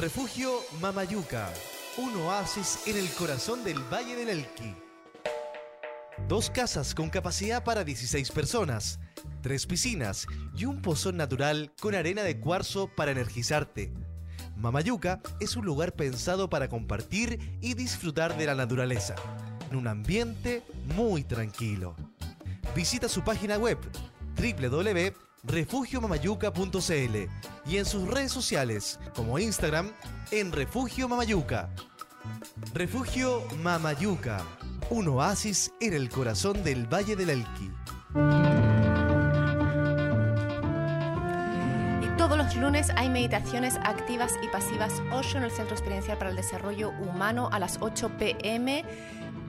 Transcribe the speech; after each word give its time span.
Refugio 0.00 0.60
Mamayuca, 0.80 1.52
un 1.98 2.16
oasis 2.22 2.84
en 2.86 2.96
el 2.96 3.06
corazón 3.10 3.62
del 3.62 3.78
Valle 3.92 4.16
del 4.16 4.30
Elqui. 4.30 4.74
Dos 6.26 6.48
casas 6.48 6.94
con 6.94 7.10
capacidad 7.10 7.62
para 7.62 7.84
16 7.84 8.30
personas, 8.30 8.98
tres 9.42 9.66
piscinas 9.66 10.26
y 10.56 10.64
un 10.64 10.80
pozón 10.80 11.18
natural 11.18 11.70
con 11.78 11.94
arena 11.94 12.22
de 12.22 12.40
cuarzo 12.40 12.88
para 12.96 13.10
energizarte. 13.10 13.92
Mamayuca 14.56 15.20
es 15.38 15.54
un 15.56 15.66
lugar 15.66 15.92
pensado 15.92 16.48
para 16.48 16.70
compartir 16.70 17.58
y 17.60 17.74
disfrutar 17.74 18.38
de 18.38 18.46
la 18.46 18.54
naturaleza, 18.54 19.16
en 19.70 19.76
un 19.76 19.86
ambiente 19.86 20.62
muy 20.96 21.24
tranquilo. 21.24 21.94
Visita 22.74 23.06
su 23.06 23.22
página 23.22 23.58
web 23.58 23.76
www.refugiomamayuca.cl 25.42 27.28
y 27.66 27.76
en 27.76 27.84
sus 27.84 28.08
redes 28.08 28.32
sociales 28.32 28.98
como 29.14 29.38
Instagram 29.38 29.90
en 30.30 30.52
Refugio 30.52 31.08
Mamayuca. 31.08 31.68
Refugio 32.74 33.42
Mamayuca, 33.62 34.44
un 34.90 35.08
oasis 35.08 35.72
en 35.80 35.94
el 35.94 36.10
corazón 36.10 36.62
del 36.62 36.92
Valle 36.92 37.16
del 37.16 37.30
Elqui. 37.30 37.70
Y 42.02 42.16
todos 42.18 42.36
los 42.36 42.54
lunes 42.56 42.90
hay 42.96 43.08
meditaciones 43.08 43.76
activas 43.76 44.34
y 44.42 44.48
pasivas 44.48 45.00
8 45.12 45.38
en 45.38 45.44
el 45.44 45.50
Centro 45.50 45.74
Experiencial 45.74 46.18
para 46.18 46.30
el 46.30 46.36
Desarrollo 46.36 46.90
Humano 46.90 47.48
a 47.50 47.58
las 47.58 47.78
8 47.80 48.10
pm 48.18 48.84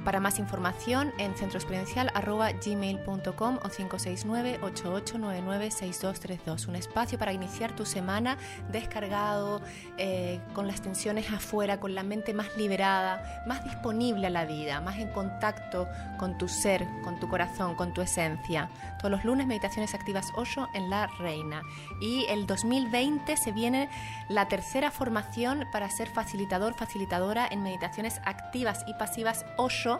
para 0.04 0.20
más 0.20 0.40
información 0.40 1.14
en 1.18 1.34
centroexperiencial.gmail.com 1.36 3.58
o 3.58 3.70
569-8899-6232. 3.70 6.68
Un 6.68 6.76
espacio 6.76 7.18
para 7.18 7.32
iniciar 7.34 7.76
tu 7.76 7.86
semana 7.86 8.38
descargado, 8.72 9.62
eh, 9.98 10.40
con 10.54 10.68
las 10.68 10.82
tensiones 10.82 11.32
afuera, 11.32 11.80
con 11.80 11.96
la 11.96 12.04
mente 12.04 12.34
más 12.34 12.58
liberada, 12.58 13.44
más 13.48 13.64
disponible 13.64 14.28
a 14.28 14.30
la 14.30 14.44
vida, 14.46 14.82
más 14.82 15.00
en 15.00 15.08
contacto 15.10 15.88
con 16.18 16.38
tu 16.38 16.48
ser, 16.48 16.86
con 17.04 17.20
tu 17.20 17.28
corazón, 17.30 17.76
con 17.76 17.94
tu 17.94 18.02
esencia. 18.02 18.70
Todos 18.98 19.12
los 19.12 19.26
lunes 19.26 19.48
meditaciones 19.48 19.94
activas 19.94 20.32
8 20.36 20.70
en 20.74 20.90
La 20.90 21.08
Reina. 21.20 21.62
Y 22.02 22.26
el 22.30 22.48
2020 22.48 23.38
se 23.38 23.52
viene 23.52 23.90
la 24.30 24.48
tercera 24.48 24.90
formación 24.92 25.66
para 25.72 25.90
ser 25.90 26.10
facilitador, 26.10 26.74
facilitadora 26.74 27.48
en 27.50 27.64
meditaciones 27.64 28.20
activas 28.26 28.84
y 28.88 28.94
pasivas 28.94 29.46
8 29.58 29.91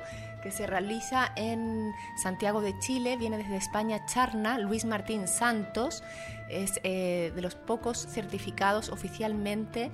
que 0.42 0.52
se 0.52 0.68
realiza 0.68 1.32
en 1.36 1.92
Santiago 2.22 2.62
de 2.62 2.78
Chile, 2.80 3.18
viene 3.18 3.38
desde 3.38 3.58
España 3.58 4.06
Charna, 4.06 4.58
Luis 4.58 4.86
Martín 4.86 5.28
Santos, 5.28 6.04
es 6.50 6.80
eh, 6.84 7.32
de 7.36 7.42
los 7.42 7.56
pocos 7.56 8.08
certificados 8.08 8.90
oficialmente 8.90 9.92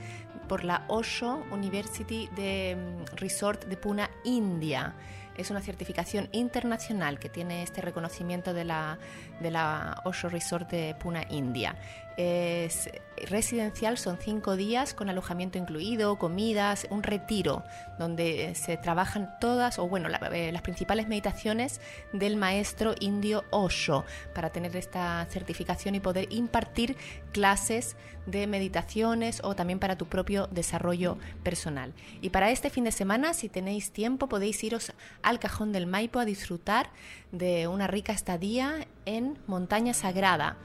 por 0.48 0.64
la 0.64 0.86
Osho 0.88 1.44
University 1.52 2.30
mm, 2.32 3.16
Resort 3.16 3.66
de 3.66 3.78
Pune, 3.78 4.10
India. 4.24 4.96
Es 5.36 5.52
una 5.52 5.62
certificación 5.62 6.30
internacional 6.32 7.20
que 7.20 7.30
tiene 7.30 7.62
este 7.62 7.82
reconocimiento 7.82 8.54
de 8.54 8.66
la, 8.66 8.98
de 9.40 9.52
la 9.52 10.02
Osho 10.06 10.30
Resort 10.30 10.72
de 10.72 10.96
Pune, 10.96 11.28
India. 11.30 11.76
Es 12.18 12.90
residencial, 13.26 13.98
son 13.98 14.18
cinco 14.20 14.56
días 14.56 14.94
con 14.94 15.10
alojamiento 15.10 15.58
incluido, 15.58 16.18
comidas, 16.18 16.88
un 16.90 17.04
retiro 17.04 17.64
donde 17.98 18.54
se 18.56 18.78
trabajan 18.78 19.38
todas, 19.40 19.80
o 19.80 19.88
bueno, 19.88 20.10
eh, 20.32 20.52
las 20.52 20.62
principales 20.62 21.08
meditaciones 21.08 21.82
del 22.14 22.36
maestro 22.36 22.94
indio 23.00 23.44
Osho 23.50 24.06
para 24.34 24.52
tener 24.52 24.76
esta 24.76 25.26
certificación 25.30 25.96
y 25.96 26.00
poder 26.00 26.32
impartir 26.32 26.96
clases 27.32 27.96
de 28.26 28.46
meditaciones 28.46 29.42
o 29.44 29.56
también 29.56 29.80
para 29.80 29.98
tu 29.98 30.06
propio 30.06 30.48
desarrollo 30.48 31.18
personal. 31.44 31.94
Y 32.22 32.30
para 32.30 32.52
este 32.52 32.70
fin 32.70 32.84
de 32.84 32.92
semana, 32.92 33.34
si 33.34 33.50
tenéis 33.50 33.92
tiempo, 33.92 34.28
podéis 34.28 34.64
iros 34.64 34.92
al 35.22 35.40
Cajón 35.40 35.72
del 35.72 35.88
Maipo 35.88 36.20
a 36.20 36.26
disfrutar 36.26 36.90
de 37.32 37.68
una 37.68 37.88
rica 37.88 38.12
estadía 38.12 38.88
en 39.06 39.38
Montaña 39.48 39.94
Sagrada, 39.94 40.58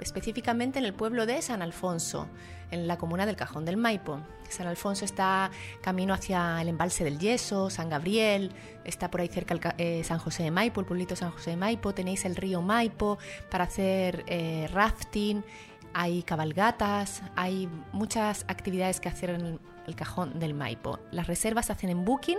específicamente 0.00 0.78
en 0.78 0.84
el 0.84 0.94
pueblo 0.94 1.26
de 1.26 1.40
San 1.42 1.62
Alfonso, 1.62 2.28
en 2.70 2.86
la 2.86 2.98
comuna 2.98 3.26
del 3.26 3.36
Cajón 3.36 3.64
del 3.64 3.76
Maipo. 3.76 4.20
San 4.48 4.66
Alfonso 4.66 5.04
está 5.04 5.50
camino 5.80 6.14
hacia 6.14 6.60
el 6.60 6.68
embalse 6.68 7.02
del 7.02 7.18
Yeso, 7.18 7.70
San 7.70 7.88
Gabriel, 7.88 8.52
está 8.84 9.10
por 9.10 9.20
ahí 9.20 9.28
cerca 9.28 9.74
eh, 9.78 10.04
San 10.04 10.18
José 10.18 10.42
de 10.42 10.50
Maipo, 10.50 10.80
el 10.80 10.86
pueblito 10.86 11.16
San 11.16 11.30
José 11.30 11.50
de 11.50 11.56
Maipo, 11.56 11.94
tenéis 11.94 12.24
el 12.24 12.36
río 12.36 12.62
Maipo 12.62 13.18
para 13.50 13.64
hacer 13.64 14.24
eh, 14.26 14.68
rafting, 14.72 15.42
hay 15.94 16.22
cabalgatas, 16.22 17.22
hay 17.36 17.68
muchas 17.92 18.44
actividades 18.48 19.00
que 19.00 19.08
hacer 19.08 19.30
en 19.30 19.60
el 19.86 19.94
Cajón 19.96 20.38
del 20.38 20.54
Maipo. 20.54 20.98
Las 21.10 21.26
reservas 21.26 21.66
se 21.66 21.72
hacen 21.72 21.90
en 21.90 22.04
Booking 22.04 22.38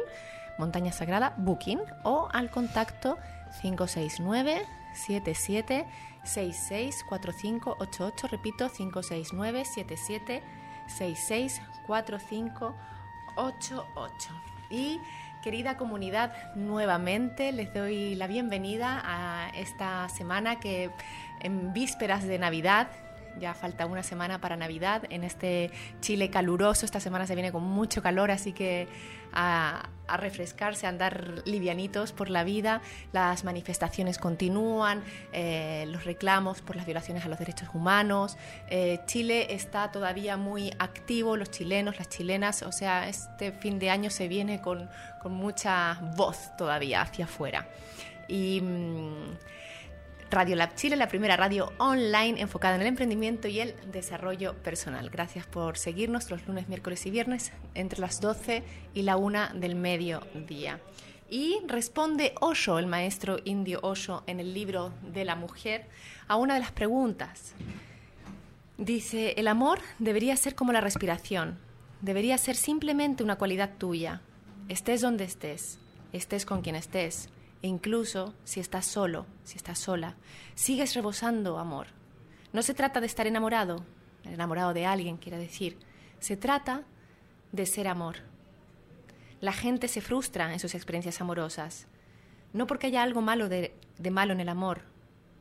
Montaña 0.57 0.91
Sagrada 0.91 1.33
Booking 1.37 1.79
o 2.03 2.29
al 2.31 2.49
contacto 2.49 3.17
569 3.61 4.61
77 4.93 5.85
66 6.25 7.03
4588 7.03 8.27
repito 8.27 8.69
569 8.69 9.65
77 9.65 10.43
66 10.87 11.61
4588 11.87 14.33
y 14.69 14.99
querida 15.43 15.77
comunidad 15.77 16.33
nuevamente 16.55 17.51
les 17.51 17.73
doy 17.73 18.15
la 18.15 18.27
bienvenida 18.27 19.01
a 19.05 19.49
esta 19.55 20.07
semana 20.09 20.59
que 20.59 20.91
en 21.39 21.73
vísperas 21.73 22.25
de 22.25 22.39
Navidad 22.39 22.87
ya 23.39 23.53
falta 23.53 23.85
una 23.85 24.03
semana 24.03 24.39
para 24.39 24.55
Navidad 24.55 25.03
en 25.09 25.23
este 25.23 25.71
Chile 26.01 26.29
caluroso. 26.29 26.85
Esta 26.85 26.99
semana 26.99 27.27
se 27.27 27.35
viene 27.35 27.51
con 27.51 27.63
mucho 27.63 28.01
calor, 28.01 28.31
así 28.31 28.53
que 28.53 28.87
a, 29.35 29.89
refrescarse, 30.17 30.85
a 30.85 30.89
andar 30.89 31.41
livianitos 31.45 32.11
por 32.11 32.29
la 32.29 32.43
vida. 32.43 32.81
Las 33.11 33.43
manifestaciones 33.43 34.17
continúan, 34.17 35.03
eh, 35.33 35.85
los 35.89 36.05
reclamos 36.05 36.61
por 36.61 36.75
las 36.75 36.85
violaciones 36.85 37.25
a 37.25 37.29
los 37.29 37.39
derechos 37.39 37.69
humanos. 37.73 38.37
Eh, 38.69 39.01
Chile 39.05 39.53
está 39.53 39.91
todavía 39.91 40.37
muy 40.37 40.71
activo, 40.79 41.37
los 41.37 41.51
chilenos, 41.51 41.97
las 41.97 42.09
chilenas, 42.09 42.61
o 42.63 42.71
sea, 42.71 43.07
este 43.09 43.51
fin 43.51 43.79
de 43.79 43.89
año 43.89 44.09
se 44.09 44.27
viene 44.27 44.61
con, 44.61 44.89
mucha 45.25 45.99
voz 46.15 46.55
todavía 46.55 47.01
hacia 47.01 47.25
afuera. 47.25 47.67
Y. 48.27 48.61
Mm, 48.61 49.54
Radio 50.31 50.55
Lab 50.55 50.75
Chile, 50.75 50.95
la 50.95 51.07
primera 51.07 51.37
radio 51.37 51.71
online 51.77 52.41
enfocada 52.41 52.75
en 52.75 52.81
el 52.81 52.87
emprendimiento 52.87 53.47
y 53.47 53.59
el 53.59 53.75
desarrollo 53.91 54.55
personal. 54.55 55.09
Gracias 55.09 55.45
por 55.45 55.77
seguirnos 55.77 56.29
los 56.31 56.45
lunes, 56.47 56.67
miércoles 56.67 57.05
y 57.05 57.11
viernes 57.11 57.51
entre 57.75 57.99
las 57.99 58.21
12 58.21 58.63
y 58.93 59.03
la 59.03 59.17
1 59.17 59.53
del 59.53 59.75
mediodía. 59.75 60.79
Y 61.29 61.59
responde 61.67 62.33
Osho, 62.41 62.79
el 62.79 62.87
maestro 62.87 63.37
indio 63.45 63.79
Osho, 63.83 64.23
en 64.27 64.39
el 64.39 64.53
libro 64.53 64.91
de 65.13 65.25
la 65.25 65.35
mujer, 65.35 65.85
a 66.27 66.35
una 66.35 66.55
de 66.55 66.59
las 66.59 66.71
preguntas. 66.71 67.53
Dice, 68.77 69.35
el 69.37 69.47
amor 69.47 69.79
debería 69.99 70.35
ser 70.37 70.55
como 70.55 70.73
la 70.73 70.81
respiración, 70.81 71.57
debería 72.01 72.37
ser 72.37 72.55
simplemente 72.55 73.23
una 73.23 73.37
cualidad 73.37 73.71
tuya, 73.77 74.21
estés 74.69 75.01
donde 75.01 75.23
estés, 75.23 75.79
estés 76.13 76.45
con 76.45 76.61
quien 76.61 76.75
estés, 76.75 77.29
e 77.65 77.67
incluso 77.67 78.35
si 78.43 78.59
estás 78.59 78.85
solo, 78.85 79.25
si 79.43 79.57
estás 79.57 79.79
sola, 79.79 80.13
sigues 80.53 80.93
rebosando 80.93 81.57
amor. 81.57 81.87
No 82.53 82.61
se 82.61 82.75
trata 82.75 82.99
de 82.99 83.07
estar 83.07 83.25
enamorado, 83.25 83.83
enamorado 84.23 84.71
de 84.75 84.85
alguien, 84.85 85.17
quiero 85.17 85.39
decir. 85.39 85.79
Se 86.19 86.37
trata 86.37 86.83
de 87.51 87.65
ser 87.65 87.87
amor. 87.87 88.17
La 89.41 89.51
gente 89.51 89.87
se 89.87 90.01
frustra 90.01 90.53
en 90.53 90.59
sus 90.59 90.75
experiencias 90.75 91.21
amorosas, 91.21 91.87
no 92.53 92.67
porque 92.67 92.85
haya 92.85 93.01
algo 93.01 93.23
malo 93.23 93.49
de, 93.49 93.73
de 93.97 94.11
malo 94.11 94.33
en 94.33 94.41
el 94.41 94.49
amor, 94.49 94.83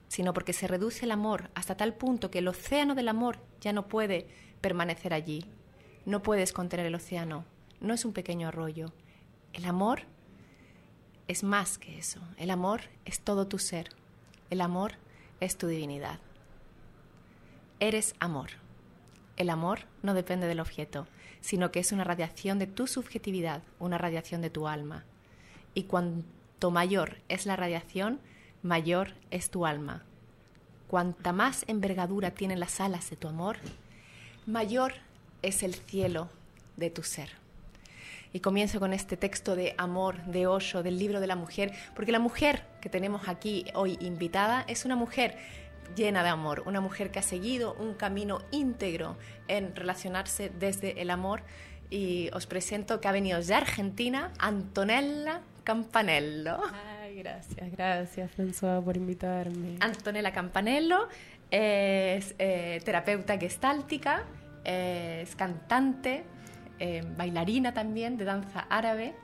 sino 0.09 0.33
porque 0.33 0.55
se 0.55 0.67
reduce 0.67 1.05
el 1.05 1.11
amor 1.11 1.51
hasta 1.55 1.77
tal 1.77 1.93
punto 1.93 2.31
que 2.31 2.39
el 2.39 2.49
océano 2.49 2.95
del 2.95 3.09
amor 3.09 3.37
ya 3.61 3.75
no 3.75 3.87
puede 3.87 4.29
permanecer 4.63 5.13
allí. 5.13 5.45
No 6.07 6.23
puedes 6.23 6.55
contener 6.55 6.87
el 6.87 6.95
océano, 6.95 7.45
no 7.83 7.93
es 7.93 8.07
un 8.07 8.15
pequeño 8.15 8.49
arroyo. 8.49 8.95
El 9.53 9.67
amor 9.67 10.05
es 11.29 11.43
más 11.43 11.79
que 11.79 11.99
eso. 11.99 12.21
El 12.37 12.51
amor 12.51 12.83
es 13.05 13.21
todo 13.21 13.47
tu 13.47 13.59
ser. 13.59 13.89
El 14.51 14.61
amor 14.61 14.93
es 15.41 15.57
tu 15.57 15.67
divinidad. 15.67 16.19
Eres 17.81 18.15
amor. 18.21 18.51
el 19.37 19.51
amor 19.51 19.81
no 20.03 20.15
depende 20.15 20.47
del 20.47 20.61
objeto, 20.61 21.09
sino 21.41 21.73
que 21.73 21.81
es 21.81 21.91
una 21.93 22.05
radiación 22.05 22.59
de 22.59 22.69
tu 22.69 22.87
subjetividad, 22.87 23.63
una 23.81 23.99
radiación 23.99 24.41
de 24.41 24.51
tu 24.51 24.69
alma. 24.69 25.05
Y 25.75 25.85
cuanto 25.85 26.71
mayor 26.71 27.19
es 27.29 27.45
la 27.45 27.57
radiación, 27.57 28.21
mayor 28.63 29.15
es 29.31 29.51
tu 29.51 29.67
alma. 29.67 30.05
Cuanta 30.89 31.33
más 31.33 31.65
envergadura 31.67 32.31
tienen 32.31 32.61
las 32.61 32.81
alas 32.81 33.11
de 33.11 33.17
tu 33.17 33.27
amor, 33.27 33.59
mayor 34.47 34.95
es 35.43 35.63
el 35.63 35.75
cielo 35.75 36.31
de 36.77 36.91
tu 36.91 37.03
ser. 37.03 37.44
Y 38.35 38.41
comienzo 38.41 38.81
con 38.81 38.93
este 38.93 39.17
texto 39.17 39.55
de 39.55 39.77
amor 39.79 40.21
de 40.25 40.49
Osho, 40.49 40.83
del 40.83 40.99
libro 40.99 41.21
de 41.21 41.29
la 41.29 41.37
mujer, 41.37 41.71
porque 41.95 42.11
la 42.11 42.19
mujer 42.19 42.65
que 42.81 42.89
tenemos 42.89 43.29
aquí 43.29 43.65
hoy 43.75 43.97
invitada 44.01 44.65
es 44.67 44.85
una 44.85 44.97
mujer 44.97 45.37
llena 45.95 46.25
de 46.25 46.31
amor, 46.31 46.65
una 46.67 46.81
mujer 46.81 47.13
que 47.13 47.21
ha 47.21 47.23
seguido 47.23 47.75
un 47.75 47.95
camino 47.95 48.41
íntegro 48.51 49.17
en 49.47 49.77
relacionarse 49.77 50.51
desde 50.51 51.01
el 51.01 51.11
amor. 51.11 51.43
Y 51.91 52.29
os 52.33 52.49
presento 52.49 53.01
que 53.01 53.07
ha 53.07 53.13
venido 53.13 53.41
de 53.41 53.55
Argentina, 53.55 54.33
Antonella 54.41 55.41
Campanello. 55.63 56.59
Ay, 57.05 57.15
gracias, 57.19 57.71
gracias 57.71 58.33
François 58.37 58.83
por 58.83 58.97
invitarme. 58.97 59.77
Antonella 59.79 60.33
Campanello 60.33 61.07
es 61.53 62.35
eh, 62.41 62.81
terapeuta 62.85 63.39
gestáltica, 63.39 64.25
es 64.65 65.37
cantante, 65.37 66.25
eh, 66.79 67.03
bailarina 67.17 67.75
también 67.75 68.17
de 68.17 68.25
danza 68.25 68.67
árabe, 68.69 69.15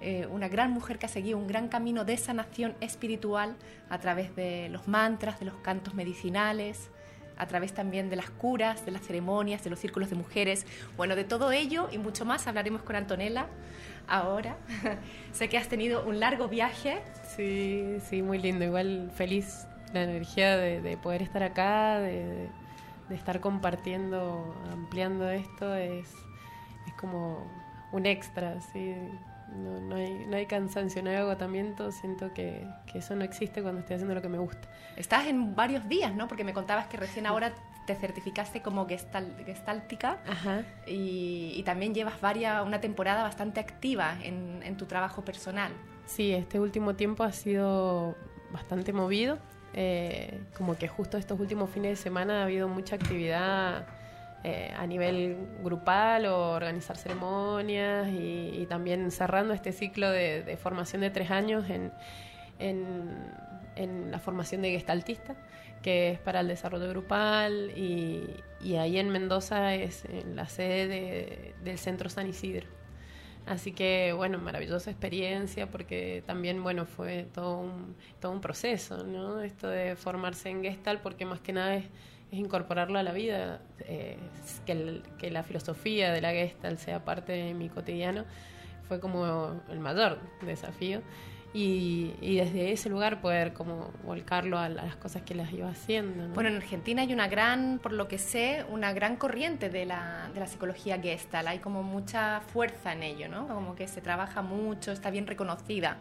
eh, 0.00 0.26
una 0.30 0.48
gran 0.48 0.70
mujer 0.70 0.98
que 0.98 1.06
ha 1.06 1.08
seguido 1.08 1.38
un 1.38 1.46
gran 1.46 1.68
camino 1.68 2.04
de 2.04 2.16
sanación 2.16 2.74
espiritual 2.80 3.56
a 3.88 3.98
través 3.98 4.36
de 4.36 4.68
los 4.68 4.86
mantras, 4.86 5.38
de 5.40 5.46
los 5.46 5.54
cantos 5.56 5.94
medicinales, 5.94 6.90
a 7.36 7.46
través 7.46 7.72
también 7.72 8.10
de 8.10 8.16
las 8.16 8.30
curas, 8.30 8.84
de 8.84 8.92
las 8.92 9.02
ceremonias, 9.02 9.64
de 9.64 9.70
los 9.70 9.78
círculos 9.78 10.10
de 10.10 10.16
mujeres. 10.16 10.66
Bueno, 10.96 11.16
de 11.16 11.24
todo 11.24 11.52
ello 11.52 11.88
y 11.90 11.98
mucho 11.98 12.24
más 12.24 12.46
hablaremos 12.46 12.82
con 12.82 12.96
Antonella 12.96 13.46
ahora. 14.06 14.56
sé 15.32 15.48
que 15.48 15.58
has 15.58 15.68
tenido 15.68 16.04
un 16.04 16.20
largo 16.20 16.48
viaje. 16.48 17.00
Sí, 17.36 17.96
sí, 18.08 18.22
muy 18.22 18.38
lindo. 18.38 18.64
Igual 18.64 19.10
feliz 19.14 19.66
la 19.92 20.02
energía 20.02 20.56
de, 20.56 20.96
poder 20.98 21.22
estar 21.22 21.42
acá, 21.42 21.98
de, 22.00 22.48
de, 23.08 23.14
estar 23.14 23.40
compartiendo, 23.40 24.54
ampliando 24.70 25.30
esto. 25.30 25.74
Es, 25.74 26.08
es 26.08 26.23
como 27.04 27.46
un 27.92 28.06
extra, 28.06 28.60
sí 28.60 28.94
no, 29.54 29.80
no, 29.80 29.96
hay, 29.96 30.26
no 30.26 30.36
hay 30.36 30.46
cansancio, 30.46 31.02
no 31.02 31.10
hay 31.10 31.16
agotamiento, 31.16 31.92
siento 31.92 32.32
que, 32.32 32.66
que, 32.90 32.98
eso 32.98 33.14
no 33.14 33.24
existe 33.24 33.62
cuando 33.62 33.80
estoy 33.80 33.94
haciendo 33.94 34.14
lo 34.14 34.22
que 34.22 34.28
me 34.28 34.38
gusta. 34.38 34.68
Estás 34.96 35.26
en 35.26 35.54
varios 35.54 35.88
días, 35.88 36.14
¿no? 36.14 36.28
Porque 36.28 36.44
me 36.44 36.52
contabas 36.52 36.86
que 36.86 36.96
recién 36.96 37.26
ahora 37.26 37.52
te 37.86 37.94
certificaste 37.94 38.62
como 38.62 38.86
gestal, 38.86 39.34
gestáltica 39.44 40.18
Y, 40.86 41.52
y, 41.54 41.62
también 41.64 41.94
llevas 41.94 42.20
varias, 42.20 42.64
una 42.66 42.80
temporada 42.80 43.22
bastante 43.22 43.60
activa 43.60 44.16
en, 44.22 44.62
en 44.62 44.76
tu 44.76 44.86
trabajo 44.86 45.24
personal. 45.24 45.72
Sí, 46.06 46.32
este 46.32 46.58
último 46.58 46.94
tiempo 46.94 47.24
ha 47.24 47.32
sido 47.32 48.16
bastante 48.50 48.92
movido. 48.92 49.38
Eh, 49.76 50.40
como 50.56 50.76
que 50.76 50.86
justo 50.86 51.18
estos 51.18 51.38
últimos 51.40 51.68
fines 51.68 51.90
de 51.90 51.96
semana 51.96 52.40
ha 52.40 52.44
habido 52.44 52.68
mucha 52.68 52.94
actividad 52.94 53.88
eh, 54.46 54.74
a 54.76 54.86
nivel 54.86 55.38
grupal 55.62 56.26
o 56.26 56.50
organizar 56.50 56.98
ceremonias 56.98 58.08
y, 58.12 58.66
también 58.68 59.10
cerrando 59.10 59.54
este 59.54 59.72
ciclo 59.72 60.10
de, 60.10 60.58
formación 60.62 61.00
de 61.00 61.08
tres 61.08 61.30
años 61.30 61.64
en, 61.70 61.90
en, 62.58 64.10
la 64.10 64.18
formación 64.18 64.60
de 64.60 64.72
gestaltista, 64.72 65.34
que 65.82 66.10
es 66.10 66.18
para 66.18 66.40
el 66.40 66.48
desarrollo 66.48 66.90
grupal 66.90 67.72
y, 67.74 68.76
ahí 68.76 68.98
en 68.98 69.08
Mendoza 69.08 69.74
es 69.74 70.04
en 70.04 70.36
la 70.36 70.46
sede 70.46 71.54
del 71.64 71.78
Centro 71.78 72.10
San 72.10 72.28
Isidro. 72.28 72.66
Así 73.46 73.72
que, 73.72 74.12
bueno, 74.12 74.36
maravillosa 74.38 74.90
experiencia 74.90 75.70
porque 75.70 76.22
también, 76.26 76.62
bueno, 76.62 76.84
fue 76.84 77.28
todo 77.32 77.60
un, 77.60 77.96
todo 78.20 78.32
un 78.32 78.42
proceso, 78.42 79.04
¿no? 79.04 79.40
Esto 79.40 79.68
de 79.68 79.96
formarse 79.96 80.50
en 80.50 80.62
Gestalt 80.62 81.00
porque 81.00 81.24
más 81.24 81.40
que 81.40 81.54
nada 81.54 81.76
es 81.76 81.84
es 82.30 82.38
incorporarlo 82.38 82.98
a 82.98 83.02
la 83.02 83.12
vida, 83.12 83.60
eh, 83.80 84.16
que, 84.66 85.02
que, 85.18 85.30
la 85.30 85.42
filosofía 85.42 86.12
de 86.12 86.20
la 86.20 86.32
Gestalt 86.32 86.78
sea 86.78 87.04
parte 87.04 87.32
de 87.32 87.54
mi 87.54 87.68
cotidiano, 87.68 88.24
fue 88.88 89.00
como 89.00 89.60
el 89.70 89.80
mayor 89.80 90.18
desafío. 90.42 91.02
Y, 91.56 92.14
y, 92.20 92.38
desde 92.38 92.72
ese 92.72 92.88
lugar 92.88 93.20
poder 93.20 93.52
como 93.52 93.92
volcarlo 94.04 94.58
a 94.58 94.68
las 94.68 94.96
cosas 94.96 95.22
que 95.22 95.36
las 95.36 95.52
iba 95.52 95.68
haciendo. 95.68 96.26
Bueno, 96.34 96.48
en 96.48 96.56
Argentina 96.56 97.02
hay 97.02 97.12
una 97.12 97.28
gran, 97.28 97.78
por 97.78 97.92
lo 97.92 98.08
que 98.08 98.18
sé, 98.18 98.64
una 98.70 98.92
gran 98.92 99.14
corriente 99.14 99.70
de 99.70 99.86
la, 99.86 100.32
de 100.34 100.40
la 100.40 100.48
psicología 100.48 101.00
Gestalt, 101.00 101.46
hay 101.46 101.60
como 101.60 101.84
mucha 101.84 102.40
fuerza 102.40 102.92
en 102.92 103.04
ello, 103.04 103.28
¿no? 103.28 103.46
Como 103.46 103.76
que 103.76 103.86
se 103.86 104.00
trabaja 104.00 104.42
mucho, 104.42 104.90
está 104.90 105.10
bien 105.10 105.28
reconocida, 105.28 105.98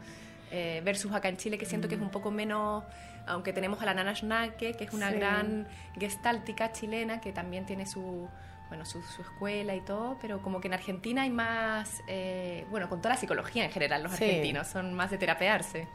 eh, 0.50 0.82
versus 0.84 1.12
acá 1.12 1.30
en 1.30 1.38
Chile 1.38 1.60
que 1.60 1.66
siento 1.66 1.88
que 1.88 1.96
es 1.96 2.02
mm. 2.02 2.06
un 2.06 2.10
poco 2.10 2.32
menos 2.32 2.84
aunque 3.28 3.54
tenemos 3.54 3.82
a 3.82 3.86
la 3.86 3.94
Nana 3.94 4.16
Schnake, 4.16 4.76
que 4.76 4.84
es 4.84 4.94
una 4.94 5.12
gran 5.12 5.68
gestáltica 5.98 6.72
chilena 6.72 7.22
que 7.22 7.32
también 7.32 7.66
tiene 7.66 7.86
su, 7.86 8.28
bueno, 8.74 8.86
su, 8.86 9.00
escuela 9.22 9.76
y 9.76 9.82
todo, 9.82 10.18
pero 10.20 10.42
como 10.42 10.60
que 10.60 10.68
en 10.68 10.74
Argentina 10.74 11.22
hay 11.22 11.30
más, 11.30 12.02
eh, 12.08 12.66
bueno, 12.72 12.90
con 12.90 13.00
toda 13.00 13.14
la 13.14 13.20
psicología 13.20 13.66
en 13.66 13.72
general, 13.72 14.02
los 14.02 14.14
argentinos 14.14 14.66
son 14.66 14.96
más 14.96 15.12
de 15.12 15.20
terapearse. 15.20 15.88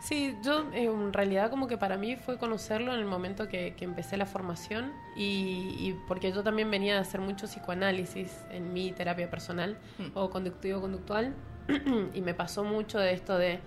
Sí, 0.00 0.36
yo 0.42 0.64
en 0.72 1.12
realidad 1.12 1.50
como 1.50 1.66
que 1.66 1.76
para 1.76 1.96
mí 1.96 2.14
fue 2.14 2.38
conocerlo 2.38 2.94
en 2.94 3.00
el 3.00 3.06
momento 3.06 3.48
que, 3.48 3.74
empecé 3.80 4.16
la 4.16 4.26
formación 4.26 4.92
y, 5.16 5.96
porque 6.06 6.30
yo 6.30 6.44
también 6.44 6.70
venía 6.70 6.98
a 6.98 7.00
hacer 7.00 7.20
mucho 7.20 7.46
psicoanálisis 7.46 8.44
en 8.52 8.72
mi 8.72 8.92
terapia 8.92 9.28
personal 9.28 9.76
mm. 9.98 10.10
o 10.14 10.30
conductivo-conductual 10.30 11.34
y 12.14 12.20
me 12.20 12.34
pasó 12.34 12.62
mucho 12.62 13.00
de 13.00 13.12
esto 13.12 13.38
de... 13.38 13.58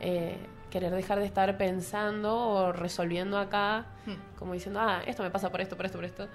Eh, 0.00 0.36
querer 0.70 0.94
dejar 0.94 1.18
de 1.18 1.26
estar 1.26 1.56
pensando 1.58 2.36
o 2.36 2.72
resolviendo 2.72 3.38
acá, 3.38 3.86
hmm. 4.06 4.38
como 4.38 4.54
diciendo, 4.54 4.80
ah, 4.80 5.02
esto 5.06 5.22
me 5.22 5.30
pasa 5.30 5.50
por 5.50 5.60
esto, 5.60 5.76
por 5.76 5.86
esto, 5.86 5.98
por 5.98 6.04
esto. 6.04 6.28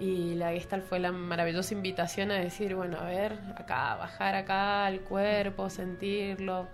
Y 0.00 0.34
la 0.34 0.50
Gestalt 0.52 0.84
fue 0.84 0.98
la 0.98 1.12
maravillosa 1.12 1.74
invitación 1.74 2.30
a 2.30 2.34
decir, 2.34 2.74
bueno, 2.74 2.98
a 2.98 3.04
ver, 3.04 3.38
acá, 3.56 3.96
bajar 3.96 4.34
acá 4.34 4.86
al 4.86 5.00
cuerpo, 5.02 5.70
sentirlo, 5.70 6.66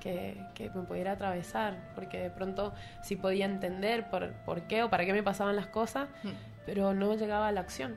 que, 0.00 0.40
que 0.54 0.70
me 0.70 0.82
pudiera 0.82 1.12
atravesar, 1.12 1.90
porque 1.94 2.18
de 2.18 2.30
pronto 2.30 2.74
sí 3.02 3.16
podía 3.16 3.46
entender 3.46 4.08
por, 4.08 4.32
por 4.44 4.62
qué 4.62 4.84
o 4.84 4.90
para 4.90 5.04
qué 5.04 5.12
me 5.12 5.22
pasaban 5.22 5.56
las 5.56 5.66
cosas, 5.66 6.08
hmm. 6.22 6.30
pero 6.66 6.94
no 6.94 7.14
llegaba 7.14 7.48
a 7.48 7.52
la 7.52 7.60
acción. 7.60 7.96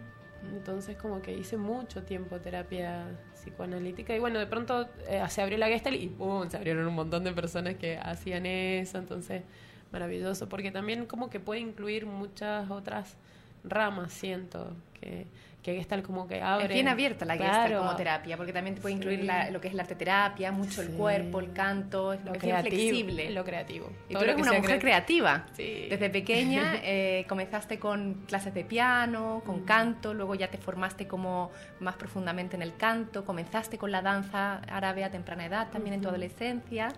Entonces 0.53 0.95
como 0.97 1.21
que 1.21 1.33
hice 1.33 1.57
mucho 1.57 2.03
tiempo 2.03 2.39
terapia 2.39 3.05
psicoanalítica 3.33 4.15
y 4.15 4.19
bueno, 4.19 4.39
de 4.39 4.47
pronto 4.47 4.89
eh, 5.07 5.23
se 5.29 5.41
abrió 5.41 5.57
la 5.57 5.67
Gestalt 5.67 5.99
y 5.99 6.07
¡pum! 6.07 6.49
se 6.49 6.57
abrieron 6.57 6.87
un 6.87 6.95
montón 6.95 7.23
de 7.23 7.31
personas 7.31 7.75
que 7.75 7.97
hacían 7.97 8.45
eso, 8.45 8.97
entonces 8.97 9.43
maravilloso, 9.91 10.47
porque 10.49 10.71
también 10.71 11.05
como 11.05 11.29
que 11.29 11.39
puede 11.39 11.61
incluir 11.61 12.05
muchas 12.05 12.69
otras 12.69 13.17
ramas, 13.63 14.13
siento, 14.13 14.75
que 14.99 15.27
que 15.61 15.75
Gestalt 15.75 16.05
como 16.05 16.27
que 16.27 16.41
abre. 16.41 16.65
Es 16.65 16.73
bien 16.73 16.87
abierta 16.87 17.25
la 17.25 17.35
Gestalt 17.35 17.75
como 17.75 17.95
terapia, 17.95 18.37
porque 18.37 18.53
también 18.53 18.75
te 18.75 18.81
puede 18.81 18.95
incluir 18.95 19.29
lo 19.51 19.59
que 19.59 19.67
es 19.67 19.73
la 19.73 19.83
arte 19.83 19.95
terapia, 19.95 20.51
mucho 20.51 20.81
el 20.81 20.89
cuerpo, 20.89 21.39
el 21.39 21.51
canto, 21.51 22.13
es, 22.13 22.23
lo 22.23 22.33
flexible. 22.33 23.29
Lo 23.31 23.43
creativo. 23.43 23.91
Y 24.07 24.13
tú 24.13 24.21
eres 24.21 24.37
una 24.37 24.53
mujer 24.53 24.79
creativa. 24.79 25.45
Desde 25.57 26.09
pequeña 26.09 26.79
eh, 26.83 27.25
comenzaste 27.27 27.77
con 27.79 28.25
clases 28.25 28.53
de 28.53 28.63
piano, 28.63 29.41
con 29.45 29.61
mm. 29.61 29.65
canto, 29.65 30.13
luego 30.13 30.35
ya 30.35 30.49
te 30.49 30.57
formaste 30.57 31.07
como 31.07 31.51
más 31.79 31.95
profundamente 31.95 32.55
en 32.55 32.61
el 32.61 32.75
canto, 32.77 33.25
comenzaste 33.25 33.77
con 33.77 33.91
la 33.91 34.01
danza 34.01 34.61
árabe 34.69 35.03
a 35.03 35.11
temprana 35.11 35.45
edad, 35.45 35.69
también 35.71 35.95
en 35.95 36.01
tu 36.01 36.07
adolescencia, 36.07 36.89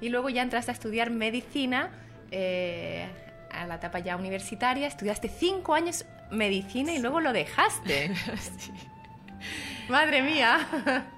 y 0.00 0.08
luego 0.08 0.28
ya 0.28 0.42
entraste 0.42 0.70
a 0.72 0.74
estudiar 0.74 1.10
medicina. 1.10 1.90
Eh, 2.30 3.06
a 3.52 3.66
la 3.66 3.76
etapa 3.76 3.98
ya 3.98 4.16
universitaria, 4.16 4.86
estudiaste 4.86 5.28
cinco 5.28 5.74
años 5.74 6.04
medicina 6.30 6.92
y 6.92 6.98
luego 6.98 7.20
lo 7.20 7.32
dejaste. 7.32 8.12
Madre 9.88 10.22
mía. 10.22 10.66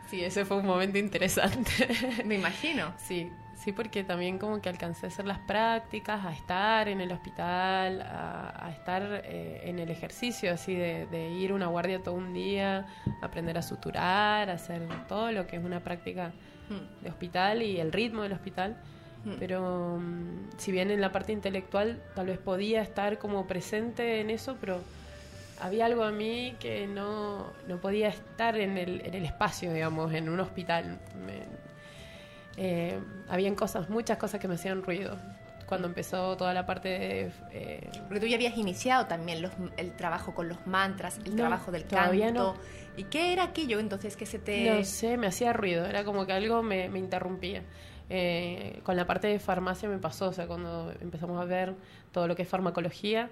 Sí, 0.09 0.23
ese 0.23 0.45
fue 0.45 0.59
un 0.59 0.67
momento 0.67 0.99
interesante. 0.99 1.71
Me 2.25 2.35
imagino. 2.37 2.93
Sí, 2.99 3.31
sí, 3.57 3.73
porque 3.73 4.05
también 4.05 4.39
como 4.39 4.61
que 4.61 4.69
alcancé 4.69 5.07
a 5.07 5.09
hacer 5.09 5.27
las 5.27 5.39
prácticas, 5.41 6.25
a 6.25 6.33
estar 6.33 6.89
en 6.89 7.01
el 7.01 7.13
hospital, 7.13 8.03
a, 8.03 8.71
estar 8.71 9.23
eh, 9.25 9.63
en 9.65 9.79
el 9.79 9.91
ejercicio, 9.91 10.53
así 10.53 10.75
de, 10.75 11.07
de, 11.07 11.31
ir 11.31 11.53
una 11.53 11.67
guardia 11.67 12.03
todo 12.03 12.15
un 12.15 12.33
día, 12.33 12.87
aprender 13.23 13.59
a 13.59 13.63
suturar, 13.63 14.51
hacer 14.51 14.87
todo 15.09 15.33
lo 15.33 15.47
que 15.47 15.57
es 15.57 15.65
una 15.65 15.81
práctica 15.81 16.33
hmm. 16.69 17.03
de 17.03 17.11
hospital 17.11 17.63
y 17.63 17.79
el 17.81 17.93
ritmo 17.93 18.23
del 18.23 18.33
hospital. 18.33 18.77
Pero 19.39 19.99
mm, 20.01 20.51
si 20.59 20.71
bien 20.71 20.91
en 20.91 21.01
la 21.01 21.11
parte 21.11 21.33
intelectual 21.33 22.03
tal 22.15 22.27
vez 22.27 22.39
podía 22.39 22.83
estar 22.83 23.19
como 23.19 23.47
presente 23.47 24.21
en 24.21 24.29
eso, 24.31 24.57
pero 24.61 24.81
había 25.61 25.87
algo 25.87 26.05
a 26.05 26.11
mí 26.11 26.57
que 26.61 26.87
no, 26.87 27.53
no 27.67 27.79
podía 27.79 28.09
estar 28.09 28.57
en 28.59 28.77
el, 28.77 29.01
en 29.01 29.15
el, 29.15 29.25
espacio, 29.25 29.73
digamos, 29.73 30.13
en 30.13 30.29
un 30.29 30.41
hospital. 30.41 30.99
Me, 31.25 31.43
eh, 32.57 32.99
habían 33.29 33.55
cosas, 33.55 33.89
muchas 33.89 34.19
cosas 34.19 34.41
que 34.41 34.49
me 34.49 34.55
hacían 34.55 34.83
ruido. 34.83 35.17
cuando 35.67 35.89
empezó 35.89 36.37
toda 36.37 36.53
la 36.53 36.67
parte 36.67 36.89
de... 36.89 37.33
Eh, 37.53 37.89
Porque 38.07 38.21
tú 38.21 38.27
ya 38.27 38.37
habías 38.37 38.57
iniciado 38.57 39.07
también 39.07 39.51
el 39.77 39.93
trabajo 39.93 40.35
con 40.35 40.49
los 40.49 40.67
mantras, 40.67 41.19
el 41.25 41.35
trabajo 41.35 41.73
del 41.73 41.87
canto. 41.87 42.57
¿Y 42.97 43.05
qué 43.05 43.33
era 43.33 43.45
aquello 43.45 43.81
entonces 43.81 44.17
que 44.17 44.27
se 44.27 44.39
te...? 44.39 44.71
No 44.71 44.85
sé, 44.85 45.17
me 45.17 45.27
hacía 45.27 45.53
ruido, 45.53 45.85
era 45.85 46.05
como 46.05 46.27
que 46.27 46.33
algo 46.33 46.63
me, 46.63 46.89
me 46.89 46.99
interrumpía. 46.99 47.63
Eh, 48.11 48.81
con 48.83 48.97
la 48.97 49.07
parte 49.07 49.29
de 49.29 49.39
farmacia 49.39 49.89
me 49.89 49.99
pasó, 49.99 50.29
o 50.29 50.33
sea, 50.33 50.47
cuando 50.47 50.93
empezamos 51.01 51.41
a 51.41 51.45
ver 51.45 51.75
todo 52.13 52.29
lo 52.29 52.37
que 52.37 52.43
es 52.43 52.49
farmacología, 52.49 53.31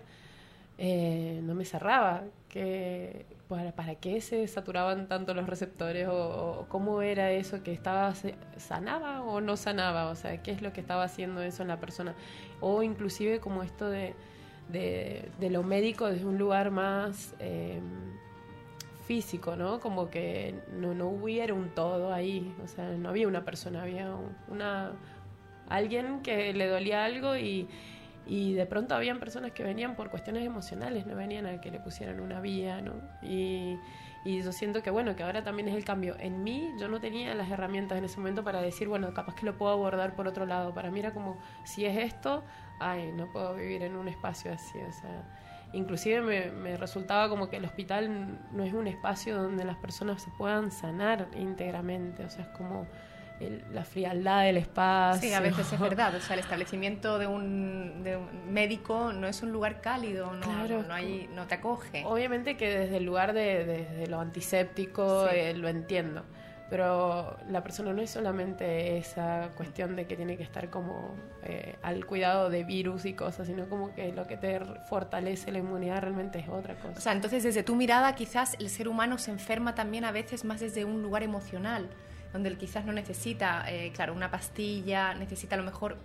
eh, 0.78 1.40
no 1.42 1.54
me 1.54 1.64
cerraba. 1.64 2.24
Que, 2.48 3.26
para, 3.48 3.72
¿Para 3.72 3.94
qué 3.96 4.20
se 4.20 4.46
saturaban 4.48 5.08
tanto 5.08 5.34
los 5.34 5.46
receptores? 5.46 6.08
O, 6.08 6.66
cómo 6.68 7.02
era 7.02 7.32
eso 7.32 7.62
que 7.62 7.72
estaba, 7.72 8.14
sanaba 8.56 9.22
o 9.22 9.40
no 9.40 9.56
sanaba? 9.56 10.08
O 10.08 10.14
sea, 10.14 10.42
¿qué 10.42 10.52
es 10.52 10.62
lo 10.62 10.72
que 10.72 10.80
estaba 10.80 11.04
haciendo 11.04 11.42
eso 11.42 11.62
en 11.62 11.68
la 11.68 11.78
persona? 11.78 12.14
O 12.60 12.82
inclusive 12.82 13.40
como 13.40 13.62
esto 13.62 13.88
de, 13.90 14.14
de, 14.70 15.50
lo 15.50 15.62
médico 15.62 16.06
desde 16.06 16.26
un 16.26 16.38
lugar 16.38 16.70
más... 16.70 17.34
Eh, 17.40 17.80
físico, 19.12 19.56
¿no? 19.56 19.78
Como 19.78 20.08
que 20.08 20.54
no, 20.72 20.94
no 20.94 21.06
hubiera 21.08 21.52
un 21.52 21.68
todo 21.74 22.14
ahí, 22.14 22.56
o 22.64 22.66
sea, 22.66 22.88
no 22.92 23.10
había 23.10 23.28
una 23.28 23.44
persona, 23.44 23.82
había 23.82 24.10
una 24.48 24.92
alguien 25.68 26.22
que 26.22 26.54
le 26.54 26.66
dolía 26.66 27.04
algo 27.04 27.36
y, 27.36 27.68
y 28.26 28.54
de 28.54 28.64
pronto 28.64 28.94
habían 28.94 29.20
personas 29.20 29.52
que 29.52 29.64
venían 29.64 29.96
por 29.96 30.08
cuestiones 30.08 30.46
emocionales, 30.46 31.04
no 31.04 31.14
venían 31.14 31.44
a 31.44 31.60
que 31.60 31.70
le 31.70 31.78
pusieran 31.78 32.20
una 32.20 32.40
vía, 32.40 32.80
¿no? 32.80 32.94
Y, 33.20 33.76
y 34.24 34.42
yo 34.42 34.50
siento 34.50 34.82
que 34.82 34.90
bueno, 34.90 35.14
que 35.14 35.24
ahora 35.24 35.44
también 35.44 35.68
es 35.68 35.74
el 35.74 35.84
cambio. 35.84 36.16
En 36.18 36.42
mí 36.42 36.70
yo 36.80 36.88
no 36.88 36.98
tenía 36.98 37.34
las 37.34 37.50
herramientas 37.50 37.98
en 37.98 38.04
ese 38.04 38.16
momento 38.16 38.42
para 38.42 38.62
decir, 38.62 38.88
bueno, 38.88 39.12
capaz 39.12 39.34
que 39.34 39.44
lo 39.44 39.58
puedo 39.58 39.72
abordar 39.72 40.16
por 40.16 40.26
otro 40.26 40.46
lado. 40.46 40.72
Para 40.72 40.90
mí 40.90 41.00
era 41.00 41.12
como, 41.12 41.36
si 41.64 41.84
es 41.84 41.98
esto, 41.98 42.44
ay, 42.80 43.12
no 43.12 43.30
puedo 43.30 43.54
vivir 43.56 43.82
en 43.82 43.94
un 43.94 44.08
espacio 44.08 44.54
así, 44.54 44.78
o 44.78 44.92
sea 44.94 45.22
inclusive 45.72 46.20
me, 46.20 46.50
me, 46.50 46.76
resultaba 46.76 47.28
como 47.28 47.48
que 47.48 47.56
el 47.56 47.64
hospital 47.64 48.38
no 48.52 48.64
es 48.64 48.72
un 48.72 48.86
espacio 48.86 49.36
donde 49.40 49.64
las 49.64 49.76
personas 49.76 50.22
se 50.22 50.30
puedan 50.30 50.70
sanar 50.70 51.28
íntegramente, 51.36 52.24
o 52.24 52.30
sea, 52.30 52.44
es 52.44 52.50
como 52.50 52.86
la 53.72 53.84
frialdad 53.84 54.44
del 54.44 54.56
espacio. 54.56 55.28
Sí, 55.28 55.34
a 55.34 55.40
veces 55.40 55.72
es 55.72 55.80
verdad, 55.80 56.14
o 56.14 56.20
sea, 56.20 56.34
el 56.34 56.40
establecimiento 56.40 57.18
de 57.18 57.26
un, 57.26 58.02
de 58.04 58.16
un 58.16 58.52
médico 58.52 59.12
no 59.12 59.26
es 59.26 59.42
un 59.42 59.52
lugar 59.52 59.80
cálido, 59.80 60.32
no, 60.34 60.42
claro, 60.42 60.82
no, 60.82 60.94
hay, 60.94 61.28
no 61.34 61.46
te 61.46 61.54
acoge. 61.54 62.04
Obviamente 62.04 62.56
que 62.56 62.78
desde 62.78 62.98
el 62.98 63.04
lugar 63.04 63.32
de, 63.32 63.64
de, 63.64 64.06
lo 64.06 64.20
antiséptico 64.20 65.28
eh, 65.28 65.54
lo 65.54 65.68
entiendo 65.68 66.24
pero 66.72 67.36
la 67.50 67.62
persona 67.62 67.92
no 67.92 68.00
es 68.00 68.08
solamente 68.08 68.96
esa 68.96 69.50
cuestión 69.58 69.94
de 69.94 70.06
que 70.06 70.16
tiene 70.16 70.38
que 70.38 70.42
estar 70.42 70.70
como 70.70 71.14
eh, 71.42 71.76
al 71.82 72.06
cuidado 72.06 72.48
de 72.48 72.64
virus 72.64 73.04
y 73.04 73.12
cosas, 73.12 73.46
sino 73.46 73.68
como 73.68 73.94
que 73.94 74.10
lo 74.10 74.26
que 74.26 74.38
te 74.38 74.58
fortalece 74.88 75.52
la 75.52 75.58
inmunidad 75.58 76.00
realmente 76.00 76.38
es 76.38 76.48
otra 76.48 76.74
cosa. 76.76 76.94
O 76.96 77.00
sea, 77.02 77.12
entonces 77.12 77.42
desde 77.42 77.62
tu 77.62 77.76
mirada 77.76 78.14
quizás 78.14 78.56
el 78.58 78.70
ser 78.70 78.88
humano 78.88 79.18
se 79.18 79.30
enferma 79.30 79.74
también 79.74 80.06
a 80.06 80.12
veces 80.12 80.46
más 80.46 80.60
desde 80.60 80.86
un 80.86 81.02
lugar 81.02 81.22
emocional, 81.22 81.90
donde 82.32 82.48
él 82.48 82.56
quizás 82.56 82.86
no 82.86 82.94
necesita, 82.94 83.70
eh, 83.70 83.92
claro, 83.94 84.14
una 84.14 84.30
pastilla, 84.30 85.12
necesita 85.12 85.56
a 85.56 85.58
lo 85.58 85.64
mejor 85.64 85.98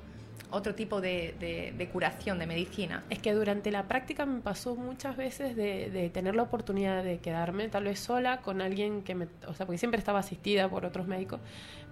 otro 0.50 0.76
tipo 0.76 1.02
de, 1.02 1.90
curación, 1.92 2.40
de 2.40 2.48
medicina. 2.48 3.04
Es 3.10 3.20
que 3.20 3.34
durante 3.34 3.72
la 3.72 3.88
práctica 3.88 4.26
me 4.26 4.42
pasó 4.42 4.76
muchas 4.76 5.18
veces 5.18 5.56
de, 5.56 6.10
tener 6.14 6.36
la 6.36 6.44
oportunidad 6.44 7.04
de 7.04 7.20
quedarme 7.20 7.68
tal 7.68 7.86
vez 7.86 8.00
sola 8.00 8.38
con 8.42 8.62
alguien 8.62 9.04
que 9.04 9.16
me, 9.16 9.28
o 9.48 9.54
sea, 9.54 9.66
porque 9.66 9.78
siempre 9.78 10.00
estaba 10.00 10.20
asistida 10.20 10.70
por 10.70 10.86
otros 10.86 11.08
médicos, 11.08 11.40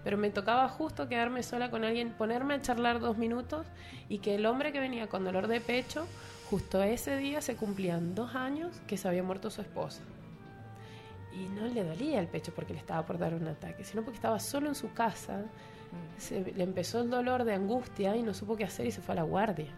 pero 0.04 0.18
me 0.18 0.30
tocaba 0.30 0.68
justo 0.70 1.10
quedarme 1.10 1.44
sola 1.44 1.70
con 1.70 1.84
alguien, 1.84 2.12
ponerme 2.12 2.54
a 2.54 2.62
charlar 2.62 3.00
dos 3.00 3.18
minutos 3.18 3.66
y 4.08 4.20
que 4.20 4.36
el 4.36 4.46
hombre 4.46 4.72
que 4.72 4.80
venía 4.80 5.08
con 5.08 5.26
dolor 5.26 5.48
de 5.48 5.60
pecho, 5.60 6.08
justo 6.50 6.82
ese 6.82 7.18
día 7.18 7.42
se 7.42 7.56
cumplían 7.56 8.16
dos 8.16 8.36
años 8.36 8.82
que 8.88 8.98
se 8.98 9.08
había 9.08 9.24
muerto 9.24 9.50
su 9.50 9.62
esposa. 9.62 10.02
Y 11.34 11.50
no 11.50 11.68
le 11.68 11.84
dolía 11.84 12.22
el 12.22 12.28
pecho 12.28 12.54
porque 12.56 12.74
le 12.74 12.80
estaba 12.80 13.06
por 13.06 13.18
dar 13.18 13.34
un 13.34 13.46
ataque, 13.48 13.84
sino 13.84 14.04
porque 14.04 14.16
estaba 14.16 14.40
solo 14.40 14.70
en 14.70 14.76
su 14.76 14.94
casa 14.94 15.44
le 16.56 16.64
empezó 16.64 17.02
el 17.02 17.10
dolor 17.10 17.44
de 17.44 17.54
angustia 17.54 18.16
y 18.16 18.24
no 18.24 18.34
supo 18.34 18.56
qué 18.56 18.64
hacer 18.64 18.86
y 18.86 18.92
se 18.92 19.02
fue 19.02 19.14
a 19.14 19.18
la 19.18 19.24
guardia. 19.24 19.72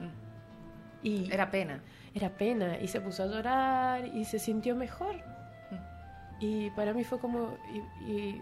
Mm. 0.00 1.06
Y 1.06 1.32
era 1.32 1.50
pena. 1.50 1.80
Era 2.14 2.30
pena 2.30 2.78
y 2.78 2.88
se 2.88 3.00
puso 3.00 3.22
a 3.22 3.26
llorar 3.26 4.06
y 4.06 4.24
se 4.24 4.38
sintió 4.38 4.74
mejor. 4.76 5.16
Mm. 5.16 5.76
Y 6.40 6.70
para 6.70 6.92
mí 6.92 7.04
fue 7.04 7.18
como... 7.18 7.56
Y, 8.06 8.40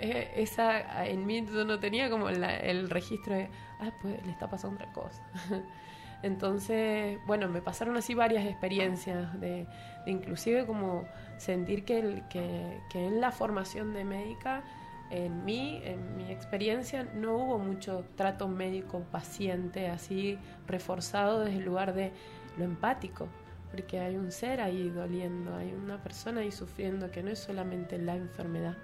eh, 0.00 0.30
esa 0.36 1.06
en 1.06 1.26
mí 1.26 1.44
yo 1.44 1.64
no 1.64 1.80
tenía 1.80 2.08
como 2.08 2.28
el 2.28 2.88
registro 2.88 3.34
de, 3.34 3.50
ah, 3.80 3.90
pues 4.00 4.24
le 4.24 4.30
está 4.30 4.48
pasando 4.48 4.76
otra 4.76 4.92
cosa. 4.92 5.22
Entonces, 6.22 7.18
bueno, 7.26 7.48
me 7.48 7.62
pasaron 7.62 7.96
así 7.96 8.14
varias 8.14 8.44
experiencias 8.44 9.40
de, 9.40 9.66
inclusive 10.06 10.66
como 10.66 11.04
sentir 11.36 11.84
que, 11.84 12.24
que, 12.28 12.80
que 12.90 13.06
en 13.06 13.20
la 13.20 13.30
formación 13.30 13.92
de 13.92 14.04
médica 14.04 14.62
en 15.10 15.44
mí, 15.44 15.80
en 15.84 16.16
mi 16.16 16.30
experiencia, 16.30 17.04
no 17.14 17.36
hubo 17.36 17.58
mucho 17.58 18.04
trato 18.16 18.48
médico-paciente 18.48 19.88
así 19.88 20.38
reforzado 20.66 21.44
desde 21.44 21.58
el 21.58 21.64
lugar 21.64 21.94
de 21.94 22.12
lo 22.56 22.64
empático, 22.64 23.28
porque 23.70 24.00
hay 24.00 24.16
un 24.16 24.32
ser 24.32 24.60
ahí 24.60 24.90
doliendo, 24.90 25.56
hay 25.56 25.72
una 25.72 26.02
persona 26.02 26.40
ahí 26.42 26.52
sufriendo 26.52 27.10
que 27.10 27.22
no 27.22 27.30
es 27.30 27.38
solamente 27.38 27.98
la 27.98 28.16
enfermedad. 28.16 28.76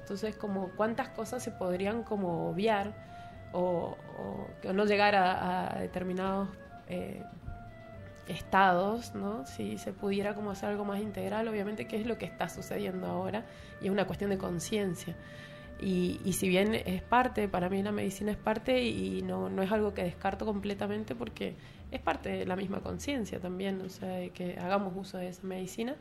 Entonces, 0.00 0.34
como 0.34 0.70
cuántas 0.70 1.10
cosas 1.10 1.42
se 1.42 1.52
podrían 1.52 2.02
como 2.02 2.50
obviar 2.50 2.92
o, 3.52 3.96
no 4.72 4.84
llegar 4.84 5.14
a, 5.14 5.76
determinados 5.80 6.48
eh, 6.88 7.22
estados. 8.30 9.12
Si 9.46 9.78
se 9.78 9.92
pudiera 9.92 10.34
como 10.34 10.50
hacer 10.50 10.70
algo 10.70 10.84
más 10.84 11.00
integral, 11.00 11.48
obviamente, 11.48 11.86
¿qué 11.86 12.00
es 12.00 12.06
lo 12.06 12.18
que 12.18 12.26
está 12.26 12.48
sucediendo 12.48 13.06
ahora? 13.06 13.44
Y 13.80 13.86
es 13.86 13.90
una 13.90 14.06
cuestión 14.06 14.30
de 14.30 14.38
conciencia. 14.38 15.14
Y, 15.80 16.20
y, 16.24 16.34
si 16.34 16.48
bien 16.48 16.74
es 16.74 17.02
parte, 17.02 17.48
para 17.48 17.70
mí 17.70 17.82
la 17.82 17.90
medicina 17.92 18.30
es 18.32 18.36
parte 18.36 18.84
y 18.84 19.22
no, 19.22 19.48
no 19.48 19.62
es 19.62 19.72
algo 19.72 19.94
que 19.94 20.02
descarto 20.02 20.44
completamente 20.44 21.14
porque 21.14 21.56
es 21.90 22.00
parte 22.00 22.28
de 22.28 22.46
la 22.46 22.56
misma 22.56 22.80
conciencia 22.80 23.40
también, 23.40 23.80
o 23.80 23.88
sea, 23.88 24.28
que 24.30 24.58
hagamos 24.58 24.92
uso 24.94 25.18
de 25.18 25.28
esa 25.28 25.46
medicina, 25.46 25.96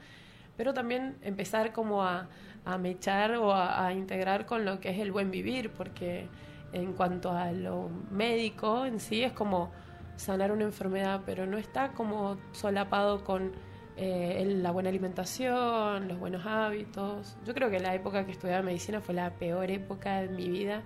pero 0.58 0.74
también 0.74 1.16
empezar 1.22 1.72
como 1.72 2.04
a, 2.04 2.28
a 2.66 2.78
mechar 2.78 3.36
o 3.36 3.54
a, 3.54 3.94
integrar 3.94 4.46
con 4.46 4.66
lo 4.66 4.80
que 4.80 4.90
es 4.90 5.00
el 5.00 5.12
buen 5.12 5.32
vivir, 5.32 5.72
porque 5.72 6.28
en 6.74 6.94
cuanto 6.94 7.32
a 7.32 7.52
lo 7.52 7.90
médico 8.12 8.86
en 8.86 9.00
sí 9.00 9.24
es 9.24 9.32
como 9.32 9.72
sanar 10.18 10.52
una 10.52 10.66
enfermedad, 10.66 11.22
pero 11.26 11.46
no 11.46 11.58
está 11.58 11.94
como 11.94 12.38
solapado 12.52 13.24
con 13.24 13.54
eh, 14.02 14.46
la 14.62 14.72
buena 14.72 14.90
alimentación, 14.90 16.08
los 16.08 16.18
buenos 16.18 16.46
hábitos. 16.46 17.36
Yo 17.46 17.54
creo 17.54 17.70
que 17.70 17.80
la 17.80 17.94
época 17.94 18.26
que 18.26 18.32
estudiaba 18.32 18.62
medicina 18.62 19.02
fue 19.02 19.14
la 19.14 19.32
peor 19.32 19.70
época 19.70 20.22
de 20.22 20.30
mi 20.30 20.50
vida, 20.50 20.84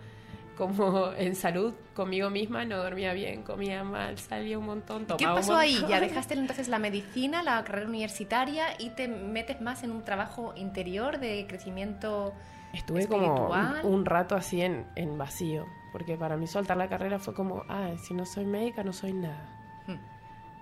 como 0.57 1.13
en 1.17 1.35
salud 1.35 1.75
conmigo 1.93 2.31
misma, 2.31 2.65
no 2.65 2.77
dormía 2.77 3.13
bien, 3.13 3.43
comía 3.43 3.83
mal, 3.83 4.17
salía 4.17 4.57
un 4.57 4.65
montón, 4.65 5.05
tomaba 5.05 5.17
¿Qué 5.17 5.25
pasó 5.25 5.55
ahí? 5.55 5.77
Ya 5.87 5.99
dejaste 6.01 6.33
entonces 6.33 6.67
la 6.69 6.79
medicina, 6.79 7.43
la 7.43 7.63
carrera 7.63 7.87
universitaria 7.87 8.65
y 8.79 8.89
te 8.89 9.07
metes 9.07 9.61
más 9.61 9.83
en 9.83 9.91
un 9.91 10.03
trabajo 10.03 10.53
interior 10.55 11.19
de 11.19 11.45
crecimiento 11.47 12.33
Estuve 12.73 13.07
como 13.07 13.51
un, 13.83 14.03
rato 14.03 14.35
así 14.35 14.61
en, 14.61 14.87
en 14.95 15.15
vacío, 15.19 15.67
porque 15.91 16.17
para 16.17 16.35
mí 16.37 16.47
soltar 16.47 16.75
la 16.75 16.89
carrera 16.89 17.19
fue 17.19 17.35
como, 17.35 17.63
ah, 17.69 17.91
si 18.03 18.15
no 18.15 18.25
soy 18.25 18.45
médica 18.45 18.83
no 18.83 18.91
soy 18.91 19.13
nada. 19.13 19.45
Hmm. 19.85 19.99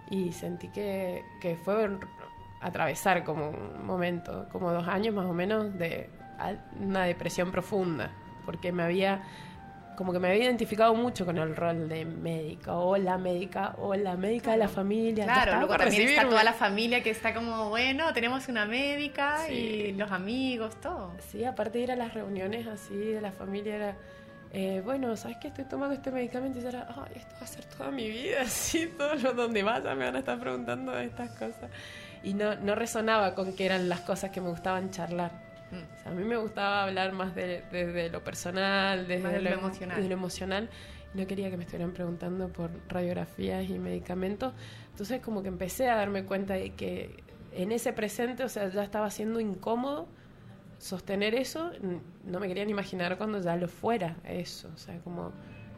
Y 0.09 0.33
sentí 0.33 0.67
que, 0.67 1.23
que 1.39 1.55
fue 1.55 1.75
atravesar 2.61 3.23
como 3.23 3.49
un 3.49 3.85
momento, 3.85 4.47
como 4.51 4.71
dos 4.71 4.87
años 4.87 5.13
más 5.15 5.25
o 5.25 5.33
menos 5.33 5.77
de 5.77 6.09
una 6.79 7.03
depresión 7.03 7.51
profunda, 7.51 8.11
porque 8.45 8.71
me 8.71 8.83
había 8.83 9.21
como 9.95 10.13
que 10.13 10.19
me 10.19 10.29
había 10.29 10.45
identificado 10.45 10.95
mucho 10.95 11.27
con 11.27 11.37
el 11.37 11.55
rol 11.55 11.87
de 11.87 12.05
médica, 12.05 12.75
o 12.75 12.97
la 12.97 13.19
médica, 13.19 13.75
o 13.77 13.93
la 13.93 14.15
médica 14.15 14.51
de 14.51 14.57
la 14.57 14.67
familia. 14.67 15.25
Claro, 15.25 15.57
luego 15.57 15.77
también 15.77 16.07
está 16.09 16.27
toda 16.27 16.43
la 16.43 16.53
familia 16.53 17.03
que 17.03 17.11
está 17.11 17.35
como, 17.35 17.69
bueno, 17.69 18.11
tenemos 18.11 18.47
una 18.47 18.65
médica 18.65 19.47
y 19.49 19.91
los 19.91 20.11
amigos, 20.11 20.79
todo. 20.81 21.13
Sí, 21.31 21.45
aparte 21.45 21.77
de 21.77 21.83
ir 21.83 21.91
a 21.91 21.95
las 21.95 22.15
reuniones 22.15 22.65
así 22.65 22.95
de 22.95 23.21
la 23.21 23.31
familia, 23.31 23.75
era, 23.75 23.95
eh, 24.53 24.81
bueno, 24.83 25.15
¿sabes 25.17 25.37
que 25.37 25.49
estoy 25.49 25.65
tomando 25.65 25.93
este 25.93 26.09
medicamento? 26.09 26.59
Y 26.59 26.65
era, 26.65 26.87
ay, 26.89 27.17
esto 27.17 27.35
va 27.39 27.43
a 27.43 27.47
ser 27.47 27.65
toda 27.65 27.91
mi 27.91 28.09
vida, 28.09 28.37
así, 28.41 28.87
todo 28.97 29.33
donde 29.33 29.61
vaya 29.61 29.93
me 29.93 30.05
van 30.05 30.15
a 30.15 30.19
estar 30.19 30.39
preguntando 30.39 30.97
estas 30.97 31.29
cosas 31.31 31.69
y 32.23 32.33
no, 32.33 32.55
no 32.55 32.75
resonaba 32.75 33.35
con 33.35 33.53
que 33.53 33.65
eran 33.65 33.89
las 33.89 34.01
cosas 34.01 34.31
que 34.31 34.41
me 34.41 34.49
gustaban 34.49 34.91
charlar. 34.91 35.51
Mm. 35.71 36.07
a 36.07 36.11
mí 36.11 36.23
me 36.25 36.35
gustaba 36.35 36.83
hablar 36.83 37.13
más 37.13 37.33
de, 37.33 37.61
de, 37.71 38.09
lo 38.09 38.21
personal, 38.23 39.07
desde 39.07 39.41
lo, 39.41 39.49
emocional. 39.49 39.95
Desde 39.95 40.09
lo 40.09 40.13
emocional. 40.15 40.69
No 41.13 41.27
quería 41.27 41.49
que 41.49 41.57
me 41.57 41.63
estuvieran 41.63 41.93
preguntando 41.93 42.49
por 42.49 42.71
radiografías 42.89 43.69
y 43.69 43.79
medicamentos. 43.79 44.53
Entonces 44.91 45.21
como 45.21 45.41
que 45.41 45.47
empecé 45.47 45.89
a 45.89 45.95
darme 45.95 46.25
cuenta 46.25 46.55
de 46.55 46.73
que 46.73 47.23
en 47.53 47.71
ese 47.71 47.93
presente, 47.93 48.43
o 48.43 48.49
sea, 48.49 48.69
ya 48.69 48.83
estaba 48.83 49.09
siendo 49.09 49.39
incómodo 49.39 50.07
sostener 50.77 51.35
eso. 51.35 51.71
No 52.25 52.39
me 52.39 52.47
querían 52.47 52.69
imaginar 52.69 53.17
cuando 53.17 53.39
ya 53.41 53.55
lo 53.55 53.67
fuera 53.67 54.17
eso. 54.23 54.69
O 54.73 54.77
sea, 54.77 54.99
como 54.99 55.31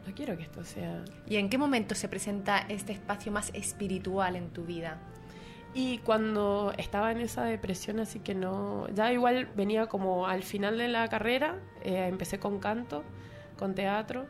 no 0.06 0.14
quiero 0.14 0.36
que 0.36 0.42
esto 0.42 0.64
sea... 0.64 1.04
¿Y 1.26 1.36
en 1.36 1.48
qué 1.48 1.58
momento 1.58 1.94
se 1.94 2.08
presenta 2.08 2.58
este 2.68 2.92
espacio 2.92 3.32
más 3.32 3.50
espiritual 3.54 4.36
en 4.36 4.50
tu 4.50 4.64
vida? 4.64 4.98
Y 5.74 5.98
cuando 5.98 6.72
estaba 6.78 7.10
en 7.10 7.20
esa 7.20 7.44
depresión, 7.44 7.98
así 7.98 8.20
que 8.20 8.34
no, 8.34 8.86
ya 8.94 9.12
igual 9.12 9.48
venía 9.56 9.86
como 9.86 10.28
al 10.28 10.44
final 10.44 10.78
de 10.78 10.86
la 10.86 11.08
carrera, 11.08 11.56
eh, 11.82 12.06
empecé 12.08 12.38
con 12.38 12.60
canto, 12.60 13.02
con 13.58 13.74
teatro, 13.74 14.26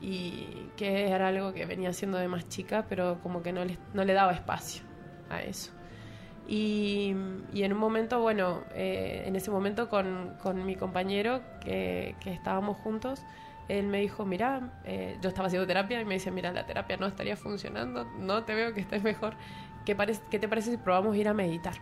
y 0.00 0.70
que 0.76 1.08
era 1.10 1.28
algo 1.28 1.52
que 1.52 1.64
venía 1.64 1.90
haciendo 1.90 2.18
de 2.18 2.26
más 2.26 2.48
chica, 2.48 2.86
pero 2.88 3.20
como 3.22 3.42
que 3.42 3.52
no 3.52 3.64
le, 3.64 3.78
no 3.94 4.04
le 4.04 4.14
daba 4.14 4.32
espacio 4.32 4.82
a 5.28 5.42
eso. 5.42 5.70
Y, 6.48 7.14
y 7.52 7.62
en 7.62 7.72
un 7.72 7.78
momento, 7.78 8.20
bueno, 8.20 8.64
eh, 8.74 9.22
en 9.26 9.36
ese 9.36 9.52
momento 9.52 9.88
con, 9.88 10.34
con 10.42 10.64
mi 10.66 10.74
compañero 10.74 11.42
que, 11.60 12.16
que, 12.18 12.32
estábamos 12.32 12.76
juntos, 12.78 13.22
él 13.68 13.86
me 13.86 14.00
dijo, 14.00 14.24
mira, 14.24 14.80
eh, 14.84 15.16
yo 15.22 15.28
estaba 15.28 15.46
haciendo 15.46 15.66
terapia 15.68 16.00
y 16.00 16.04
me 16.04 16.14
dice, 16.14 16.32
mira, 16.32 16.50
la 16.52 16.66
terapia 16.66 16.96
no 16.96 17.06
estaría 17.06 17.36
funcionando, 17.36 18.04
no 18.18 18.42
te 18.42 18.54
veo 18.54 18.74
que 18.74 18.80
estés 18.80 19.04
mejor. 19.04 19.34
¿Qué, 19.96 20.18
¿qué 20.30 20.38
te 20.38 20.48
parece 20.48 20.70
si 20.70 20.76
probamos 20.76 21.16
ir 21.16 21.28
a 21.28 21.34
meditar? 21.34 21.74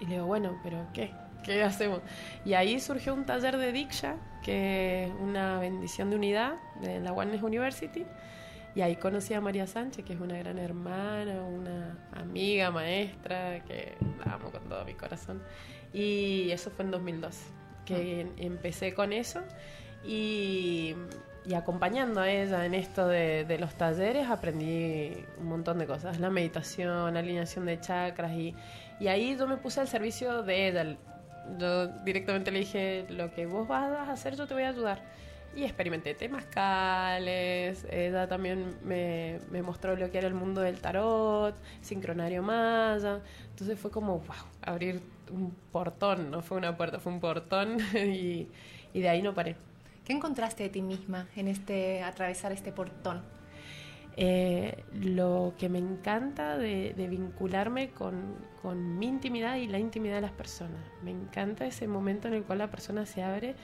Y 0.00 0.06
le 0.06 0.14
digo, 0.14 0.26
bueno, 0.26 0.58
pero 0.62 0.86
¿qué? 0.92 1.12
¿Qué 1.44 1.62
hacemos? 1.62 2.00
Y 2.44 2.54
ahí 2.54 2.80
surgió 2.80 3.14
un 3.14 3.24
taller 3.24 3.56
de 3.56 3.72
Diksha, 3.72 4.16
que 4.42 5.04
es 5.04 5.12
una 5.20 5.60
bendición 5.60 6.10
de 6.10 6.16
unidad 6.16 6.54
de 6.80 7.00
la 7.00 7.12
Oneness 7.12 7.42
University. 7.42 8.04
Y 8.74 8.82
ahí 8.82 8.96
conocí 8.96 9.32
a 9.32 9.40
María 9.40 9.66
Sánchez, 9.66 10.04
que 10.04 10.12
es 10.12 10.20
una 10.20 10.36
gran 10.36 10.58
hermana, 10.58 11.42
una 11.42 11.96
amiga, 12.12 12.70
maestra, 12.70 13.64
que 13.64 13.94
la 14.24 14.34
amo 14.34 14.50
con 14.50 14.68
todo 14.68 14.84
mi 14.84 14.94
corazón. 14.94 15.40
Y 15.92 16.50
eso 16.50 16.70
fue 16.70 16.84
en 16.84 16.90
2012, 16.90 17.46
que 17.86 18.26
ah. 18.28 18.32
empecé 18.36 18.92
con 18.92 19.12
eso. 19.12 19.40
Y 20.04 20.94
y 21.46 21.54
acompañando 21.54 22.20
a 22.20 22.30
ella 22.30 22.66
en 22.66 22.74
esto 22.74 23.06
de, 23.06 23.56
los 23.60 23.74
talleres 23.74 24.28
aprendí 24.28 25.12
un 25.38 25.46
montón 25.46 25.78
de 25.78 25.86
cosas, 25.86 26.18
la 26.18 26.30
meditación, 26.30 27.14
la 27.14 27.20
alineación 27.20 27.66
de 27.66 27.80
chakras 27.80 28.32
y, 28.32 28.54
y 28.98 29.08
ahí 29.08 29.36
yo 29.36 29.46
me 29.46 29.56
puse 29.56 29.80
al 29.80 29.88
servicio 29.88 30.42
de 30.42 30.68
ella. 30.68 30.96
Yo 31.58 31.86
directamente 32.04 32.50
le 32.50 32.60
dije, 32.60 33.06
lo 33.10 33.32
que 33.32 33.46
vos 33.46 33.68
vas 33.68 34.08
a 34.08 34.12
hacer 34.12 34.34
yo 34.36 34.46
te 34.46 34.54
voy 34.54 34.64
a 34.64 34.70
ayudar. 34.70 35.00
Y 35.54 35.64
experimenté 35.64 36.14
temas 36.14 36.44
cales, 36.46 37.86
ella 37.90 38.28
también 38.28 38.76
me, 38.84 39.38
me 39.50 39.62
mostró 39.62 39.96
lo 39.96 40.10
que 40.10 40.18
era 40.18 40.26
el 40.26 40.34
mundo 40.34 40.60
del 40.60 40.80
tarot, 40.80 41.54
sincronario 41.80 42.42
maya. 42.42 43.20
Entonces 43.50 43.78
fue 43.78 43.90
como, 43.90 44.18
wow, 44.18 44.36
abrir 44.60 45.00
un 45.30 45.54
portón, 45.72 46.30
no 46.30 46.42
fue 46.42 46.58
una 46.58 46.76
puerta, 46.76 46.98
fue 46.98 47.12
un 47.12 47.20
portón 47.20 47.78
y, 47.94 48.48
y 48.92 49.00
de 49.00 49.08
ahí 49.08 49.22
no 49.22 49.32
paré. 49.32 49.56
¿Qué 50.06 50.12
encontraste 50.12 50.62
de 50.62 50.68
ti 50.68 50.82
misma 50.82 51.26
en 51.34 51.48
este 51.48 52.04
atravesar 52.04 52.52
este 52.52 52.70
portón? 52.70 53.22
Eh, 54.16 54.84
lo 54.94 55.54
que 55.58 55.68
me 55.68 55.80
encanta 55.80 56.56
de, 56.56 56.94
vincularme 57.10 57.90
con, 57.90 58.36
con, 58.62 59.00
mi 59.00 59.08
intimidad 59.08 59.56
y 59.56 59.66
la 59.66 59.80
intimidad 59.80 60.14
de 60.14 60.20
las 60.20 60.30
personas. 60.30 60.80
Me 61.02 61.10
encanta 61.10 61.66
ese 61.66 61.88
momento 61.88 62.28
en 62.28 62.34
el 62.34 62.44
cual 62.44 62.58
la 62.58 62.70
persona 62.70 63.04
se 63.04 63.24
abre 63.24 63.56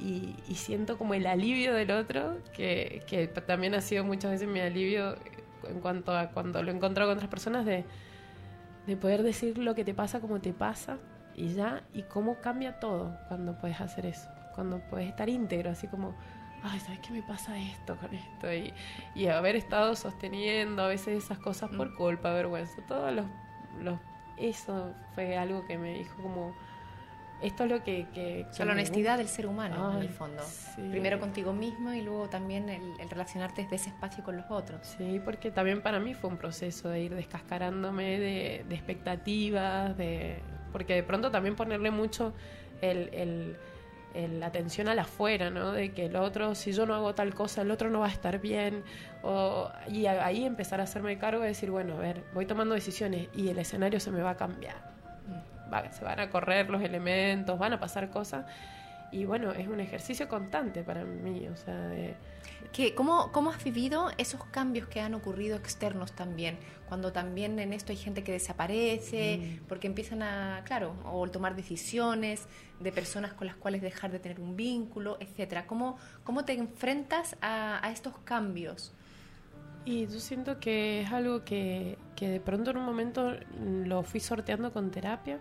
y, 0.00 0.34
siento 0.54 0.96
como 0.96 1.12
el 1.12 1.26
alivio 1.26 1.74
del 1.74 1.90
otro, 1.90 2.38
que, 2.56 3.02
que, 3.06 3.28
también 3.28 3.74
ha 3.74 3.82
sido 3.82 4.02
muchas 4.02 4.30
veces 4.30 4.48
mi 4.48 4.60
alivio 4.60 5.16
en 5.68 5.78
cuanto 5.80 6.16
a 6.16 6.30
cuando 6.30 6.62
lo 6.62 6.72
encontrado 6.72 7.10
con 7.10 7.18
otras 7.18 7.30
personas, 7.30 7.66
de, 7.66 7.84
de 8.86 8.96
poder 8.96 9.22
decir 9.22 9.58
lo 9.58 9.74
que 9.74 9.84
te 9.84 9.92
pasa 9.92 10.20
como 10.20 10.40
te 10.40 10.54
pasa 10.54 10.96
y 11.36 11.48
ya, 11.48 11.82
y 11.92 12.02
cómo 12.04 12.40
cambia 12.40 12.80
todo 12.80 13.14
cuando 13.28 13.58
puedes 13.58 13.78
hacer 13.78 14.06
eso 14.06 14.30
cuando 14.54 14.80
puedes 14.90 15.08
estar 15.08 15.28
íntegro, 15.28 15.70
así 15.70 15.86
como, 15.88 16.14
ay, 16.62 16.78
¿sabes 16.80 17.00
qué 17.00 17.12
me 17.12 17.22
pasa 17.22 17.58
esto 17.58 17.96
con 17.96 18.14
esto? 18.14 18.52
Y, 18.52 18.72
y 19.14 19.26
haber 19.26 19.56
estado 19.56 19.94
sosteniendo 19.96 20.82
a 20.82 20.88
veces 20.88 21.24
esas 21.24 21.38
cosas 21.38 21.70
por 21.70 21.90
mm. 21.90 21.96
culpa, 21.96 22.32
vergüenza, 22.32 22.82
todo 22.86 23.10
los, 23.10 23.26
los, 23.80 23.98
eso 24.36 24.94
fue 25.14 25.36
algo 25.36 25.66
que 25.66 25.78
me 25.78 25.94
dijo 25.94 26.22
como, 26.22 26.54
esto 27.42 27.64
es 27.64 27.70
lo 27.70 27.82
que... 27.82 28.06
que, 28.14 28.46
la 28.64 28.72
honestidad 28.72 29.18
del 29.18 29.28
ser 29.28 29.46
humano, 29.46 29.96
en 29.96 30.02
el 30.02 30.08
fondo. 30.08 30.42
Primero 30.76 31.18
contigo 31.18 31.52
mismo 31.52 31.92
y 31.92 32.00
luego 32.00 32.28
también 32.28 32.68
el, 32.68 32.94
relacionarte 33.10 33.62
desde 33.62 33.76
ese 33.76 33.88
espacio 33.90 34.22
con 34.22 34.36
los 34.36 34.48
otros. 34.48 34.86
Sí, 34.96 35.20
porque 35.24 35.50
también 35.50 35.82
para 35.82 35.98
mí 35.98 36.14
fue 36.14 36.30
un 36.30 36.36
proceso 36.36 36.88
de 36.88 37.00
ir 37.00 37.14
descascarándome 37.14 38.20
de, 38.20 38.64
de 38.68 38.74
expectativas, 38.74 39.96
de 39.96 40.40
porque 40.72 40.94
de 40.94 41.02
pronto 41.02 41.30
también 41.30 41.54
ponerle 41.54 41.90
mucho 41.90 42.32
el, 42.80 43.10
el 43.12 43.56
la 44.14 44.46
atención 44.46 44.88
al 44.88 44.98
afuera, 44.98 45.50
¿no? 45.50 45.72
De 45.72 45.92
que 45.92 46.06
el 46.06 46.16
otro, 46.16 46.54
si 46.54 46.72
yo 46.72 46.86
no 46.86 46.94
hago 46.94 47.14
tal 47.14 47.34
cosa, 47.34 47.62
el 47.62 47.70
otro 47.70 47.90
no 47.90 48.00
va 48.00 48.06
a 48.06 48.10
estar 48.10 48.40
bien. 48.40 48.84
O, 49.22 49.70
y 49.88 50.06
ahí 50.06 50.44
empezar 50.44 50.80
a 50.80 50.84
hacerme 50.84 51.18
cargo 51.18 51.42
de 51.42 51.48
decir, 51.48 51.70
bueno, 51.70 51.94
a 51.94 51.98
ver, 51.98 52.24
voy 52.34 52.46
tomando 52.46 52.74
decisiones 52.74 53.28
y 53.34 53.48
el 53.48 53.58
escenario 53.58 54.00
se 54.00 54.10
me 54.10 54.22
va 54.22 54.30
a 54.30 54.36
cambiar. 54.36 54.76
se 55.90 56.04
van 56.04 56.20
a 56.20 56.30
correr 56.30 56.68
los 56.70 56.82
elementos, 56.82 57.58
van 57.58 57.72
a 57.72 57.80
pasar 57.80 58.10
cosas. 58.10 58.46
Y 59.12 59.26
bueno, 59.26 59.52
es 59.52 59.68
un 59.68 59.78
ejercicio 59.80 60.26
constante 60.26 60.82
para 60.82 61.04
mí, 61.04 61.46
o 61.48 61.56
sea, 61.56 61.76
de 61.88 62.16
¿cómo, 62.94 63.30
¿Cómo 63.32 63.50
has 63.50 63.62
vivido 63.62 64.10
esos 64.16 64.42
cambios 64.46 64.88
que 64.88 65.00
han 65.00 65.14
ocurrido 65.14 65.56
externos 65.56 66.12
también? 66.12 66.56
Cuando 66.88 67.12
también 67.12 67.58
en 67.58 67.72
esto 67.72 67.92
hay 67.92 67.98
gente 67.98 68.24
que 68.24 68.32
desaparece, 68.32 69.60
mm. 69.60 69.66
porque 69.66 69.86
empiezan 69.86 70.22
a, 70.22 70.62
claro, 70.64 70.94
o 71.04 71.28
tomar 71.30 71.54
decisiones 71.54 72.46
de 72.80 72.92
personas 72.92 73.34
con 73.34 73.46
las 73.46 73.56
cuales 73.56 73.82
dejar 73.82 74.10
de 74.10 74.18
tener 74.18 74.40
un 74.40 74.56
vínculo, 74.56 75.18
etcétera. 75.20 75.66
¿Cómo, 75.66 75.98
cómo 76.24 76.44
te 76.44 76.54
enfrentas 76.54 77.36
a, 77.42 77.90
estos 77.92 78.16
cambios? 78.24 78.92
Y 79.84 80.06
yo 80.06 80.20
siento 80.20 80.58
que 80.58 81.02
es 81.02 81.12
algo 81.12 81.44
que, 81.44 81.98
que 82.16 82.28
de 82.28 82.40
pronto 82.40 82.70
en 82.70 82.78
un 82.78 82.84
momento 82.84 83.36
lo 83.84 84.02
fui 84.02 84.20
sorteando 84.20 84.72
con 84.72 84.90
terapia 84.90 85.40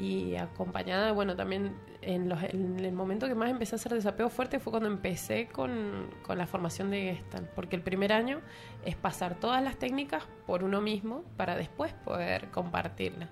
y 0.00 0.36
acompañada, 0.36 1.12
bueno, 1.12 1.36
también 1.36 1.76
en, 2.00 2.32
el 2.32 2.92
momento 2.92 3.28
que 3.28 3.34
más 3.34 3.50
empecé 3.50 3.74
a 3.74 3.76
hacer 3.76 3.92
desapego 3.92 4.30
fuerte 4.30 4.58
fue 4.58 4.70
cuando 4.70 4.88
empecé 4.88 5.48
con, 5.48 6.08
con, 6.22 6.38
la 6.38 6.46
formación 6.46 6.90
de 6.90 7.16
Gestalt, 7.16 7.48
porque 7.50 7.76
el 7.76 7.82
primer 7.82 8.12
año 8.12 8.40
es 8.86 8.96
pasar 8.96 9.34
todas 9.34 9.62
las 9.62 9.76
técnicas 9.76 10.24
por 10.46 10.64
uno 10.64 10.80
mismo 10.80 11.22
para 11.36 11.54
después 11.54 11.92
poder 11.92 12.48
compartirlas. 12.48 13.28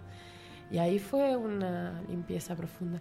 Y 0.70 0.76
ahí 0.76 0.98
fue 0.98 1.36
una 1.36 2.02
limpieza 2.06 2.54
profunda. 2.54 3.00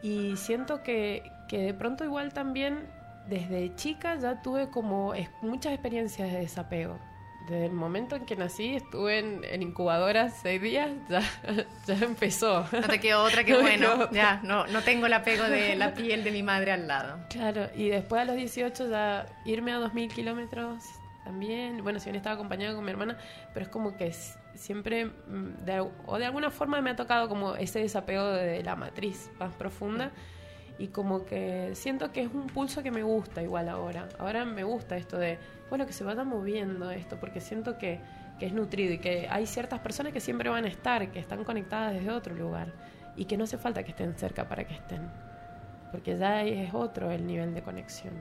Y 0.00 0.36
siento 0.36 0.84
que, 0.84 1.24
que 1.48 1.58
de 1.58 1.74
pronto 1.74 2.04
igual 2.04 2.32
también 2.32 2.86
desde 3.28 3.74
chica 3.74 4.14
ya 4.16 4.42
tuve 4.42 4.68
como 4.68 5.12
muchas 5.42 5.72
experiencias 5.72 6.30
de 6.30 6.38
desapego 6.38 6.98
desde 7.48 7.66
el 7.66 7.72
momento 7.72 8.16
en 8.16 8.24
que 8.24 8.36
nací, 8.36 8.76
estuve 8.76 9.18
en, 9.18 9.62
incubadora 9.62 10.30
seis 10.30 10.60
días, 10.60 10.90
ya, 11.08 11.22
ya 11.86 11.94
empezó. 12.04 12.66
No 12.72 12.88
te 12.88 13.00
quedó 13.00 13.24
otra 13.24 13.44
que 13.44 13.54
bueno, 13.60 14.10
ya, 14.10 14.40
no, 14.42 14.66
no 14.66 14.82
tengo 14.82 15.06
el 15.06 15.12
apego 15.12 15.44
de 15.44 15.76
la 15.76 15.94
piel 15.94 16.24
de 16.24 16.30
mi 16.30 16.42
madre 16.42 16.72
al 16.72 16.86
lado. 16.86 17.18
Claro, 17.30 17.68
y 17.74 17.88
después 17.88 18.22
a 18.22 18.24
los 18.24 18.36
18 18.36 18.88
ya 18.88 19.26
irme 19.44 19.72
a 19.72 19.78
2.000 19.78 20.08
kilómetros 20.12 20.84
también, 21.24 21.82
bueno, 21.82 22.00
si 22.00 22.06
bien 22.06 22.16
estaba 22.16 22.34
acompañada 22.34 22.74
con 22.74 22.84
mi 22.84 22.90
hermana, 22.90 23.16
pero 23.52 23.66
es 23.66 23.70
como 23.70 23.96
que 23.96 24.12
siempre, 24.54 25.06
mm, 25.06 25.64
de, 25.64 25.88
o 26.06 26.18
de 26.18 26.26
alguna 26.26 26.50
forma 26.50 26.80
me 26.80 26.90
ha 26.90 26.96
tocado 26.96 27.28
como 27.28 27.56
ese 27.56 27.80
desapego 27.80 28.26
de 28.32 28.62
la 28.62 28.76
matriz 28.76 29.30
más 29.38 29.52
profunda 29.54 30.10
y 30.78 30.88
como 30.88 31.24
que 31.24 31.70
siento 31.74 32.12
que 32.12 32.22
es 32.22 32.28
un 32.32 32.46
pulso 32.48 32.82
que 32.82 32.90
me 32.90 33.02
gusta 33.02 33.42
igual 33.42 33.68
ahora. 33.68 34.08
Ahora 34.18 34.44
me 34.44 34.64
gusta 34.64 34.96
esto 34.96 35.16
de, 35.18 35.38
bueno, 35.72 35.86
que 35.86 35.94
se 35.94 36.04
vaya 36.04 36.22
moviendo 36.22 36.90
esto, 36.90 37.18
porque 37.18 37.40
siento 37.40 37.78
que, 37.78 37.98
que 38.38 38.44
es 38.44 38.52
nutrido 38.52 38.92
y 38.92 38.98
que 38.98 39.26
hay 39.30 39.46
ciertas 39.46 39.80
personas 39.80 40.12
que 40.12 40.20
siempre 40.20 40.50
van 40.50 40.66
a 40.66 40.68
estar, 40.68 41.10
que 41.10 41.18
están 41.18 41.44
conectadas 41.44 41.94
desde 41.94 42.10
otro 42.10 42.34
lugar 42.34 42.74
y 43.16 43.24
que 43.24 43.38
no 43.38 43.44
hace 43.44 43.56
falta 43.56 43.82
que 43.82 43.92
estén 43.92 44.14
cerca 44.18 44.46
para 44.46 44.64
que 44.64 44.74
estén, 44.74 45.00
porque 45.90 46.18
ya 46.18 46.42
es 46.42 46.74
otro 46.74 47.10
el 47.10 47.26
nivel 47.26 47.54
de 47.54 47.62
conexión. 47.62 48.12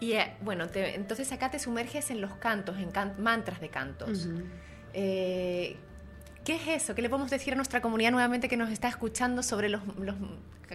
Y 0.00 0.14
eh, 0.14 0.34
bueno, 0.40 0.66
entonces 0.74 1.30
acá 1.30 1.52
te 1.52 1.60
sumerges 1.60 2.10
en 2.10 2.20
los 2.20 2.34
cantos, 2.34 2.76
en 2.78 2.90
mantras 3.22 3.60
de 3.60 3.68
cantos. 3.68 4.28
¿Qué 6.44 6.56
es 6.56 6.82
eso? 6.82 6.96
¿Qué 6.96 7.02
le 7.02 7.08
podemos 7.08 7.30
decir 7.30 7.52
a 7.52 7.56
nuestra 7.56 7.80
comunidad 7.80 8.10
nuevamente 8.10 8.48
que 8.48 8.56
nos 8.56 8.70
está 8.70 8.88
escuchando 8.88 9.44
sobre 9.44 9.68
los, 9.68 9.80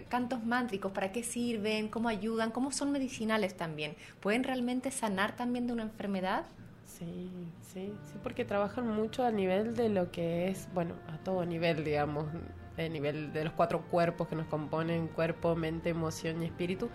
cantos 0.08 0.46
mántricos? 0.46 0.94
¿Para 0.94 1.12
qué 1.12 1.24
sirven? 1.24 1.90
¿Cómo 1.90 2.08
ayudan? 2.08 2.52
¿Cómo 2.52 2.72
son 2.72 2.94
medicinales 2.94 3.58
también? 3.58 3.96
¿Pueden 4.22 4.46
realmente 4.46 4.92
sanar 4.92 5.36
también 5.36 5.68
de 5.68 5.74
una 5.74 5.84
enfermedad? 5.84 6.46
Sí, 6.86 7.30
sí, 7.74 7.92
sí, 8.06 8.14
porque 8.24 8.46
trabajan 8.46 8.88
mucho 8.88 9.26
a 9.26 9.32
nivel 9.32 9.76
de 9.76 9.90
lo 9.90 10.10
que 10.10 10.48
es, 10.48 10.70
bueno, 10.74 10.94
a 11.14 11.18
todo 11.18 11.46
nivel, 11.46 11.84
digamos, 11.84 12.28
a 12.78 12.82
nivel 12.84 13.34
de 13.34 13.44
los 13.44 13.52
cuatro 13.52 13.82
cuerpos 13.82 14.30
que 14.30 14.38
nos 14.38 14.48
componen, 14.48 15.10
cuerpo, 15.10 15.54
mente, 15.58 15.90
emoción 15.90 16.44
y 16.44 16.46
espíritu 16.46 16.90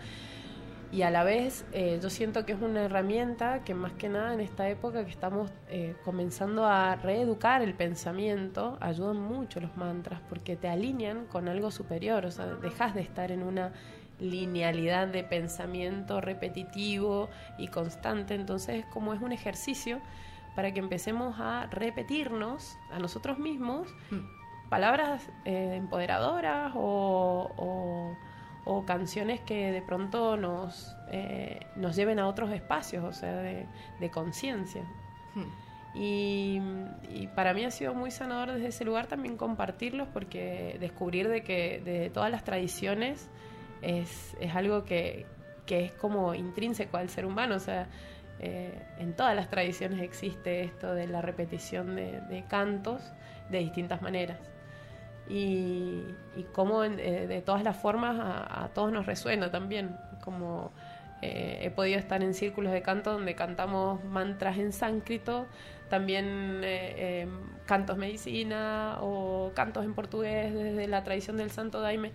y 0.92 1.02
a 1.02 1.10
la 1.10 1.24
vez 1.24 1.64
eh, 1.72 1.98
yo 2.02 2.10
siento 2.10 2.44
que 2.44 2.52
es 2.52 2.60
una 2.60 2.82
herramienta 2.82 3.64
que 3.64 3.74
más 3.74 3.92
que 3.92 4.10
nada 4.10 4.34
en 4.34 4.40
esta 4.40 4.68
época 4.68 5.04
que 5.04 5.10
estamos 5.10 5.50
eh, 5.68 5.96
comenzando 6.04 6.66
a 6.66 6.96
reeducar 6.96 7.62
el 7.62 7.72
pensamiento, 7.72 8.76
ayudan 8.78 9.18
mucho 9.18 9.58
los 9.58 9.74
mantras 9.76 10.20
porque 10.28 10.54
te 10.54 10.68
alinean 10.68 11.24
con 11.26 11.48
algo 11.48 11.70
superior, 11.70 12.26
o 12.26 12.30
sea, 12.30 12.44
dejas 12.46 12.94
de 12.94 13.00
estar 13.00 13.32
en 13.32 13.42
una 13.42 13.72
linealidad 14.20 15.08
de 15.08 15.24
pensamiento 15.24 16.20
repetitivo 16.20 17.30
y 17.56 17.68
constante. 17.68 18.34
Entonces, 18.34 18.84
como 18.92 19.14
es 19.14 19.22
un 19.22 19.32
ejercicio 19.32 20.00
para 20.54 20.72
que 20.72 20.80
empecemos 20.80 21.36
a 21.38 21.66
repetirnos 21.70 22.76
a 22.90 22.98
nosotros 22.98 23.38
mismos 23.38 23.88
mm. 24.10 24.68
palabras 24.68 25.22
eh, 25.46 25.76
empoderadoras 25.76 26.72
o, 26.74 28.14
canciones 28.86 29.40
que 29.40 29.72
de 29.72 29.82
pronto 29.82 30.36
nos, 30.36 30.96
eh, 31.10 31.60
nos 31.76 31.96
lleven 31.96 32.18
a 32.18 32.28
otros 32.28 32.50
espacios, 32.52 33.04
o 33.04 33.12
sea, 33.12 33.36
de, 33.36 34.10
conciencia. 34.10 34.82
Mm. 35.34 35.72
Y, 35.94 37.28
para 37.34 37.54
mí 37.54 37.64
ha 37.64 37.70
sido 37.70 37.94
muy 37.94 38.10
sanador 38.10 38.52
desde 38.52 38.68
ese 38.68 38.84
lugar 38.84 39.06
también 39.06 39.36
compartirlos 39.36 40.08
porque 40.08 40.76
descubrir 40.80 41.28
de 41.28 41.42
que 41.42 41.80
de 41.84 42.10
todas 42.10 42.30
las 42.30 42.44
tradiciones 42.44 43.28
es, 43.82 44.36
es 44.40 44.54
algo 44.54 44.84
que, 44.84 45.26
que, 45.66 45.84
es 45.84 45.92
como 45.92 46.34
intrínseco 46.34 46.96
al 46.96 47.08
ser 47.08 47.26
humano. 47.26 47.56
O 47.56 47.60
sea, 47.60 47.88
eh, 48.44 48.72
en 48.98 49.14
todas 49.14 49.36
las 49.36 49.48
tradiciones 49.50 50.00
existe 50.00 50.64
esto 50.64 50.94
de 50.94 51.06
la 51.06 51.22
repetición 51.22 51.94
de, 51.94 52.44
cantos 52.48 53.00
de 53.50 53.58
distintas 53.58 54.02
maneras. 54.02 54.38
Y, 55.32 56.04
y 56.36 56.42
cómo 56.52 56.84
eh, 56.84 57.26
de 57.26 57.40
todas 57.40 57.64
las 57.64 57.76
formas 57.76 58.18
a, 58.20 58.68
todos 58.74 58.92
nos 58.92 59.06
resuena 59.06 59.50
también. 59.50 59.96
Como 60.22 60.72
eh, 61.22 61.60
he 61.62 61.70
podido 61.70 61.98
estar 61.98 62.22
en 62.22 62.34
círculos 62.34 62.72
de 62.72 62.82
canto 62.82 63.12
donde 63.12 63.34
cantamos 63.34 64.04
mantras 64.04 64.58
en 64.58 64.72
sánscrito 64.72 65.46
también 65.88 66.62
eh, 66.64 67.20
em, 67.22 67.30
cantos 67.66 67.96
medicina 67.96 68.98
o 69.00 69.52
cantos 69.54 69.84
en 69.84 69.94
portugués 69.94 70.52
desde 70.52 70.88
la 70.88 71.04
tradición 71.04 71.36
del 71.36 71.50
santo 71.50 71.80
daime 71.80 72.12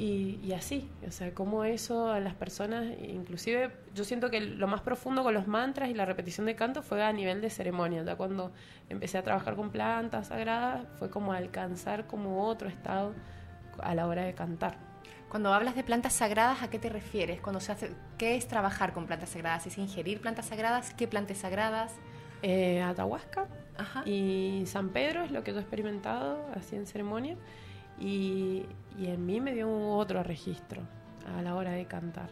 y, 0.00 0.52
así, 0.52 0.88
o 1.06 1.10
sea, 1.10 1.34
como 1.34 1.64
eso 1.64 2.08
a 2.08 2.20
las 2.20 2.34
personas, 2.34 2.86
inclusive 3.02 3.72
yo 3.96 4.04
siento 4.04 4.30
que 4.30 4.40
lo 4.40 4.68
más 4.68 4.80
profundo 4.80 5.24
con 5.24 5.34
los 5.34 5.48
mantras 5.48 5.88
y 5.88 5.94
la 5.94 6.04
repetición 6.04 6.46
de 6.46 6.54
canto 6.54 6.82
fue 6.82 7.02
a 7.02 7.12
nivel 7.12 7.40
de 7.40 7.50
ceremonia, 7.50 8.04
ya 8.04 8.14
cuando 8.14 8.52
empecé 8.88 9.18
a 9.18 9.24
trabajar 9.24 9.56
con 9.56 9.70
plantas 9.70 10.28
sagradas 10.28 10.86
fue 11.00 11.10
como 11.10 11.32
alcanzar 11.32 12.06
como 12.06 12.46
otro 12.46 12.68
estado 12.68 13.12
a 13.80 13.92
la 13.96 14.06
hora 14.06 14.22
de 14.22 14.34
cantar. 14.34 14.76
Cuando 15.28 15.52
hablas 15.52 15.74
de 15.74 15.82
plantas 15.82 16.12
sagradas, 16.12 16.62
¿a 16.62 16.70
qué 16.70 16.78
te 16.78 16.90
refieres? 16.90 17.40
Cuando 17.40 17.58
se 17.58 17.72
hace, 17.72 17.90
¿Qué 18.18 18.36
es 18.36 18.46
trabajar 18.46 18.92
con 18.92 19.06
plantas 19.06 19.30
sagradas? 19.30 19.66
¿Es 19.66 19.78
ingerir 19.78 20.20
plantas 20.20 20.46
sagradas? 20.46 20.94
¿Qué 20.94 21.08
plantas 21.08 21.38
sagradas? 21.38 21.96
Eh, 22.42 22.80
Atahuasca 22.82 23.48
y 24.06 24.62
San 24.66 24.90
Pedro 24.90 25.24
es 25.24 25.32
lo 25.32 25.42
que 25.42 25.50
yo 25.50 25.58
he 25.58 25.60
experimentado 25.60 26.46
así 26.54 26.76
en 26.76 26.86
ceremonia 26.86 27.36
y, 28.00 28.66
en 28.98 29.24
mí 29.26 29.40
me 29.40 29.54
dio 29.54 29.70
otro 29.90 30.22
registro 30.22 30.82
a 31.36 31.42
la 31.42 31.54
hora 31.54 31.72
de 31.72 31.86
cantar. 31.86 32.30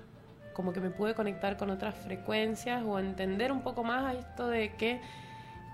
Como 0.52 0.72
que 0.72 0.80
me 0.80 0.90
pude 0.90 1.14
conectar 1.14 1.56
con 1.56 1.70
otras 1.70 1.94
frecuencias 1.94 2.82
o 2.84 2.98
entender 2.98 3.52
un 3.52 3.62
poco 3.62 3.84
más 3.84 4.04
a 4.04 4.18
esto 4.18 4.48
de 4.48 4.74
que 4.74 5.00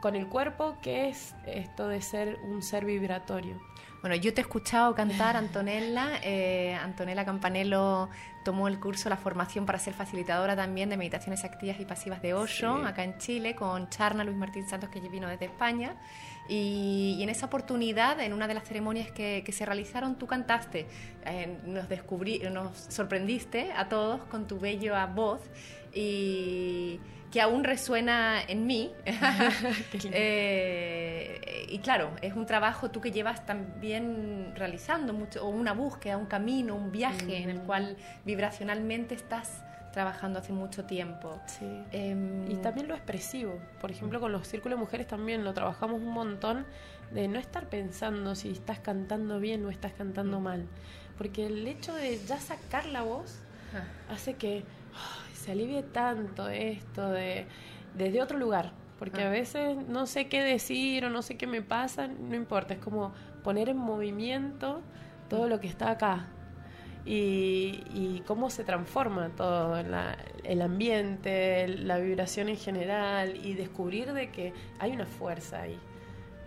con 0.01 0.17
el 0.17 0.27
cuerpo, 0.27 0.77
¿qué 0.83 1.09
es 1.09 1.35
esto 1.47 1.87
de 1.89 2.03
ser 2.03 2.39
un 2.45 2.63
ser 2.63 2.85
vibratorio? 2.85 3.61
Bueno, 4.01 4.17
yo 4.17 4.35
te 4.35 4.41
he 4.41 4.43
escuchado 4.43 4.97
cantar, 4.97 5.37
Antonella. 5.37 6.19
Eh, 6.25 6.75
Antonella 6.75 7.25
Campanello 7.25 8.09
tomó 8.45 8.69
el 8.69 8.79
curso, 8.81 9.09
la 9.09 9.17
formación 9.17 9.67
para 9.67 9.79
ser 9.79 9.95
facilitadora 9.95 10.57
también 10.57 10.89
de 10.89 10.97
meditaciones 10.97 11.45
activas 11.45 11.79
y 11.81 11.85
pasivas 11.85 12.23
de 12.23 12.35
Osho, 12.35 12.85
acá 12.85 13.05
en 13.05 13.19
Chile, 13.19 13.55
con 13.55 13.89
Charna 13.89 14.25
Luis 14.25 14.37
Martín 14.37 14.69
Santos, 14.69 14.91
que 14.91 15.01
vino 15.01 15.29
desde 15.29 15.47
España. 15.47 15.97
Y, 16.49 17.21
en 17.23 17.29
esa 17.29 17.47
oportunidad, 17.47 18.21
en 18.21 18.33
una 18.33 18.49
de 18.49 18.55
las 18.55 18.65
ceremonias 18.65 19.11
que, 19.11 19.45
se 19.53 19.65
realizaron, 19.65 20.17
tú 20.17 20.27
cantaste, 20.27 20.87
eh, 21.25 21.59
nos, 21.65 21.89
descubrí, 21.89 22.41
nos 22.51 22.77
sorprendiste 22.77 23.73
a 23.73 23.89
todos 23.89 24.23
con 24.25 24.47
tu 24.47 24.59
bella 24.59 25.07
voz 25.07 25.41
y 25.95 27.01
que 27.33 27.41
aún 27.41 27.65
resuena 27.65 28.41
en 28.47 28.67
mí. 28.67 28.93
Eh, 30.15 31.67
y 31.69 31.79
claro, 31.79 32.11
es 32.21 32.35
un 32.35 32.45
trabajo 32.45 32.91
tú 32.91 33.01
que 33.01 33.11
llevas 33.11 33.47
también 33.47 34.53
realizando 34.55 35.13
mucho, 35.13 35.45
o 35.45 35.49
una 35.49 35.73
búsqueda, 35.73 36.19
un 36.19 36.27
camino, 36.27 36.75
un 36.75 36.93
viaje 36.93 37.39
en 37.43 37.49
el 37.49 37.61
mm. 37.61 37.67
cual 37.67 37.97
vibracionalmente 38.25 39.15
estás 39.15 39.63
trabajando 39.93 40.41
hace 40.41 40.53
mucho 40.53 40.85
tiempo. 40.85 41.41
Sí. 41.47 41.67
Em, 41.93 42.51
y 42.51 42.57
también 42.57 42.89
lo 42.89 42.95
expresivo. 42.95 43.59
Por 43.81 43.91
ejemplo, 43.91 44.21
con 44.21 44.33
los 44.33 44.47
círculos 44.47 44.79
de 44.79 44.85
mujeres 44.85 45.07
también 45.07 45.45
lo 45.45 45.55
trabajamos 45.55 46.01
un 46.03 46.13
montón 46.13 46.67
de 47.11 47.29
no 47.29 47.39
estar 47.39 47.69
pensando 47.69 48.35
si 48.35 48.51
estás 48.51 48.81
cantando 48.81 49.39
bien 49.39 49.65
o 49.65 49.71
estás 49.71 49.93
cantando 49.93 50.41
mm. 50.41 50.43
mal. 50.43 50.67
Porque 51.17 51.47
el 51.47 51.67
hecho 51.67 51.95
de 51.95 52.19
ya 52.27 52.39
sacar 52.39 52.87
la 52.87 53.03
voz 53.03 53.39
ah. 53.75 54.13
hace 54.13 54.35
que 54.35 54.65
se 55.43 55.53
alivie 55.53 55.83
tanto 55.83 56.49
esto 56.49 57.11
de 57.11 57.47
desde 57.95 58.23
otro 58.23 58.39
lugar. 58.39 58.73
Porque 58.99 59.23
a 59.23 59.27
ah. 59.27 59.31
veces 59.31 59.77
no 59.89 60.07
sé 60.07 60.29
qué 60.29 60.43
decir 60.43 61.05
o 61.05 61.11
no 61.11 61.23
sé 61.23 61.37
qué 61.37 61.47
me 61.47 61.61
pasa, 61.61 62.07
no 62.07 62.37
importa, 62.37 62.75
es 62.75 62.81
como 62.81 63.13
poner 63.43 63.69
en 63.69 63.77
movimiento 63.77 64.81
todo 65.29 65.49
lo 65.49 65.59
que 65.59 65.67
está 65.67 65.91
acá 65.91 66.29
y, 67.05 68.23
cómo 68.27 68.51
se 68.51 68.65
transforma 68.65 69.31
todo, 69.31 69.77
el 70.45 70.63
ambiente, 70.63 71.67
la 71.67 71.99
vibración 71.99 72.49
en 72.49 72.57
general 72.57 73.37
y 73.45 73.55
descubrir 73.55 74.13
de 74.13 74.31
que 74.31 74.53
hay 74.79 74.93
una 74.93 75.07
fuerza 75.07 75.63
ahí, 75.63 75.79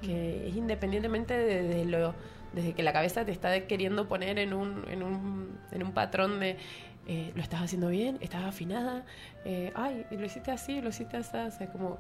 que 0.02 0.48
es 0.48 0.56
independientemente 0.56 1.34
de, 1.34 1.84
lo, 1.86 2.16
desde 2.54 2.74
que 2.74 2.84
la 2.84 2.94
cabeza 2.94 3.26
te 3.26 3.32
está 3.32 3.68
queriendo 3.68 4.08
poner 4.08 4.40
en 4.40 4.54
un, 4.54 4.86
en 4.90 5.04
un, 5.04 5.60
en 5.72 5.84
un 5.84 5.92
patrón 5.92 6.40
de 6.40 6.58
eh, 7.08 7.32
lo 7.36 7.42
estás 7.42 7.62
haciendo 7.62 7.90
bien, 7.90 8.18
estás 8.22 8.44
afinada, 8.44 9.04
eh, 9.44 9.72
ay, 9.76 10.06
lo 10.12 10.26
hiciste 10.26 10.52
así, 10.52 10.82
lo 10.82 10.90
hiciste 10.90 11.18
así, 11.18 11.38
o 11.38 11.52
sea, 11.52 11.68
como 11.72 12.00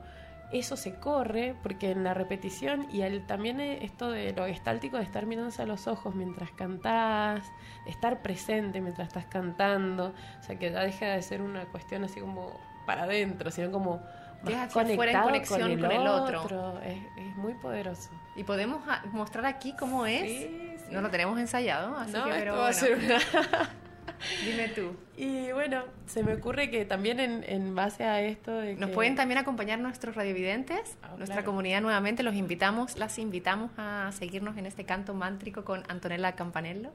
eso 0.51 0.75
se 0.77 0.95
corre 0.95 1.55
porque 1.63 1.91
en 1.91 2.03
la 2.03 2.13
repetición 2.13 2.87
y 2.91 3.01
el, 3.01 3.25
también 3.25 3.59
esto 3.59 4.09
de 4.09 4.33
lo 4.33 4.45
gestáltico 4.45 4.97
de 4.97 5.03
estar 5.03 5.25
mirándose 5.25 5.61
a 5.61 5.65
los 5.65 5.87
ojos 5.87 6.15
mientras 6.15 6.51
cantás, 6.51 7.45
estar 7.87 8.21
presente 8.21 8.81
mientras 8.81 9.07
estás 9.07 9.25
cantando, 9.25 10.13
o 10.39 10.43
sea 10.43 10.57
que 10.57 10.71
ya 10.71 10.81
deja 10.81 11.07
de 11.07 11.21
ser 11.21 11.41
una 11.41 11.65
cuestión 11.65 12.03
así 12.03 12.19
como 12.19 12.59
para 12.85 13.03
adentro, 13.03 13.51
sino 13.51 13.71
como 13.71 14.01
más 14.43 14.71
conectado 14.71 15.25
conexión 15.25 15.79
con 15.79 15.91
el, 15.91 16.07
otro. 16.07 16.79
Es, 16.81 17.35
muy 17.35 17.53
poderoso. 17.55 18.09
Y 18.35 18.43
podemos 18.43 18.81
mostrar 19.11 19.45
aquí 19.45 19.75
cómo 19.77 20.05
es. 20.05 20.47
No 20.91 21.01
lo 21.01 21.09
tenemos 21.09 21.39
ensayado, 21.39 21.97
así 21.97 22.13
que 22.13 22.29
pero 22.29 22.57
va 22.57 22.69
a 22.69 22.73
ser 22.73 22.97
una... 22.97 23.17
Dime 24.45 24.69
tú. 24.69 24.95
Y 25.17 25.51
bueno, 25.51 25.83
se 26.07 26.23
me 26.23 26.33
ocurre 26.33 26.69
que 26.69 26.85
también 26.85 27.19
en, 27.19 27.75
base 27.75 28.03
a 28.03 28.21
esto... 28.21 28.51
Nos 28.77 28.89
pueden 28.91 29.15
también 29.15 29.37
acompañar 29.37 29.79
nuestros 29.79 30.15
radiovidentes, 30.15 30.97
ah, 31.03 31.15
nuestra 31.17 31.43
comunidad 31.43 31.81
nuevamente, 31.81 32.23
los 32.23 32.35
invitamos, 32.35 32.97
las 32.97 33.17
invitamos 33.17 33.71
a 33.77 34.11
seguirnos 34.13 34.57
en 34.57 34.65
este 34.65 34.83
canto 34.85 35.13
mántrico 35.13 35.63
con 35.63 35.83
Antonella 35.87 36.33
Campanello. 36.33 36.91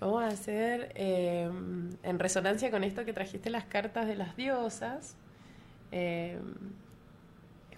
Vamos 0.00 0.22
a 0.22 0.28
hacer, 0.28 0.92
em, 0.94 1.90
en 2.02 2.18
resonancia 2.18 2.70
con 2.70 2.84
esto 2.84 3.04
que 3.04 3.12
trajiste 3.12 3.50
las 3.50 3.64
cartas 3.64 4.06
de 4.06 4.16
las 4.16 4.34
diosas, 4.36 5.16
em, 5.92 6.40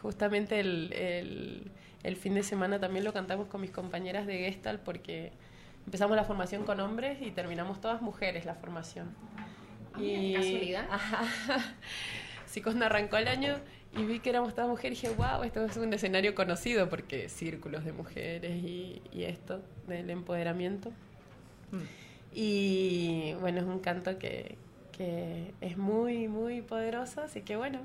justamente 0.00 0.60
el, 0.60 1.70
el 2.02 2.16
fin 2.16 2.34
de 2.34 2.42
semana 2.42 2.78
también 2.78 3.04
lo 3.04 3.12
cantamos 3.12 3.48
con 3.48 3.60
mis 3.60 3.70
compañeras 3.70 4.26
de 4.26 4.38
Gestalt 4.38 4.80
porque 4.80 5.32
empezamos 5.84 6.16
la 6.16 6.24
formación 6.24 6.64
con 6.64 6.80
hombres 6.80 7.18
y 7.20 7.30
terminamos 7.30 7.80
todas 7.80 8.02
mujeres 8.02 8.44
la 8.44 8.54
formación. 8.54 9.14
Ah, 9.94 10.00
y 10.00 10.34
casualidad. 10.34 10.86
Sí, 12.46 12.60
cuando 12.60 12.84
arrancó 12.84 13.16
el 13.16 13.28
año 13.28 13.56
y 13.96 14.04
vi 14.04 14.20
que 14.20 14.28
éramos 14.28 14.54
todas 14.54 14.68
mujeres, 14.68 15.00
dije, 15.00 15.14
wow, 15.14 15.42
esto 15.42 15.64
es 15.64 15.78
un 15.78 15.90
escenario 15.94 16.34
conocido 16.34 16.90
porque 16.90 17.30
círculos 17.30 17.82
de 17.86 17.92
mujeres 17.92 18.62
y, 18.62 19.00
esto 19.14 19.62
del 19.86 20.10
empoderamiento. 20.10 20.90
Mm. 21.70 21.80
Y 22.34 23.32
bueno, 23.40 23.60
es 23.60 23.64
un 23.64 23.78
canto 23.78 24.18
que, 24.18 24.58
que 24.92 25.54
es 25.62 25.78
muy, 25.78 26.28
muy 26.28 26.60
poderoso, 26.60 27.22
así 27.22 27.40
que 27.40 27.56
bueno, 27.56 27.80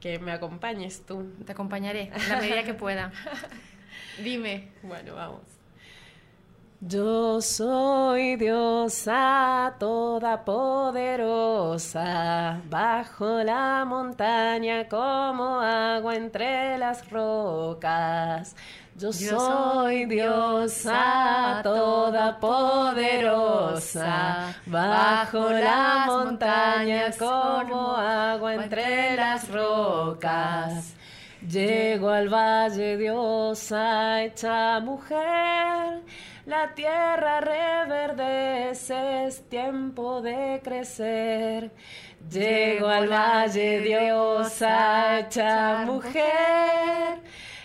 que 0.00 0.18
me 0.18 0.32
acompañes 0.32 1.04
tú. 1.06 1.32
Te 1.44 1.52
acompañaré 1.52 2.10
en 2.12 2.28
la 2.28 2.40
medida 2.40 2.64
que 2.64 2.74
pueda. 2.74 3.12
Dime. 4.24 4.68
Bueno, 4.82 5.14
vamos. 5.14 5.42
Yo 6.88 7.40
soy 7.40 8.36
diosa 8.36 9.74
todopoderosa, 9.76 12.60
bajo 12.70 13.42
la 13.42 13.84
montaña 13.84 14.88
como 14.88 15.60
agua 15.60 16.14
entre 16.14 16.78
las 16.78 17.10
rocas. 17.10 18.54
Yo, 18.94 19.12
soy 19.12 20.04
diosa 20.04 21.60
todopoderosa, 21.64 24.54
bajo 24.66 25.50
la 25.50 26.04
montaña 26.06 27.10
como 27.18 27.96
agua 27.96 28.54
entre 28.54 29.16
las 29.16 29.50
rocas. 29.50 30.94
Llego 31.42 32.10
al 32.10 32.28
valle 32.28 32.96
diosa 32.96 34.22
hecha 34.22 34.78
mujer 34.80 36.02
La 36.46 36.72
tierra 36.76 37.40
reverdece, 37.40 39.26
es 39.26 39.48
tiempo 39.48 40.22
de 40.22 40.60
crecer. 40.62 41.72
Llego 42.30 42.86
al 42.86 43.08
valle 43.08 43.80
diosa 43.80 45.18
hecha 45.18 45.82
mujer. 45.84 47.20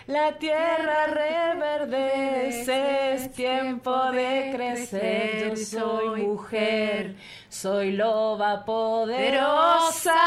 La 0.08 0.36
tierra 0.36 1.06
reverdece, 1.06 3.14
es 3.14 3.32
tiempo 3.32 4.10
de 4.10 4.50
crecer. 4.52 5.50
Yo 5.50 5.56
soy 5.56 6.22
mujer, 6.22 7.14
soy 7.48 7.92
loba 7.92 8.64
poderosa, 8.64 10.18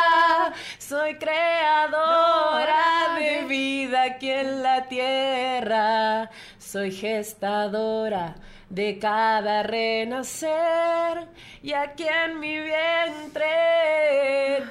soy 0.77 1.17
creadora 1.17 3.17
de 3.19 3.43
vida 3.43 4.03
aquí 4.03 4.31
en 4.31 4.63
la 4.63 4.87
tierra, 4.87 6.29
soy 6.65 6.91
gestadora 6.91 8.35
de 8.69 8.97
cada 8.97 9.61
renacer 9.61 11.27
y 11.61 11.73
aquí 11.73 12.07
en 12.07 12.39
mi 12.39 12.57
vientre 12.59 13.45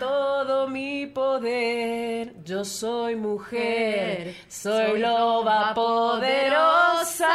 todo 0.01 0.67
mi 0.67 1.07
poder. 1.07 2.35
Yo 2.43 2.65
soy 2.65 3.15
mujer, 3.15 4.35
soy 4.49 4.99
loba 4.99 5.73
poderosa, 5.73 7.29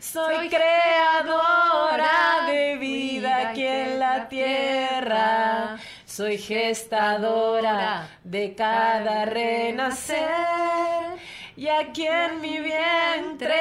soy 0.00 0.48
creadora 0.48 2.46
de 2.46 2.76
vida 2.78 3.50
aquí 3.50 3.66
en 3.66 3.98
la 3.98 4.26
tierra. 4.28 5.76
Soy 6.06 6.38
gestadora 6.38 8.08
de 8.24 8.54
cada 8.54 9.26
renacer 9.26 11.15
y 11.56 11.68
aquí 11.68 12.06
en 12.06 12.40
mi 12.42 12.58
vientre 12.60 13.54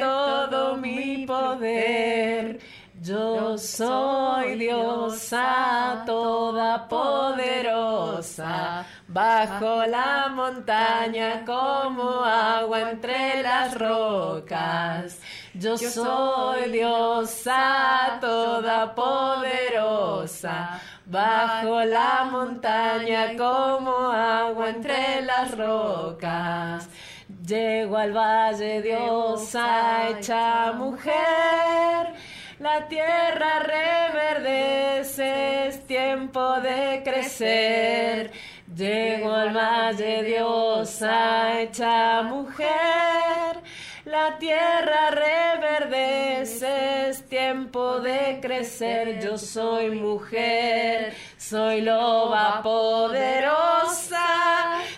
todo 0.00 0.76
mi 0.76 1.24
poder. 1.24 2.60
Yo 3.06 3.56
soy 3.56 4.56
diosa 4.58 6.02
toda 6.04 6.88
poderosa, 6.88 8.84
bajo 9.06 9.86
la 9.86 10.28
montaña 10.34 11.44
como 11.44 12.24
agua 12.24 12.90
entre 12.90 13.44
las 13.44 13.78
rocas. 13.78 15.20
Yo 15.54 15.78
soy 15.78 16.72
diosa 16.72 18.18
toda 18.20 18.92
poderosa, 18.92 20.80
bajo 21.04 21.84
la 21.84 22.26
montaña 22.28 23.36
como 23.36 24.10
agua 24.10 24.70
entre 24.70 25.22
las 25.22 25.56
rocas. 25.56 26.88
Llego 27.46 27.96
al 27.98 28.12
valle 28.12 28.82
diosa 28.82 30.08
hecha 30.08 30.72
mujer. 30.72 32.16
La 32.58 32.88
tierra 32.88 33.58
reverdece, 33.58 35.68
es 35.68 35.86
tiempo 35.86 36.58
de 36.60 37.02
crecer. 37.04 38.32
Llego 38.74 39.34
al 39.34 39.54
valle 39.54 40.22
diosa 40.22 41.60
hecha 41.60 42.22
mujer. 42.22 43.60
La 44.06 44.38
tierra 44.38 45.10
reverdece, 45.10 47.10
es 47.10 47.28
tiempo 47.28 48.00
de 48.00 48.38
crecer. 48.40 49.22
Yo 49.22 49.36
soy 49.36 49.90
mujer, 49.90 51.14
soy 51.36 51.82
loba 51.82 52.62
poderosa, 52.62 54.24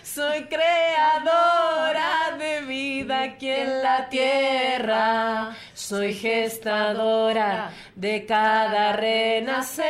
soy 0.01 0.45
creadora 0.45 2.37
de 2.37 2.61
vida 2.61 3.23
aquí 3.23 3.49
en 3.49 3.83
la 3.83 4.07
tierra. 4.07 5.57
Soy 5.89 6.13
gestadora 6.13 7.73
de 7.95 8.23
cada 8.27 8.93
renacer 8.93 9.87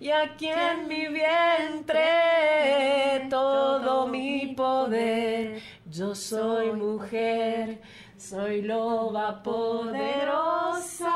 y 0.00 0.08
aquí 0.08 0.48
en 0.48 0.88
mi 0.88 1.08
vientre 1.08 3.26
todo 3.28 4.06
mi 4.06 4.54
poder. 4.56 5.60
Yo 5.84 6.14
soy 6.14 6.72
mujer, 6.72 7.82
soy 8.16 8.62
loba 8.62 9.42
poderosa, 9.42 11.12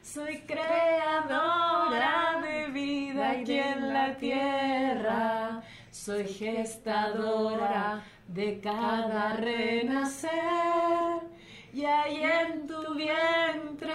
soy 0.00 0.42
creadora 0.42 2.40
de 2.40 2.70
vida 2.70 3.30
aquí 3.30 3.58
en 3.58 3.92
la 3.92 4.16
tierra, 4.16 5.62
soy 5.90 6.28
gestadora 6.28 8.04
de 8.28 8.60
cada 8.60 9.32
renacer 9.32 11.37
y 11.72 11.84
ahí 11.84 12.22
en 12.22 12.66
tu 12.66 12.94
vientre 12.94 13.94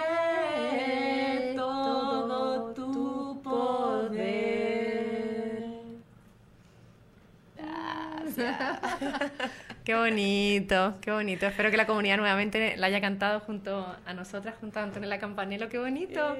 todo 1.56 2.72
tu 2.74 3.40
poder. 3.42 4.44
Qué 9.84 9.94
bonito, 9.94 10.94
qué 11.02 11.10
bonito. 11.10 11.46
Espero 11.46 11.70
que 11.70 11.76
la 11.76 11.86
comunidad 11.86 12.16
nuevamente 12.16 12.74
la 12.78 12.86
haya 12.86 13.02
cantado 13.02 13.40
junto 13.40 13.86
a 14.06 14.14
nosotras, 14.14 14.54
junto 14.58 14.78
a 14.80 14.82
Antonella 14.82 15.18
Campanello. 15.18 15.68
Qué 15.68 15.78
bonito, 15.78 16.34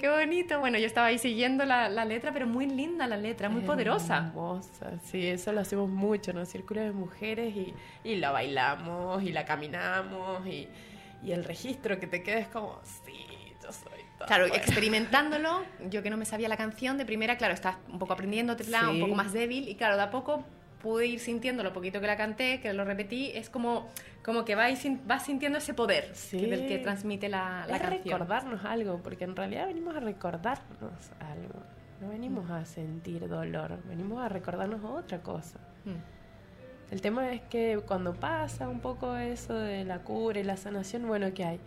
qué 0.00 0.08
bonito. 0.08 0.58
Bueno, 0.58 0.78
yo 0.78 0.86
estaba 0.86 1.06
ahí 1.06 1.18
siguiendo 1.18 1.64
la, 1.64 1.88
la 1.88 2.04
letra, 2.04 2.32
pero 2.32 2.48
muy 2.48 2.66
linda 2.66 3.06
la 3.06 3.16
letra, 3.16 3.48
muy 3.48 3.62
poderosa. 3.62 4.16
Hermosa, 4.26 4.98
sí, 5.04 5.28
eso 5.28 5.52
lo 5.52 5.60
hacemos 5.60 5.88
mucho, 5.88 6.32
¿no? 6.32 6.44
Círculo 6.44 6.80
de 6.80 6.90
mujeres 6.90 7.54
y, 7.54 7.72
y 8.02 8.16
la 8.16 8.32
bailamos 8.32 9.22
y 9.22 9.30
la 9.30 9.44
caminamos 9.44 10.44
y, 10.48 10.66
y 11.22 11.30
el 11.30 11.44
registro 11.44 12.00
que 12.00 12.08
te 12.08 12.24
queda 12.24 12.38
es 12.38 12.48
como, 12.48 12.80
sí, 13.06 13.12
yo 13.62 13.70
soy 13.70 13.92
Claro, 14.26 14.46
experimentándolo, 14.46 15.62
yo 15.88 16.02
que 16.02 16.10
no 16.10 16.16
me 16.16 16.24
sabía 16.24 16.48
la 16.48 16.56
canción 16.56 16.98
de 16.98 17.04
primera, 17.06 17.36
claro, 17.36 17.54
estás 17.54 17.76
un 17.88 18.00
poco 18.00 18.14
aprendiéndotela, 18.14 18.80
Sí. 18.80 18.86
un 18.86 19.00
poco 19.00 19.14
más 19.14 19.32
débil, 19.32 19.68
y 19.68 19.76
claro, 19.76 19.94
de 19.96 20.02
a 20.02 20.10
poco 20.10 20.44
pude 20.82 21.06
ir 21.06 21.20
sintiendo 21.20 21.62
lo 21.62 21.72
poquito 21.72 22.00
que 22.00 22.06
la 22.06 22.16
canté, 22.16 22.60
que 22.60 22.72
lo 22.72 22.84
repetí, 22.84 23.30
es 23.34 23.50
como, 23.50 23.88
como 24.24 24.44
que 24.44 24.54
vas, 24.54 24.78
vas 25.06 25.24
sintiendo 25.24 25.58
ese 25.58 25.74
poder 25.74 26.10
Sí. 26.14 26.38
que- 26.40 26.46
del 26.46 26.66
que 26.68 26.78
transmite 26.78 27.28
la, 27.28 27.64
la 27.68 27.76
es 27.76 27.82
canción. 27.82 28.04
recordarnos 28.04 28.64
algo, 28.64 28.98
porque 29.02 29.24
en 29.24 29.34
realidad 29.36 29.66
venimos 29.66 29.96
a 29.96 30.00
recordarnos 30.00 30.92
algo. 31.20 31.60
No 32.00 32.10
venimos 32.10 32.48
a 32.50 32.64
sentir 32.64 33.26
dolor, 33.28 33.78
venimos 33.88 34.20
a 34.24 34.28
recordarnos 34.28 34.80
otra 34.84 35.20
cosa. 35.20 35.58
Mm. 35.84 36.92
El 36.92 37.00
tema 37.02 37.32
es 37.32 37.42
que 37.42 37.80
cuando 37.86 38.14
pasa 38.14 38.68
un 38.68 38.80
poco 38.80 39.16
eso 39.16 39.54
de 39.54 39.84
la 39.84 39.98
cura 39.98 40.38
y 40.40 40.44
la 40.44 40.56
sanación, 40.56 41.06
bueno, 41.06 41.34
¿qué 41.34 41.44
hay? 41.44 41.60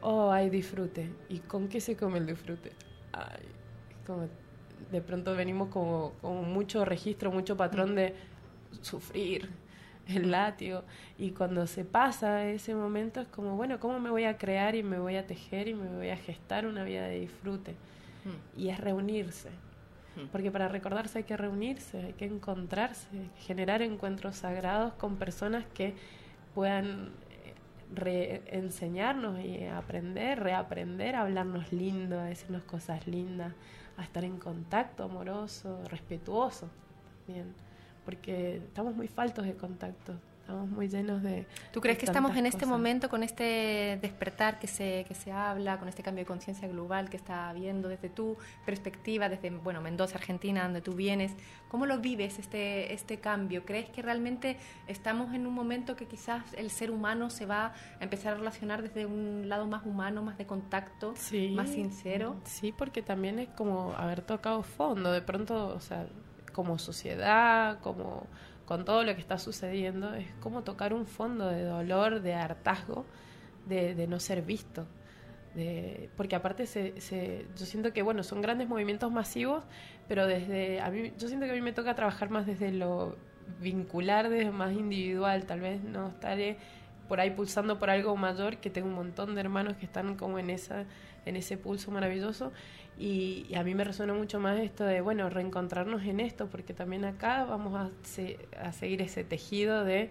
Oh, 0.00 0.32
hay 0.32 0.48
disfrute. 0.50 1.12
¿Y 1.28 1.38
con 1.40 1.68
qué 1.68 1.80
se 1.80 1.96
come 1.96 2.18
el 2.18 2.26
disfrute? 2.26 2.72
Ay, 3.12 3.44
como 4.06 4.28
de 4.90 5.00
pronto 5.02 5.34
venimos 5.36 5.68
como 5.68 6.12
con 6.22 6.52
mucho 6.52 6.84
registro, 6.84 7.30
mucho 7.30 7.56
patrón 7.56 7.94
de 7.94 8.14
sufrir, 8.82 9.50
el 10.08 10.30
látigo. 10.30 10.82
Y 11.18 11.30
cuando 11.30 11.66
se 11.66 11.84
pasa 11.84 12.46
ese 12.48 12.74
momento 12.74 13.20
es 13.20 13.28
como, 13.28 13.56
bueno, 13.56 13.80
¿cómo 13.80 13.98
me 13.98 14.10
voy 14.10 14.24
a 14.24 14.38
crear 14.38 14.74
y 14.74 14.82
me 14.82 14.98
voy 14.98 15.16
a 15.16 15.26
tejer 15.26 15.68
y 15.68 15.74
me 15.74 15.88
voy 15.88 16.10
a 16.10 16.16
gestar 16.16 16.66
una 16.66 16.84
vida 16.84 17.06
de 17.06 17.20
disfrute? 17.20 17.72
Mm. 18.24 18.60
Y 18.60 18.68
es 18.68 18.80
reunirse. 18.80 19.50
Mm. 20.16 20.28
Porque 20.32 20.50
para 20.50 20.68
recordarse 20.68 21.18
hay 21.18 21.24
que 21.24 21.36
reunirse, 21.36 21.98
hay 21.98 22.12
que 22.14 22.26
encontrarse, 22.26 23.08
hay 23.12 23.30
que 23.36 23.40
generar 23.42 23.82
encuentros 23.82 24.36
sagrados 24.36 24.92
con 24.94 25.16
personas 25.16 25.64
que 25.74 25.94
puedan 26.54 27.10
eh, 27.44 27.54
reenseñarnos 27.94 29.44
y 29.44 29.64
aprender, 29.66 30.40
reaprender 30.40 31.16
a 31.16 31.22
hablarnos 31.22 31.72
lindo, 31.72 32.18
a 32.18 32.24
decirnos 32.24 32.62
cosas 32.62 33.06
lindas, 33.06 33.52
a 33.96 34.02
estar 34.02 34.24
en 34.24 34.38
contacto 34.38 35.04
amoroso, 35.04 35.82
respetuoso 35.88 36.68
también. 37.26 37.65
Porque 38.06 38.56
estamos 38.58 38.94
muy 38.94 39.08
faltos 39.08 39.44
de 39.44 39.54
contacto, 39.54 40.14
estamos 40.40 40.70
muy 40.70 40.86
llenos 40.88 41.24
de... 41.24 41.44
¿Tú 41.72 41.80
crees 41.80 41.98
de 41.98 42.00
que 42.00 42.06
estamos 42.06 42.36
en 42.36 42.46
este 42.46 42.58
cosas. 42.60 42.68
momento 42.68 43.08
con 43.08 43.24
este 43.24 43.98
despertar 44.00 44.60
que 44.60 44.68
se, 44.68 45.04
que 45.08 45.14
se 45.16 45.32
habla, 45.32 45.76
con 45.80 45.88
este 45.88 46.04
cambio 46.04 46.22
de 46.22 46.26
conciencia 46.28 46.68
global 46.68 47.10
que 47.10 47.16
está 47.16 47.48
habiendo 47.48 47.88
desde 47.88 48.08
tu 48.08 48.36
perspectiva, 48.64 49.28
desde 49.28 49.50
bueno, 49.50 49.80
Mendoza, 49.80 50.18
Argentina, 50.18 50.62
donde 50.62 50.82
tú 50.82 50.92
vienes? 50.92 51.32
¿Cómo 51.68 51.84
lo 51.84 51.98
vives 51.98 52.38
este, 52.38 52.94
este 52.94 53.18
cambio? 53.18 53.64
¿Crees 53.64 53.88
que 53.90 54.02
realmente 54.02 54.56
estamos 54.86 55.34
en 55.34 55.48
un 55.48 55.52
momento 55.52 55.96
que 55.96 56.06
quizás 56.06 56.44
el 56.56 56.70
ser 56.70 56.92
humano 56.92 57.28
se 57.28 57.44
va 57.44 57.74
a 57.98 58.04
empezar 58.04 58.34
a 58.34 58.36
relacionar 58.36 58.82
desde 58.82 59.04
un 59.04 59.48
lado 59.48 59.66
más 59.66 59.84
humano, 59.84 60.22
más 60.22 60.38
de 60.38 60.46
contacto, 60.46 61.14
Sí. 61.16 61.50
más 61.56 61.70
sincero? 61.70 62.36
Sí, 62.44 62.70
porque 62.70 63.02
también 63.02 63.40
es 63.40 63.48
como 63.48 63.94
haber 63.96 64.22
tocado 64.22 64.62
fondo, 64.62 65.10
de 65.10 65.22
pronto, 65.22 65.74
o 65.74 65.80
sea, 65.80 66.06
como 66.56 66.78
sociedad, 66.78 67.80
como 67.80 68.26
con 68.64 68.86
todo 68.86 69.04
lo 69.04 69.14
que 69.14 69.20
está 69.20 69.38
sucediendo, 69.38 70.14
es 70.14 70.26
como 70.40 70.62
tocar 70.62 70.94
un 70.94 71.06
fondo 71.06 71.48
de 71.48 71.62
dolor, 71.62 72.22
de 72.22 72.32
hartazgo, 72.32 73.04
de, 73.66 73.94
de 73.94 74.06
no 74.06 74.18
ser 74.20 74.40
visto. 74.40 74.86
De, 75.54 76.08
porque 76.16 76.34
aparte 76.34 76.64
se, 76.66 76.98
se, 76.98 77.46
yo 77.58 77.66
siento 77.66 77.92
que 77.92 78.02
bueno 78.02 78.22
son 78.22 78.42
grandes 78.42 78.68
movimientos 78.68 79.10
masivos 79.10 79.64
pero 80.06 80.26
desde 80.26 80.82
a 80.82 80.90
mí 80.90 81.14
yo 81.16 81.28
siento 81.28 81.46
que 81.46 81.52
a 81.52 81.54
mí 81.54 81.62
me 81.62 81.72
toca 81.72 81.94
trabajar 81.94 82.28
más 82.28 82.44
desde 82.44 82.72
lo 82.72 83.16
vincular 83.58 84.28
desde 84.28 84.50
más 84.50 84.74
individual 84.74 85.46
tal 85.46 85.60
vez 85.60 85.82
no 85.82 86.08
estaré 86.08 86.58
por 87.08 87.20
ahí 87.20 87.30
pulsando 87.30 87.78
por 87.78 87.90
algo 87.90 88.16
mayor, 88.16 88.58
que 88.58 88.70
tengo 88.70 88.88
un 88.88 88.94
montón 88.94 89.34
de 89.34 89.40
hermanos 89.40 89.76
que 89.76 89.86
están 89.86 90.16
como 90.16 90.38
en, 90.38 90.50
esa, 90.50 90.84
en 91.24 91.36
ese 91.36 91.56
pulso 91.56 91.90
maravilloso. 91.90 92.52
Y, 92.98 93.54
a 93.54 93.62
mí 93.62 93.74
me 93.74 93.84
resuena 93.84 94.14
mucho 94.14 94.40
más 94.40 94.58
esto 94.58 94.84
de, 94.84 95.00
bueno, 95.00 95.28
reencontrarnos 95.28 96.02
en 96.04 96.20
esto, 96.20 96.46
porque 96.46 96.72
también 96.72 97.04
acá 97.04 97.44
vamos 97.44 97.74
a, 97.74 97.90
a 98.66 98.72
seguir 98.72 99.02
ese 99.02 99.24
tejido 99.24 99.84
de, 99.84 100.10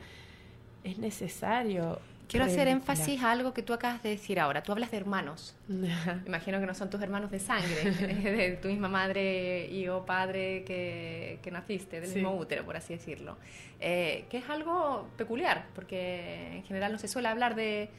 es 0.84 0.98
necesario 0.98 2.00
Quiero 2.28 2.46
hacer 2.46 2.68
énfasis 2.68 3.22
a 3.22 3.32
algo 3.32 3.54
que 3.54 3.62
tú 3.62 3.74
acabas 3.74 4.02
de 4.04 4.10
decir 4.10 4.40
ahora. 4.40 4.64
Tú 4.64 4.72
hablas 4.72 4.92
de 4.92 4.98
hermanos. 4.98 5.56
Imagino 6.26 6.60
que 6.60 6.66
no 6.66 6.74
son 6.74 6.90
tus 6.90 7.02
hermanos 7.02 7.32
de 7.32 7.40
sangre, 7.40 7.92
de 7.92 8.58
tu 8.62 8.68
misma 8.68 8.90
madre 8.90 9.68
y 9.72 9.88
o 9.88 10.06
padre 10.06 10.64
que, 10.66 11.40
que 11.42 11.52
naciste, 11.52 12.02
del 12.02 12.14
mismo 12.14 12.36
útero, 12.36 12.66
por 12.66 12.78
así 12.78 12.94
decirlo. 12.94 13.38
Eh, 13.80 14.26
que 14.30 14.38
es 14.38 14.50
algo 14.50 15.08
peculiar, 15.18 15.68
porque 15.76 16.58
en 16.58 16.64
general 16.64 16.92
no 16.92 16.98
se 16.98 17.08
suele 17.08 17.28
hablar 17.28 17.56
de 17.56 17.84
eh, 17.84 17.90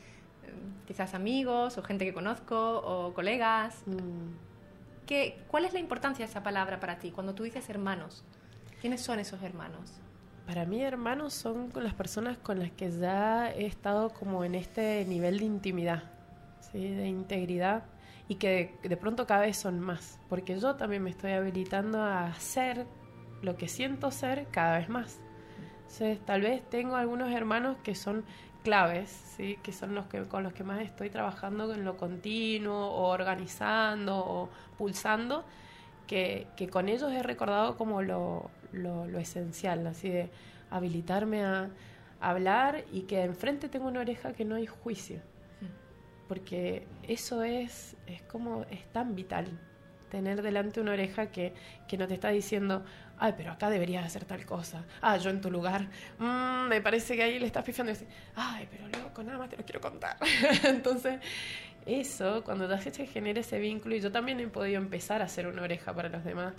quizás 0.86 1.14
amigos 1.14 1.78
o 1.78 1.82
gente 1.82 2.04
que 2.04 2.12
conozco 2.12 2.78
o 2.78 3.14
colegas. 3.14 3.82
Mm. 3.86 4.45
¿Qué, 5.06 5.38
¿Cuál 5.48 5.64
es 5.64 5.72
la 5.72 5.78
importancia 5.78 6.26
de 6.26 6.30
esa 6.30 6.42
palabra 6.42 6.80
para 6.80 6.98
ti 6.98 7.12
cuando 7.12 7.34
tú 7.34 7.44
dices 7.44 7.68
hermanos? 7.70 8.24
¿Quiénes 8.80 9.00
son 9.00 9.20
esos 9.20 9.42
hermanos? 9.42 10.00
Para 10.46 10.64
mí 10.64 10.82
hermanos 10.82 11.32
son 11.32 11.72
las 11.74 11.94
personas 11.94 12.38
con 12.38 12.58
las 12.58 12.70
que 12.72 12.90
ya 12.90 13.50
he 13.50 13.66
estado 13.66 14.10
como 14.10 14.44
en 14.44 14.54
este 14.54 15.04
nivel 15.04 15.38
de 15.38 15.44
intimidad, 15.44 16.04
¿sí? 16.60 16.88
de 16.88 17.06
integridad 17.06 17.84
y 18.28 18.36
que 18.36 18.74
de, 18.82 18.96
pronto 18.96 19.26
cada 19.26 19.42
vez 19.42 19.56
son 19.56 19.80
más, 19.80 20.18
porque 20.28 20.58
yo 20.58 20.74
también 20.74 21.02
me 21.02 21.10
estoy 21.10 21.32
habilitando 21.32 22.02
a 22.02 22.32
ser 22.34 22.86
lo 23.42 23.56
que 23.56 23.68
siento 23.68 24.10
ser 24.10 24.46
cada 24.50 24.78
vez 24.78 24.88
más. 24.88 25.20
Entonces, 25.82 26.18
tal 26.24 26.42
vez 26.42 26.68
tengo 26.68 26.96
algunos 26.96 27.30
hermanos 27.30 27.76
que 27.84 27.94
son 27.94 28.24
claves, 28.66 29.10
¿sí? 29.36 29.60
que 29.62 29.70
son 29.70 29.94
los 29.94 30.06
que, 30.06 30.24
con 30.24 30.42
los 30.42 30.52
que 30.52 30.64
más 30.64 30.80
estoy 30.80 31.08
trabajando 31.08 31.72
en 31.72 31.84
lo 31.84 31.96
continuo 31.96 32.88
o 32.88 33.10
organizando 33.10 34.18
o 34.18 34.50
pulsando, 34.76 35.44
que, 36.08 36.48
que 36.56 36.68
con 36.68 36.88
ellos 36.88 37.12
he 37.12 37.22
recordado 37.22 37.76
como 37.76 38.02
lo, 38.02 38.50
lo, 38.72 39.06
esencial, 39.20 39.86
así 39.86 40.08
de 40.08 40.30
habilitarme 40.68 41.44
a, 41.44 41.70
hablar 42.18 42.84
y 42.92 43.02
que 43.02 43.22
enfrente 43.22 43.68
tengo 43.68 43.86
una 43.86 44.00
oreja 44.00 44.32
que 44.32 44.44
no 44.44 44.56
hay 44.56 44.66
juicio. 44.66 45.20
Porque 46.26 46.88
eso 47.04 47.44
es, 47.44 47.94
es 48.08 48.22
como, 48.22 48.62
es 48.68 48.84
tan 48.90 49.14
vital. 49.14 49.46
Tener 50.10 50.42
delante 50.42 50.80
una 50.80 50.92
oreja 50.92 51.30
que, 51.30 51.54
que 51.86 51.96
no 51.96 52.08
te 52.08 52.14
está 52.14 52.30
diciendo, 52.30 52.84
ay, 53.18 53.34
pero 53.36 53.52
acá 53.52 53.70
deberías 53.70 54.04
hacer 54.04 54.24
tal 54.24 54.44
cosa. 54.44 54.84
Ah, 55.00 55.16
yo 55.16 55.30
en 55.30 55.40
tu 55.40 55.50
lugar, 55.50 55.88
mm, 56.18 56.68
me 56.68 56.80
parece 56.80 57.16
que 57.16 57.22
ahí 57.22 57.38
le 57.38 57.46
estás 57.46 57.64
pifiando. 57.64 57.92
Y 57.92 57.96
ay, 58.34 58.68
pero 58.70 58.88
loco, 59.02 59.22
nada 59.22 59.38
más 59.38 59.48
te 59.48 59.56
lo 59.56 59.64
quiero 59.64 59.80
contar. 59.80 60.16
Entonces, 60.64 61.20
eso, 61.86 62.42
cuando 62.44 62.68
te 62.68 62.92
que 62.92 63.06
genera 63.06 63.40
ese 63.40 63.58
vínculo, 63.58 63.94
y 63.94 64.00
yo 64.00 64.10
también 64.10 64.40
he 64.40 64.48
podido 64.48 64.78
empezar 64.78 65.22
a 65.22 65.28
ser 65.28 65.46
una 65.46 65.62
oreja 65.62 65.94
para 65.94 66.08
los 66.08 66.24
demás, 66.24 66.54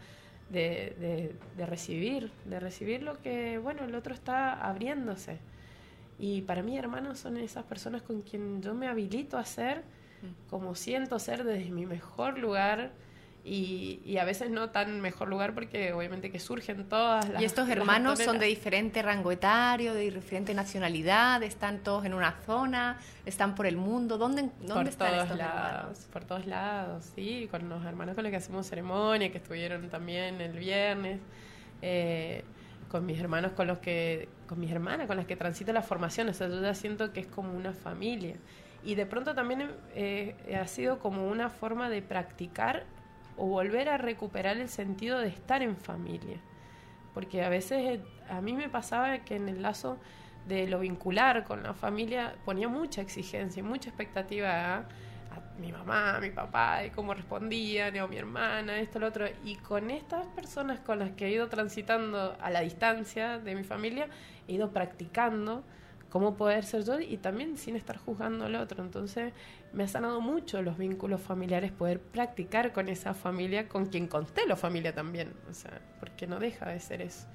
de, 0.49 1.35
de, 1.57 1.65
recibir, 1.65 2.31
de 2.45 2.59
recibir 2.59 3.03
lo 3.03 3.21
que, 3.21 3.57
bueno, 3.57 3.83
el 3.83 3.93
otro 3.95 4.13
está 4.13 4.53
abriéndose. 4.53 5.39
Y 6.19 6.41
para 6.43 6.63
mí, 6.63 6.77
hermanos, 6.77 7.19
son 7.19 7.37
esas 7.37 7.65
personas 7.65 8.01
con 8.01 8.21
quien 8.21 8.61
yo 8.61 8.73
me 8.73 8.87
habilito 8.87 9.37
a 9.37 9.45
ser 9.45 9.79
mm. 10.21 10.49
como 10.49 10.73
siento 10.73 11.19
ser 11.19 11.43
desde 11.43 11.69
mi 11.69 11.85
mejor 11.85 12.39
lugar, 12.39 12.91
y, 13.47 14.17
a 14.17 14.25
veces 14.25 14.49
no 14.49 14.71
tan 14.71 14.99
mejor 14.99 15.29
lugar 15.29 15.53
porque 15.53 15.93
obviamente 15.93 16.31
que 16.31 16.39
surgen 16.39 16.89
todas 16.89 17.29
las... 17.29 17.41
¿Y 17.41 17.45
estos 17.45 17.69
hermanos 17.69 18.19
son 18.19 18.39
de 18.39 18.45
diferente 18.45 19.01
rango 19.01 19.31
etario, 19.31 19.93
de 19.93 20.11
diferente 20.11 20.53
nacionalidad? 20.53 21.41
¿Están 21.43 21.79
todos 21.79 22.05
en 22.05 22.13
una 22.13 22.33
zona? 22.45 22.99
¿Están 23.25 23.55
por 23.55 23.65
el 23.65 23.77
mundo? 23.77 24.17
¿Dónde, 24.17 24.49
dónde 24.61 24.89
están 24.89 25.13
estos 25.13 25.37
lados, 25.37 26.07
Por 26.11 26.25
todos 26.25 26.45
lados, 26.45 27.05
sí, 27.15 27.47
con 27.49 27.69
los 27.69 27.85
hermanos 27.85 28.15
con 28.15 28.25
los 28.25 28.31
que 28.31 28.37
hacemos 28.37 28.67
ceremonia, 28.67 29.31
que 29.31 29.37
estuvieron 29.37 29.89
también 29.89 30.41
el 30.41 30.57
viernes. 30.57 31.21
Eh, 31.81 32.43
con 32.89 33.05
mis 33.05 33.19
hermanos 33.19 33.51
con 33.51 33.67
los 33.67 33.79
que 33.79 34.29
con 34.47 34.61
mis 34.61 34.71
hermanas 34.71 35.07
con 35.07 35.17
las 35.17 35.25
que 35.25 35.35
transito 35.35 35.73
la 35.73 35.81
formación 35.81 36.29
o 36.29 36.33
sea 36.33 36.47
yo 36.47 36.61
ya 36.61 36.73
siento 36.73 37.11
que 37.11 37.19
es 37.19 37.27
como 37.27 37.51
una 37.51 37.73
familia 37.73 38.37
y 38.83 38.95
de 38.95 39.05
pronto 39.05 39.35
también 39.35 39.69
eh, 39.93 40.35
ha 40.57 40.65
sido 40.67 40.97
como 40.97 41.27
una 41.27 41.49
forma 41.49 41.89
de 41.89 42.01
practicar 42.01 42.85
o 43.37 43.45
volver 43.45 43.89
a 43.89 43.97
recuperar 43.97 44.57
el 44.57 44.69
sentido 44.69 45.19
de 45.19 45.29
estar 45.29 45.61
en 45.61 45.77
familia. 45.77 46.37
Porque 47.13 47.43
a 47.43 47.49
veces 47.49 47.99
eh, 47.99 48.01
a 48.29 48.41
mí 48.41 48.53
me 48.53 48.69
pasaba 48.69 49.19
que 49.19 49.35
en 49.35 49.49
el 49.49 49.61
lazo 49.61 49.97
de 50.47 50.67
lo 50.67 50.79
vincular 50.79 51.43
con 51.43 51.63
la 51.63 51.73
familia 51.73 52.35
ponía 52.45 52.67
mucha 52.67 53.01
exigencia 53.01 53.59
y 53.59 53.63
mucha 53.63 53.89
expectativa 53.89 54.77
a, 54.77 54.85
mi 55.59 55.71
mamá, 55.71 56.17
a 56.17 56.19
mi 56.19 56.29
papá, 56.29 56.79
de 56.79 56.91
cómo 56.91 57.13
respondían, 57.13 57.97
o 57.99 58.07
mi 58.07 58.17
hermana, 58.17 58.79
esto, 58.79 58.99
lo 58.99 59.07
otro. 59.07 59.25
Y 59.43 59.55
con 59.55 59.89
estas 59.89 60.25
personas 60.27 60.79
con 60.79 60.99
las 60.99 61.11
que 61.11 61.25
he 61.25 61.31
ido 61.31 61.47
transitando 61.49 62.37
a 62.39 62.49
la 62.49 62.61
distancia 62.61 63.39
de 63.39 63.55
mi 63.55 63.63
familia, 63.63 64.07
he 64.47 64.53
ido 64.53 64.71
practicando 64.71 65.63
cómo 66.09 66.35
poder 66.35 66.63
ser 66.63 66.83
yo 66.83 66.99
y 66.99 67.17
también 67.17 67.57
sin 67.57 67.75
estar 67.75 67.97
juzgando 67.97 68.45
al 68.45 68.55
otro. 68.55 68.83
Entonces 68.83 69.33
me 69.73 69.83
ha 69.83 69.87
sanado 69.87 70.21
mucho 70.21 70.61
los 70.61 70.77
vínculos 70.77 71.21
familiares, 71.21 71.71
poder 71.71 71.99
practicar 71.99 72.73
con 72.73 72.89
esa 72.89 73.13
familia, 73.13 73.67
con 73.67 73.87
quien 73.87 74.07
conté 74.07 74.45
la 74.45 74.55
familia 74.55 74.93
también, 74.93 75.33
o 75.49 75.53
sea, 75.53 75.81
porque 75.99 76.27
no 76.27 76.39
deja 76.39 76.69
de 76.69 76.79
ser 76.79 77.01
eso. 77.01 77.27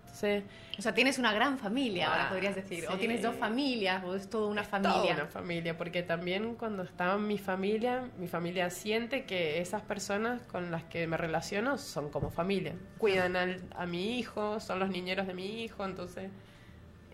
Entonces, 0.00 0.44
o 0.78 0.82
sea, 0.82 0.94
tienes 0.94 1.18
una 1.18 1.34
gran 1.34 1.58
familia, 1.58 2.10
ahora 2.10 2.28
podrías 2.30 2.54
decir, 2.54 2.86
o 2.88 2.96
tienes 2.96 3.20
dos 3.22 3.36
familias, 3.36 4.02
o 4.04 4.14
es 4.14 4.30
toda 4.30 4.48
una 4.48 4.64
familia. 4.64 5.02
Toda 5.02 5.14
una 5.14 5.26
familia, 5.26 5.76
porque 5.76 6.02
también 6.02 6.54
cuando 6.54 6.82
estaba 6.82 7.16
en 7.16 7.26
mi 7.26 7.36
familia, 7.36 8.08
mi 8.18 8.26
familia 8.26 8.70
siente 8.70 9.26
que 9.26 9.60
esas 9.60 9.82
personas 9.82 10.40
con 10.42 10.70
las 10.70 10.84
que 10.84 11.06
me 11.06 11.18
relaciono 11.18 11.76
son 11.76 12.08
como 12.08 12.30
familia. 12.30 12.74
Cuidan 12.96 13.36
al, 13.36 13.60
a 13.76 13.84
mi 13.84 14.18
hijo, 14.18 14.60
son 14.60 14.78
los 14.78 14.88
niñeros 14.88 15.26
de 15.26 15.34
mi 15.34 15.62
hijo, 15.62 15.84
entonces 15.84 16.30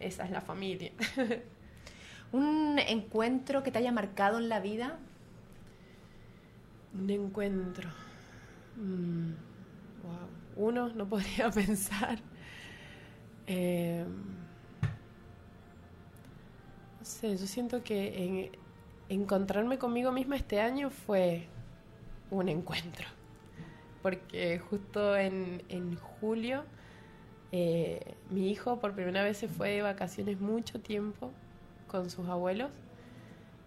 esa 0.04 0.24
es 0.24 0.30
la 0.30 0.40
familia. 0.40 0.92
¿Un 2.32 2.78
encuentro 2.78 3.62
que 3.62 3.70
te 3.70 3.78
haya 3.78 3.92
marcado 3.92 4.38
en 4.38 4.48
la 4.48 4.60
vida? 4.60 4.98
Un 6.94 7.10
encuentro. 7.10 7.90
Mm, 8.76 9.32
Uno 10.56 10.88
no 10.90 11.08
podría 11.10 11.50
pensar. 11.50 12.18
Eh, 13.46 14.04
no 17.00 17.04
sé, 17.04 17.36
yo 17.36 17.46
siento 17.46 17.82
que 17.82 18.50
encontrarme 19.08 19.78
conmigo 19.78 20.12
misma 20.12 20.36
este 20.36 20.60
año 20.60 20.90
fue 20.90 21.48
un 22.30 22.48
encuentro. 22.48 23.06
Porque 24.02 24.58
justo 24.58 25.16
en, 25.16 25.62
en 25.68 25.96
julio 25.96 26.64
eh, 27.56 28.00
mi 28.30 28.50
hijo 28.50 28.80
por 28.80 28.94
primera 28.94 29.22
vez 29.22 29.36
se 29.36 29.46
fue 29.46 29.70
de 29.70 29.82
vacaciones 29.82 30.40
mucho 30.40 30.80
tiempo 30.80 31.30
con 31.86 32.10
sus 32.10 32.28
abuelos 32.28 32.72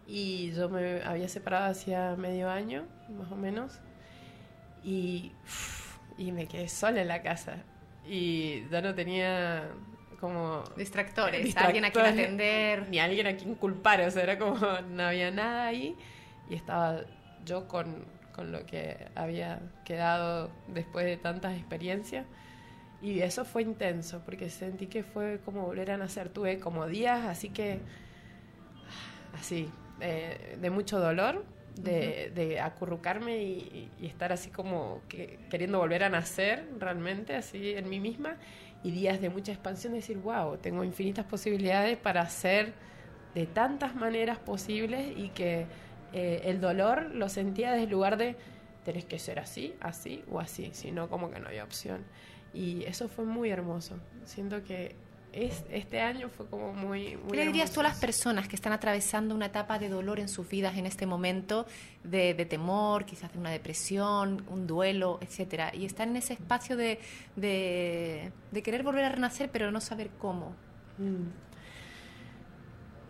y 0.06 0.52
yo 0.52 0.68
me 0.68 1.02
había 1.04 1.30
separado 1.30 1.72
hacía 1.72 2.14
medio 2.18 2.50
año, 2.50 2.84
más 3.18 3.32
o 3.32 3.38
menos, 3.38 3.80
y, 4.84 5.32
y 6.18 6.34
me 6.34 6.48
quedé 6.48 6.68
sola 6.68 7.02
en 7.02 7.08
la 7.08 7.22
casa. 7.22 7.60
Y 8.06 8.68
ya 8.70 8.82
no 8.82 8.94
tenía 8.94 9.70
como 10.20 10.66
distractores, 10.76 11.56
alguien 11.56 11.86
a 11.86 11.92
quien 11.92 12.06
atender, 12.08 12.90
ni 12.90 13.00
alguien 13.00 13.28
a 13.28 13.38
quien 13.38 13.56
culpar, 13.56 14.02
o 14.02 14.12
sea, 14.12 14.24
era 14.24 14.38
como 14.38 14.58
no 14.90 15.04
había 15.04 15.32
nada 15.32 15.68
ahí. 15.68 15.96
Y 16.50 16.56
estaba 16.56 17.04
yo 17.46 17.70
con, 17.70 18.04
con 18.36 18.52
lo 18.52 18.66
que 18.66 19.08
había 19.16 19.62
quedado 19.86 20.52
después 20.68 21.06
de 21.06 21.16
tantas 21.16 21.56
experiencias 21.56 22.26
y 23.02 23.20
eso 23.22 23.46
fue 23.46 23.62
intenso, 23.62 24.22
porque 24.26 24.50
sentí 24.50 24.88
que 24.88 25.04
fue 25.04 25.40
como 25.46 25.64
volver 25.66 25.92
a 25.92 25.98
nacer. 25.98 26.30
Tuve 26.30 26.60
como 26.60 26.88
días, 26.88 27.26
así 27.26 27.50
que, 27.50 27.80
así, 29.34 29.70
eh, 30.02 30.58
de 30.60 30.70
mucho 30.70 31.00
dolor, 31.00 31.46
de, 31.76 32.60
acurrucarme 32.60 33.44
y, 33.44 33.92
estar 34.02 34.34
así 34.34 34.50
como 34.50 35.02
que, 35.08 35.40
queriendo 35.50 35.78
volver 35.78 36.04
a 36.04 36.10
nacer 36.10 36.68
realmente, 36.80 37.36
así 37.36 37.74
en 37.76 37.88
mí 37.90 38.00
misma. 38.00 38.38
Y 38.84 38.92
días 38.92 39.22
de 39.22 39.30
mucha 39.30 39.52
expansión, 39.52 39.94
de 39.94 40.00
decir, 40.00 40.18
wow, 40.18 40.58
tengo 40.58 40.84
infinitas 40.84 41.26
posibilidades 41.26 41.98
para 41.98 42.22
hacer 42.22 42.74
de 43.36 43.46
tantas 43.46 43.96
maneras 43.96 44.40
posibles 44.40 45.14
y 45.16 45.30
que 45.30 45.68
eh, 46.14 46.42
el 46.46 46.62
dolor 46.62 47.14
lo 47.14 47.30
sentía 47.30 47.72
desde 47.72 47.84
el 47.84 47.90
lugar 47.90 48.18
de 48.18 48.36
tenés 48.86 49.06
que 49.06 49.20
ser 49.20 49.38
así, 49.40 49.76
así 49.82 50.24
o 50.32 50.40
así, 50.40 50.70
sino 50.74 51.10
como 51.10 51.30
que 51.30 51.40
no 51.40 51.50
hay 51.50 51.60
opción. 51.60 52.06
Y 52.54 52.84
eso 52.84 53.08
fue 53.08 53.26
muy 53.26 53.50
hermoso. 53.50 53.96
Siento 54.26 54.64
que 54.64 54.96
es, 55.34 55.64
este 55.70 56.02
año 56.02 56.30
fue 56.30 56.48
como 56.48 56.74
muy... 56.74 57.18
muy 57.18 57.32
¿Qué 57.32 57.38
le 57.38 57.46
dirías 57.46 57.72
tú 57.72 57.82
a 57.82 57.84
las 57.84 58.00
personas 58.00 58.48
que 58.48 58.56
están 58.56 58.74
atravesando 58.74 59.36
una 59.36 59.48
etapa 59.48 59.78
de 59.78 59.90
dolor 59.90 60.20
en 60.20 60.30
sus 60.30 60.48
vidas 60.48 60.78
en 60.78 60.86
este 60.86 61.06
momento, 61.06 61.68
de, 62.04 62.34
temor, 62.50 63.06
quizás 63.06 63.32
de 63.34 63.40
una 63.40 63.52
depresión, 63.52 64.44
un 64.50 64.66
duelo, 64.66 65.20
etcétera, 65.22 65.76
y 65.76 65.86
están 65.86 66.10
en 66.10 66.18
ese 66.18 66.34
espacio 66.34 66.76
de, 66.76 67.00
de, 67.36 68.32
querer 68.64 68.84
volver 68.84 69.06
a 69.06 69.10
renacer 69.10 69.50
pero 69.52 69.72
no 69.72 69.82
saber 69.82 70.10
cómo? 70.18 70.56
Mm. 70.98 71.28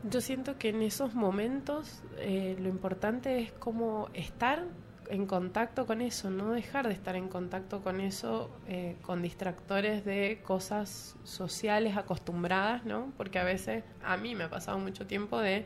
Yo 0.09 0.21
siento 0.21 0.57
que 0.57 0.69
en 0.69 0.81
esos 0.81 1.15
momentos 1.15 2.03
eh, 2.17 2.55
lo 2.59 2.69
importante 2.69 3.39
es 3.39 3.51
como 3.53 4.09
estar 4.13 4.65
en 5.09 5.25
contacto 5.25 5.85
con 5.85 6.01
eso, 6.01 6.29
no 6.29 6.51
dejar 6.51 6.87
de 6.87 6.93
estar 6.93 7.15
en 7.15 7.27
contacto 7.27 7.81
con 7.81 8.01
eso, 8.01 8.49
eh, 8.67 8.95
con 9.01 9.21
distractores 9.21 10.05
de 10.05 10.41
cosas 10.43 11.15
sociales 11.23 11.97
acostumbradas, 11.97 12.85
¿no? 12.85 13.11
Porque 13.17 13.39
a 13.39 13.43
veces, 13.43 13.83
a 14.03 14.17
mí 14.17 14.35
me 14.35 14.45
ha 14.45 14.49
pasado 14.49 14.79
mucho 14.79 15.07
tiempo 15.07 15.39
de, 15.39 15.65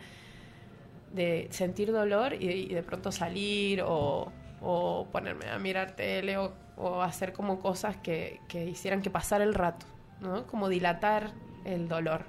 de 1.14 1.48
sentir 1.52 1.92
dolor 1.92 2.34
y, 2.34 2.74
de 2.74 2.84
pronto 2.84 3.12
salir 3.12 3.84
o, 3.86 4.32
ponerme 5.12 5.50
a 5.50 5.58
mirar 5.58 5.96
tele 5.96 6.38
o, 6.38 7.02
hacer 7.02 7.34
como 7.34 7.60
cosas 7.60 7.98
que, 7.98 8.40
que 8.48 8.66
hicieran 8.66 9.02
que 9.02 9.10
pasara 9.10 9.44
el 9.44 9.54
rato, 9.54 9.86
¿no? 10.20 10.48
Como 10.48 10.70
dilatar 10.70 11.32
el 11.66 11.88
dolor. 11.88 12.26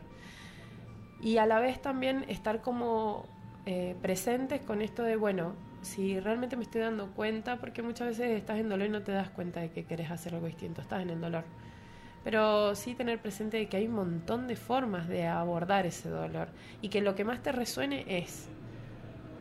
Y 1.22 1.38
a 1.38 1.46
la 1.46 1.60
vez 1.60 1.80
también 1.80 2.24
estar 2.28 2.60
como 2.60 3.26
eh, 3.64 3.94
presentes 4.02 4.60
con 4.60 4.82
esto 4.82 5.04
de, 5.04 5.14
bueno, 5.14 5.54
si 5.82 6.18
realmente 6.20 6.56
me 6.56 6.62
estoy 6.62 6.80
dando 6.80 7.08
cuenta, 7.08 7.56
porque 7.58 7.82
muchas 7.82 8.08
veces 8.08 8.30
estás 8.38 8.58
en 8.58 8.68
dolor 8.68 8.86
y 8.86 8.90
no 8.90 9.02
te 9.02 9.12
das 9.12 9.28
cuenta 9.30 9.60
de 9.60 9.70
que 9.70 9.84
querés 9.84 10.10
hacer 10.10 10.34
algo 10.34 10.46
distinto, 10.46 10.80
estás 10.80 11.02
en 11.02 11.10
el 11.10 11.20
dolor. 11.20 11.44
Pero 12.24 12.74
sí 12.76 12.94
tener 12.94 13.20
presente 13.20 13.56
de 13.56 13.68
que 13.68 13.76
hay 13.76 13.88
un 13.88 13.94
montón 13.94 14.46
de 14.46 14.56
formas 14.56 15.08
de 15.08 15.26
abordar 15.26 15.86
ese 15.86 16.08
dolor 16.08 16.48
y 16.80 16.88
que 16.88 17.00
lo 17.00 17.14
que 17.14 17.24
más 17.24 17.42
te 17.42 17.50
resuene 17.50 18.04
es 18.06 18.48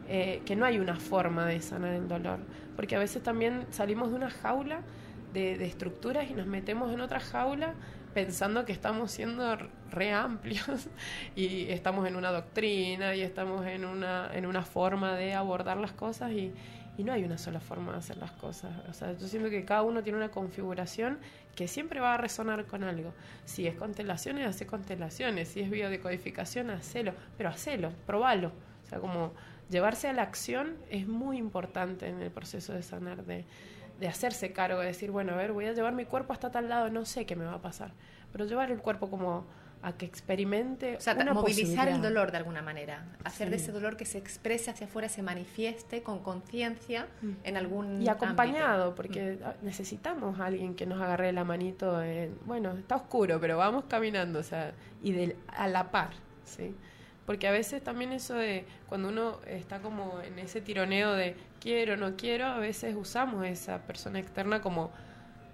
eh, 0.09 0.41
que 0.45 0.55
no 0.55 0.65
hay 0.65 0.79
una 0.79 0.95
forma 0.95 1.45
de 1.45 1.61
sanar 1.61 1.93
el 1.93 2.07
dolor, 2.07 2.39
porque 2.75 2.95
a 2.95 2.99
veces 2.99 3.21
también 3.21 3.67
salimos 3.69 4.09
de 4.09 4.15
una 4.15 4.31
jaula 4.31 4.81
de, 5.33 5.57
de 5.57 5.65
estructuras 5.65 6.29
y 6.29 6.33
nos 6.33 6.47
metemos 6.47 6.91
en 6.91 7.01
otra 7.01 7.19
jaula 7.19 7.75
pensando 8.13 8.65
que 8.65 8.71
estamos 8.71 9.11
siendo 9.11 9.57
re 9.89 10.11
amplios 10.11 10.87
y 11.35 11.69
estamos 11.69 12.07
en 12.07 12.15
una 12.15 12.31
doctrina 12.31 13.15
y 13.15 13.21
estamos 13.21 13.65
en 13.65 13.85
una, 13.85 14.29
en 14.33 14.45
una 14.45 14.63
forma 14.63 15.15
de 15.15 15.33
abordar 15.33 15.77
las 15.77 15.91
cosas 15.91 16.31
y, 16.31 16.53
y 16.97 17.03
no 17.03 17.13
hay 17.13 17.23
una 17.23 17.37
sola 17.37 17.59
forma 17.59 17.93
de 17.93 17.99
hacer 17.99 18.17
las 18.17 18.31
cosas. 18.31 18.71
O 18.89 18.93
sea, 18.93 19.17
yo 19.17 19.27
siento 19.27 19.49
que 19.49 19.65
cada 19.65 19.83
uno 19.83 20.03
tiene 20.03 20.17
una 20.17 20.29
configuración 20.29 21.19
que 21.55 21.67
siempre 21.67 21.99
va 21.99 22.15
a 22.15 22.17
resonar 22.17 22.65
con 22.65 22.83
algo. 22.83 23.13
Si 23.45 23.67
es 23.67 23.75
constelaciones, 23.75 24.47
hace 24.47 24.65
constelaciones. 24.65 25.49
Si 25.49 25.61
es 25.61 25.69
biodecodificación, 25.69 26.69
hacelo. 26.69 27.13
Pero 27.37 27.49
hacelo, 27.49 27.91
probalo. 28.05 28.51
O 28.83 28.89
sea, 28.89 28.99
como 28.99 29.33
llevarse 29.69 30.09
a 30.09 30.13
la 30.13 30.23
acción 30.23 30.75
es 30.89 31.07
muy 31.07 31.37
importante 31.37 32.07
en 32.07 32.21
el 32.21 32.29
proceso 32.29 32.73
de 32.73 32.83
sanar, 32.83 33.25
de, 33.25 33.45
de 34.01 34.07
hacerse 34.07 34.51
cargo, 34.51 34.79
de 34.79 34.87
decir, 34.87 35.11
bueno, 35.11 35.33
a 35.33 35.35
ver, 35.35 35.53
voy 35.53 35.65
a 35.65 35.73
llevar 35.73 35.93
mi 35.93 36.05
cuerpo 36.05 36.33
hasta 36.33 36.49
tal 36.49 36.67
lado, 36.67 36.89
no 36.89 37.05
sé 37.05 37.27
qué 37.27 37.35
me 37.35 37.45
va 37.45 37.53
a 37.53 37.61
pasar, 37.61 37.91
pero 38.31 38.45
llevar 38.45 38.71
el 38.71 38.79
cuerpo 38.79 39.11
como 39.11 39.45
a 39.83 39.93
que 39.93 40.07
experimente. 40.07 40.97
O 40.97 41.01
sea, 41.01 41.13
movilizar 41.33 41.87
el 41.87 42.01
dolor 42.01 42.31
de 42.31 42.37
alguna 42.37 42.63
manera, 42.63 43.05
hacer 43.23 43.51
de 43.51 43.57
ese 43.57 43.71
dolor 43.71 43.97
que 43.97 44.05
se 44.05 44.17
exprese 44.17 44.71
hacia 44.71 44.87
afuera, 44.87 45.07
se 45.07 45.21
manifieste 45.21 46.01
con 46.01 46.19
conciencia 46.19 47.07
mm. 47.21 47.31
en 47.43 47.57
algún. 47.57 48.01
Y 48.01 48.09
acompañado, 48.09 48.95
porque 48.95 49.37
mm. 49.39 49.65
necesitamos 49.65 50.39
a 50.39 50.45
alguien 50.45 50.73
que 50.73 50.87
nos 50.87 50.99
agarre 50.99 51.31
la 51.31 51.43
manito. 51.43 52.01
En, 52.01 52.39
bueno, 52.45 52.71
está 52.71 52.95
oscuro, 52.95 53.39
pero 53.39 53.57
vamos 53.57 53.85
caminando, 53.87 54.39
o 54.39 54.43
sea, 54.43 54.73
y 55.03 55.11
de, 55.11 55.35
a 55.47 55.67
la 55.67 55.91
par, 55.91 56.09
¿sí? 56.43 56.75
Porque 57.31 57.47
a 57.47 57.51
veces 57.53 57.81
también 57.81 58.11
eso 58.11 58.33
de 58.33 58.65
cuando 58.89 59.07
uno 59.07 59.39
está 59.47 59.79
como 59.79 60.19
en 60.19 60.37
ese 60.37 60.59
tironeo 60.59 61.13
de 61.13 61.37
quiero, 61.61 61.95
no 61.95 62.17
quiero, 62.17 62.47
a 62.47 62.57
veces 62.57 62.93
usamos 62.93 63.45
esa 63.45 63.83
persona 63.83 64.19
externa 64.19 64.59
como 64.59 64.91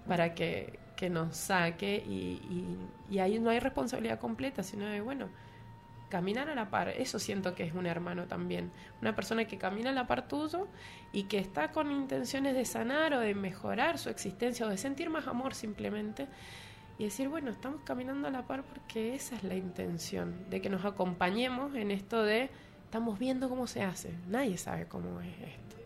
para 0.08 0.34
que, 0.34 0.76
nos 1.08 1.36
saque 1.36 2.02
y, 2.04 2.76
y, 3.08 3.18
ahí 3.20 3.38
no 3.38 3.50
hay 3.50 3.60
responsabilidad 3.60 4.18
completa, 4.18 4.64
sino 4.64 4.86
de, 4.86 5.00
bueno, 5.00 5.28
caminar 6.08 6.50
a 6.50 6.56
la 6.56 6.68
par, 6.68 6.88
eso 6.88 7.20
siento 7.20 7.54
que 7.54 7.62
es 7.62 7.72
un 7.72 7.86
hermano 7.86 8.26
también, 8.26 8.72
una 9.00 9.14
persona 9.14 9.44
que 9.44 9.56
camina 9.56 9.90
a 9.90 9.92
la 9.92 10.08
par 10.08 10.26
tuyo 10.26 10.66
y 11.12 11.28
que 11.28 11.38
está 11.38 11.70
con 11.70 11.92
intenciones 11.92 12.56
de 12.56 12.64
sanar 12.64 13.14
o 13.14 13.20
de 13.20 13.36
mejorar 13.36 13.98
su 13.98 14.10
existencia 14.10 14.66
o 14.66 14.68
de 14.68 14.78
sentir 14.78 15.10
más 15.10 15.28
amor 15.28 15.54
simplemente 15.54 16.26
y 16.98 17.04
decir, 17.04 17.28
bueno, 17.28 17.50
estamos 17.50 17.82
caminando 17.84 18.26
a 18.26 18.30
la 18.30 18.42
par 18.42 18.64
porque 18.64 19.14
esa 19.14 19.36
es 19.36 19.44
la 19.44 19.54
intención, 19.54 20.34
de 20.50 20.60
que 20.60 20.68
nos 20.68 20.84
acompañemos 20.84 21.74
en 21.76 21.92
esto 21.92 22.22
de, 22.22 22.50
estamos 22.84 23.18
viendo 23.18 23.48
cómo 23.48 23.66
se 23.68 23.82
hace, 23.82 24.12
nadie 24.28 24.58
sabe 24.58 24.86
cómo 24.86 25.20
es 25.20 25.34
esto. 25.40 25.76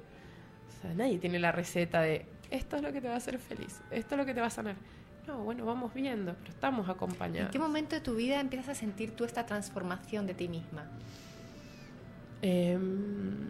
O 0.69 0.83
sea, 0.83 0.95
nadie 0.95 1.19
tiene 1.19 1.39
la 1.39 1.53
receta 1.53 2.01
de, 2.01 2.27
esto 2.51 2.77
es 2.77 2.83
lo 2.83 2.93
que 2.93 3.03
te 3.03 3.09
va 3.09 3.15
a 3.15 3.19
hacer 3.19 3.39
feliz, 3.39 3.83
esto 3.91 4.15
es 4.15 4.19
lo 4.19 4.25
que 4.25 4.33
te 4.33 4.41
va 4.41 4.47
a 4.47 4.51
sanar. 4.51 4.77
No, 5.27 5.45
bueno, 5.45 5.65
vamos 5.65 5.95
viendo, 5.95 6.35
pero 6.35 6.51
estamos 6.51 6.89
acompañados. 6.89 7.47
¿En 7.47 7.53
qué 7.53 7.59
momento 7.59 7.95
de 7.95 8.01
tu 8.01 8.17
vida 8.17 8.41
empiezas 8.41 8.71
a 8.71 8.75
sentir 8.75 9.15
tú 9.15 9.25
esta 9.25 9.47
transformación 9.47 10.27
de 10.27 10.35
ti 10.35 10.49
misma? 10.49 10.87
Em, 12.41 13.47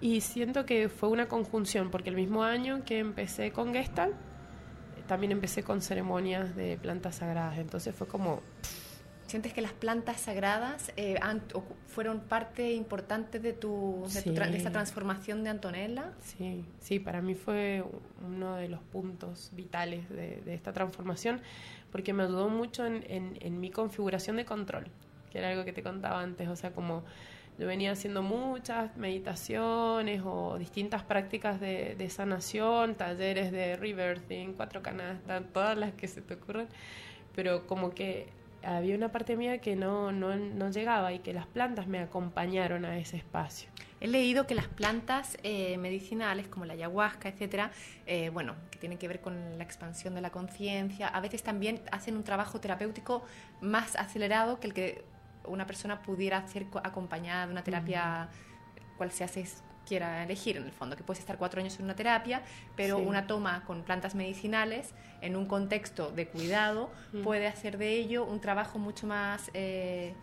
y 0.00 0.22
siento 0.22 0.64
que 0.64 0.88
fue 0.88 1.10
una 1.10 1.26
conjunción, 1.26 1.90
porque 1.90 2.08
el 2.08 2.16
mismo 2.16 2.44
año 2.44 2.82
que 2.84 2.98
empecé 2.98 3.52
con 3.52 3.74
Gestalt, 3.74 4.14
también 5.06 5.32
empecé 5.32 5.62
con 5.62 5.82
ceremonias 5.82 6.54
de 6.56 6.76
plantas 6.76 7.16
sagradas, 7.16 7.58
entonces 7.58 7.94
fue 7.94 8.06
como... 8.06 8.42
¿Sientes 9.26 9.54
que 9.54 9.62
las 9.62 9.72
plantas 9.72 10.20
sagradas 10.20 10.92
eh, 10.96 11.18
fueron 11.86 12.20
parte 12.20 12.72
importante 12.72 13.38
de, 13.38 13.54
tu, 13.54 14.04
de, 14.12 14.56
esta 14.56 14.70
transformación 14.70 15.42
de 15.42 15.50
Antonella? 15.50 16.12
Sí, 16.20 16.66
sí, 16.80 16.98
para 16.98 17.22
mí 17.22 17.34
fue 17.34 17.82
uno 18.26 18.56
de 18.56 18.68
los 18.68 18.80
puntos 18.80 19.50
vitales 19.52 20.06
de, 20.10 20.42
esta 20.52 20.74
transformación, 20.74 21.40
porque 21.90 22.12
me 22.12 22.24
ayudó 22.24 22.50
mucho 22.50 22.84
en, 22.84 23.04
en 23.08 23.58
mi 23.58 23.70
configuración 23.70 24.36
de 24.36 24.44
control, 24.44 24.88
que 25.30 25.38
era 25.38 25.48
algo 25.48 25.64
que 25.64 25.72
te 25.72 25.82
contaba 25.82 26.20
antes, 26.20 26.48
o 26.48 26.56
sea, 26.56 26.72
como 26.72 27.02
yo 27.58 27.66
venía 27.66 27.92
haciendo 27.92 28.22
muchas 28.22 28.96
meditaciones 28.96 30.22
o 30.24 30.56
distintas 30.58 31.02
prácticas 31.02 31.60
de, 31.60 32.08
sanación, 32.10 32.94
talleres 32.94 33.52
de 33.52 33.76
rebirthing, 33.76 34.54
cuatro 34.54 34.82
canastas, 34.82 35.42
todas 35.52 35.76
las 35.76 35.92
que 35.92 36.08
se 36.08 36.22
te 36.22 36.34
ocurran, 36.34 36.68
pero 37.34 37.66
como 37.66 37.90
que 37.90 38.28
había 38.64 38.96
una 38.96 39.10
parte 39.10 39.36
mía 39.36 39.58
que 39.58 39.76
no, 39.76 40.12
no, 40.12 40.34
no 40.36 40.70
llegaba 40.70 41.12
y 41.12 41.18
que 41.18 41.32
las 41.32 41.46
plantas 41.46 41.86
me 41.86 41.98
acompañaron 41.98 42.84
a 42.84 42.98
ese 42.98 43.16
espacio. 43.16 43.68
He 44.00 44.08
leído 44.08 44.48
que 44.48 44.56
las 44.56 44.66
plantas 44.66 45.38
eh, 45.44 45.78
medicinales 45.78 46.48
como 46.48 46.64
la 46.64 46.72
ayahuasca, 46.72 47.28
etcétera, 47.28 47.70
eh, 48.06 48.30
bueno, 48.30 48.56
que 48.72 48.78
tienen 48.78 48.98
que 48.98 49.06
ver 49.06 49.20
con 49.20 49.56
la 49.56 49.62
expansión 49.62 50.16
de 50.16 50.20
la 50.20 50.30
conciencia, 50.30 51.06
a 51.06 51.20
veces 51.20 51.44
también 51.44 51.80
hacen 51.92 52.16
un 52.16 52.24
trabajo 52.24 52.58
terapéutico 52.58 53.22
más 53.60 53.94
acelerado 53.94 54.58
que 54.58 54.66
el 54.66 54.74
que 54.74 55.04
una 55.44 55.66
persona 55.66 56.02
pudiera 56.02 56.46
ser 56.48 56.66
acompañada 56.82 57.46
de 57.46 57.52
una 57.52 57.64
terapia, 57.64 58.28
cual 58.96 59.10
se 59.10 59.24
hace 59.24 59.44
quiera 59.86 60.22
elegir 60.22 60.56
en 60.56 60.64
el 60.64 60.72
fondo, 60.72 60.96
que 60.96 61.02
puedes 61.02 61.20
estar 61.20 61.36
cuatro 61.38 61.60
años 61.60 61.76
en 61.78 61.84
una 61.84 61.94
terapia, 61.94 62.42
pero 62.76 62.98
una 62.98 63.26
toma 63.26 63.64
con 63.64 63.82
plantas 63.82 64.14
medicinales 64.14 64.94
en 65.20 65.36
un 65.36 65.46
contexto 65.46 66.10
de 66.10 66.28
cuidado 66.28 66.90
puede 67.22 67.46
hacer 67.46 67.78
de 67.78 67.92
ello 67.96 68.24
un 68.24 68.40
trabajo 68.40 68.78
mucho 68.78 69.06
más, 69.06 69.50
eh, 69.54 70.14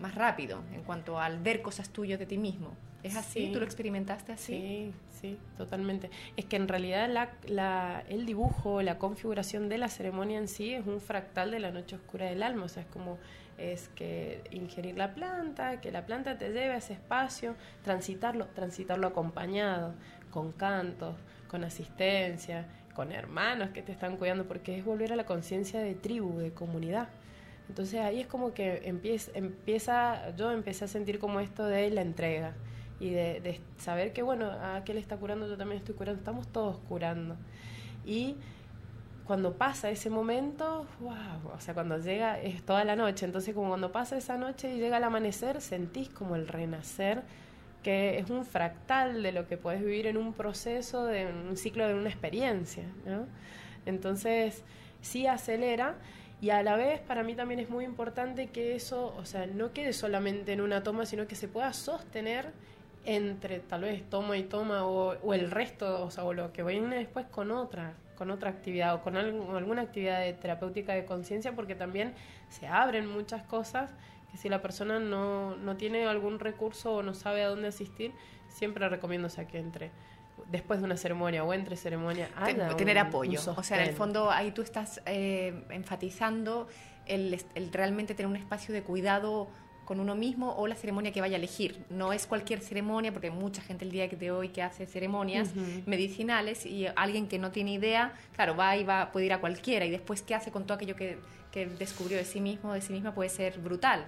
más 0.00 0.14
rápido 0.14 0.62
en 0.72 0.82
cuanto 0.82 1.18
al 1.18 1.38
ver 1.38 1.62
cosas 1.62 1.90
tuyas 1.90 2.18
de 2.18 2.26
ti 2.26 2.38
mismo. 2.38 2.74
¿Es 3.02 3.16
así? 3.16 3.50
¿Tú 3.52 3.58
lo 3.58 3.64
experimentaste 3.64 4.32
así? 4.32 4.52
Sí, 4.52 4.92
sí, 5.20 5.38
totalmente. 5.56 6.08
Es 6.36 6.44
que 6.44 6.54
en 6.54 6.68
realidad 6.68 7.10
la, 7.10 7.32
la, 7.48 8.04
el 8.08 8.26
dibujo, 8.26 8.80
la 8.80 8.98
configuración 8.98 9.68
de 9.68 9.78
la 9.78 9.88
ceremonia 9.88 10.38
en 10.38 10.46
sí 10.46 10.72
es 10.72 10.86
un 10.86 11.00
fractal 11.00 11.50
de 11.50 11.58
la 11.58 11.72
noche 11.72 11.96
oscura 11.96 12.26
del 12.26 12.44
alma, 12.44 12.66
o 12.66 12.68
sea, 12.68 12.84
es 12.84 12.88
como 12.88 13.18
es 13.58 13.88
que 13.90 14.42
ingerir 14.50 14.96
la 14.96 15.14
planta, 15.14 15.80
que 15.80 15.90
la 15.90 16.06
planta 16.06 16.38
te 16.38 16.48
lleve 16.48 16.72
a 16.72 16.76
ese 16.76 16.94
espacio, 16.94 17.54
transitarlo, 17.82 18.46
transitarlo 18.46 19.06
acompañado, 19.08 19.94
con 20.30 20.52
cantos, 20.52 21.16
con 21.48 21.64
asistencia, 21.64 22.66
con 22.94 23.12
hermanos 23.12 23.70
que 23.70 23.82
te 23.82 23.92
están 23.92 24.16
cuidando, 24.16 24.46
porque 24.46 24.78
es 24.78 24.84
volver 24.84 25.12
a 25.12 25.16
la 25.16 25.24
conciencia 25.24 25.80
de 25.80 25.94
tribu, 25.94 26.38
de 26.38 26.52
comunidad. 26.52 27.08
Entonces 27.68 28.00
ahí 28.00 28.20
es 28.20 28.26
como 28.26 28.52
que 28.52 28.82
empieza, 28.84 30.36
yo 30.36 30.52
empecé 30.52 30.84
a 30.84 30.88
sentir 30.88 31.18
como 31.18 31.40
esto 31.40 31.64
de 31.64 31.90
la 31.90 32.02
entrega 32.02 32.54
y 33.00 33.10
de, 33.10 33.60
saber 33.78 34.12
que, 34.12 34.22
bueno, 34.22 34.46
a 34.50 34.76
aquel 34.76 34.98
está 34.98 35.16
curando, 35.16 35.48
yo 35.48 35.56
también 35.56 35.78
estoy 35.78 35.94
curando, 35.94 36.18
estamos 36.18 36.46
todos 36.48 36.78
curando. 36.88 37.36
Y 38.04 38.36
cuando 39.26 39.54
pasa 39.54 39.90
ese 39.90 40.10
momento, 40.10 40.86
wow, 41.00 41.52
o 41.54 41.60
sea, 41.60 41.74
cuando 41.74 41.98
llega 41.98 42.40
es 42.40 42.62
toda 42.62 42.84
la 42.84 42.96
noche, 42.96 43.24
entonces 43.24 43.54
como 43.54 43.68
cuando 43.68 43.92
pasa 43.92 44.16
esa 44.16 44.36
noche 44.36 44.74
y 44.74 44.78
llega 44.78 44.96
el 44.96 45.04
amanecer, 45.04 45.60
sentís 45.60 46.08
como 46.08 46.34
el 46.34 46.48
renacer, 46.48 47.22
que 47.82 48.18
es 48.18 48.30
un 48.30 48.44
fractal 48.44 49.22
de 49.22 49.32
lo 49.32 49.46
que 49.46 49.56
puedes 49.56 49.80
vivir 49.80 50.06
en 50.06 50.16
un 50.16 50.32
proceso, 50.32 51.04
de 51.04 51.26
un 51.26 51.56
ciclo 51.56 51.86
de 51.86 51.94
una 51.94 52.08
experiencia, 52.08 52.84
¿no? 53.06 53.26
Entonces, 53.86 54.64
sí 55.00 55.26
acelera 55.26 55.96
y 56.40 56.50
a 56.50 56.62
la 56.62 56.76
vez 56.76 57.00
para 57.00 57.22
mí 57.22 57.34
también 57.34 57.60
es 57.60 57.70
muy 57.70 57.84
importante 57.84 58.48
que 58.48 58.74
eso, 58.74 59.14
o 59.16 59.24
sea, 59.24 59.46
no 59.46 59.72
quede 59.72 59.92
solamente 59.92 60.52
en 60.52 60.60
una 60.60 60.82
toma, 60.82 61.06
sino 61.06 61.26
que 61.26 61.36
se 61.36 61.48
pueda 61.48 61.72
sostener 61.72 62.52
entre 63.04 63.60
tal 63.60 63.82
vez 63.82 64.08
toma 64.08 64.36
y 64.36 64.44
toma 64.44 64.84
o, 64.84 65.16
o 65.22 65.34
el 65.34 65.50
resto, 65.50 66.04
o 66.04 66.10
sea, 66.10 66.24
o 66.24 66.32
lo 66.32 66.52
que 66.52 66.62
viene 66.62 66.96
después 66.96 67.26
con 67.26 67.50
otra, 67.50 67.94
con 68.22 68.30
otra 68.30 68.50
actividad 68.50 68.94
o 68.94 69.00
con 69.00 69.16
alguna 69.16 69.82
actividad 69.82 70.20
de 70.20 70.32
terapéutica 70.32 70.92
de 70.92 71.04
conciencia, 71.04 71.56
porque 71.56 71.74
también 71.74 72.14
se 72.50 72.68
abren 72.68 73.04
muchas 73.04 73.42
cosas 73.42 73.90
que 74.30 74.36
si 74.36 74.48
la 74.48 74.62
persona 74.62 75.00
no, 75.00 75.56
no 75.56 75.76
tiene 75.76 76.06
algún 76.06 76.38
recurso 76.38 76.94
o 76.94 77.02
no 77.02 77.14
sabe 77.14 77.42
a 77.42 77.48
dónde 77.48 77.66
asistir, 77.66 78.12
siempre 78.46 78.88
recomiendo 78.88 79.28
sea, 79.28 79.48
que 79.48 79.58
entre 79.58 79.90
después 80.52 80.78
de 80.78 80.84
una 80.84 80.96
ceremonia 80.96 81.42
o 81.42 81.52
entre 81.52 81.74
ceremonia, 81.74 82.28
tener 82.76 82.96
apoyo. 82.98 83.40
o 83.56 83.62
sea, 83.64 83.82
en 83.82 83.88
el 83.88 83.94
fondo 83.96 84.30
ahí 84.30 84.52
tú 84.52 84.62
estás 84.62 85.02
eh, 85.04 85.64
enfatizando 85.70 86.68
el, 87.06 87.44
el, 87.56 87.72
realmente 87.72 88.14
tener 88.14 88.30
un 88.30 88.36
espacio 88.36 88.72
de 88.72 88.84
cuidado 88.84 89.48
con 89.84 90.00
uno 90.00 90.14
mismo 90.14 90.54
o 90.56 90.66
la 90.66 90.74
ceremonia 90.74 91.12
que 91.12 91.20
vaya 91.20 91.36
a 91.36 91.38
elegir. 91.38 91.84
No 91.90 92.12
es 92.12 92.26
cualquier 92.26 92.60
ceremonia, 92.60 93.12
porque 93.12 93.28
hay 93.28 93.34
mucha 93.34 93.62
gente 93.62 93.84
el 93.84 93.90
día 93.90 94.08
de 94.08 94.30
hoy 94.30 94.48
que 94.48 94.62
hace 94.62 94.86
ceremonias 94.86 95.50
medicinales 95.86 96.66
y 96.66 96.86
alguien 96.94 97.26
que 97.28 97.38
no 97.38 97.50
tiene 97.50 97.74
idea, 97.74 98.12
claro, 98.34 98.56
va 98.56 98.76
y 98.76 98.84
va, 98.84 99.10
puede 99.12 99.26
ir 99.26 99.32
a 99.32 99.40
cualquiera. 99.40 99.84
Y 99.84 99.90
después 99.90 100.22
qué 100.22 100.34
hace 100.34 100.50
con 100.50 100.64
todo 100.64 100.74
aquello 100.74 100.96
que, 100.96 101.18
que 101.50 101.66
descubrió 101.66 102.16
de 102.16 102.24
sí 102.24 102.40
mismo, 102.40 102.72
de 102.72 102.80
sí 102.80 102.92
misma, 102.92 103.14
puede 103.14 103.28
ser 103.28 103.58
brutal. 103.58 104.06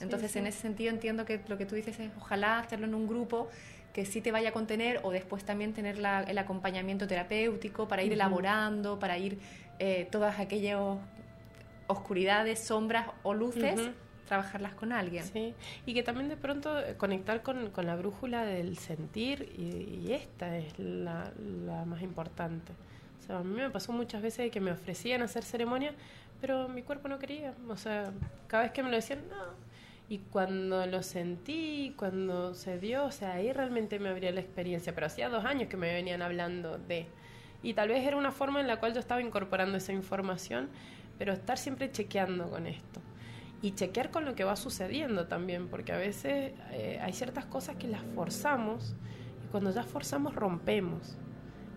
Entonces, 0.00 0.34
en 0.36 0.46
ese 0.46 0.60
sentido 0.60 0.90
entiendo 0.90 1.24
que 1.24 1.40
lo 1.48 1.58
que 1.58 1.66
tú 1.66 1.74
dices 1.74 1.98
es 1.98 2.10
ojalá 2.16 2.58
hacerlo 2.60 2.86
en 2.86 2.94
un 2.94 3.06
grupo 3.06 3.48
que 3.92 4.06
sí 4.06 4.20
te 4.20 4.32
vaya 4.32 4.50
a 4.50 4.52
contener 4.52 5.00
o 5.02 5.10
después 5.10 5.44
también 5.44 5.74
tener 5.74 5.98
el 5.98 6.38
acompañamiento 6.38 7.06
terapéutico 7.06 7.88
para 7.88 8.02
ir 8.02 8.12
elaborando, 8.12 8.98
para 8.98 9.18
ir 9.18 9.38
eh, 9.78 10.08
todas 10.10 10.40
aquellas 10.40 10.80
oscuridades, 11.88 12.60
sombras 12.60 13.08
o 13.22 13.34
luces 13.34 13.90
trabajarlas 14.26 14.74
con 14.74 14.92
alguien. 14.92 15.24
Sí, 15.24 15.54
y 15.86 15.94
que 15.94 16.02
también 16.02 16.28
de 16.28 16.36
pronto 16.36 16.78
eh, 16.78 16.96
conectar 16.96 17.42
con, 17.42 17.70
con 17.70 17.86
la 17.86 17.96
brújula 17.96 18.44
del 18.44 18.78
sentir 18.78 19.52
y, 19.58 20.12
esta 20.12 20.56
es 20.56 20.78
la, 20.78 21.32
la, 21.66 21.84
más 21.84 22.02
importante. 22.02 22.72
O 23.20 23.26
sea, 23.26 23.38
a 23.38 23.44
mí 23.44 23.54
me 23.54 23.70
pasó 23.70 23.92
muchas 23.92 24.22
veces 24.22 24.50
que 24.50 24.60
me 24.60 24.72
ofrecían 24.72 25.22
hacer 25.22 25.44
ceremonia, 25.44 25.94
pero 26.40 26.68
mi 26.68 26.82
cuerpo 26.82 27.08
no 27.08 27.18
quería. 27.18 27.54
O 27.68 27.76
sea, 27.76 28.12
cada 28.46 28.64
vez 28.64 28.72
que 28.72 28.82
me 28.82 28.90
lo 28.90 28.96
decían, 28.96 29.20
no. 29.28 29.72
Y 30.08 30.18
cuando 30.18 30.84
lo 30.86 31.02
sentí, 31.02 31.94
cuando 31.96 32.54
se 32.54 32.78
dio, 32.78 33.04
o 33.04 33.12
sea, 33.12 33.34
ahí 33.34 33.52
realmente 33.52 33.98
me 33.98 34.10
abría 34.10 34.32
la 34.32 34.40
experiencia. 34.40 34.94
Pero 34.94 35.06
hacía 35.06 35.28
dos 35.28 35.44
años 35.44 35.68
que 35.68 35.76
me 35.76 35.92
venían 35.92 36.20
hablando 36.20 36.78
de... 36.78 37.06
Y 37.62 37.74
tal 37.74 37.88
vez 37.88 38.04
era 38.04 38.16
una 38.16 38.32
forma 38.32 38.60
en 38.60 38.66
la 38.66 38.78
cual 38.78 38.92
yo 38.92 39.00
estaba 39.00 39.22
incorporando 39.22 39.78
esa 39.78 39.92
información, 39.92 40.68
pero 41.16 41.32
estar 41.32 41.56
siempre 41.56 41.90
chequeando 41.92 42.50
con 42.50 42.66
esto 42.66 43.00
y 43.62 43.74
chequear 43.76 44.10
con 44.10 44.24
lo 44.24 44.34
que 44.34 44.42
va 44.42 44.56
sucediendo 44.56 45.28
también, 45.28 45.68
porque 45.68 45.92
a 45.92 45.96
veces 45.96 46.52
eh, 46.72 46.98
hay 47.00 47.12
ciertas 47.12 47.46
cosas 47.46 47.76
que 47.76 47.86
las 47.86 48.02
forzamos 48.14 48.96
y 49.44 49.46
cuando 49.48 49.70
ya 49.70 49.84
forzamos 49.84 50.34
rompemos 50.34 51.16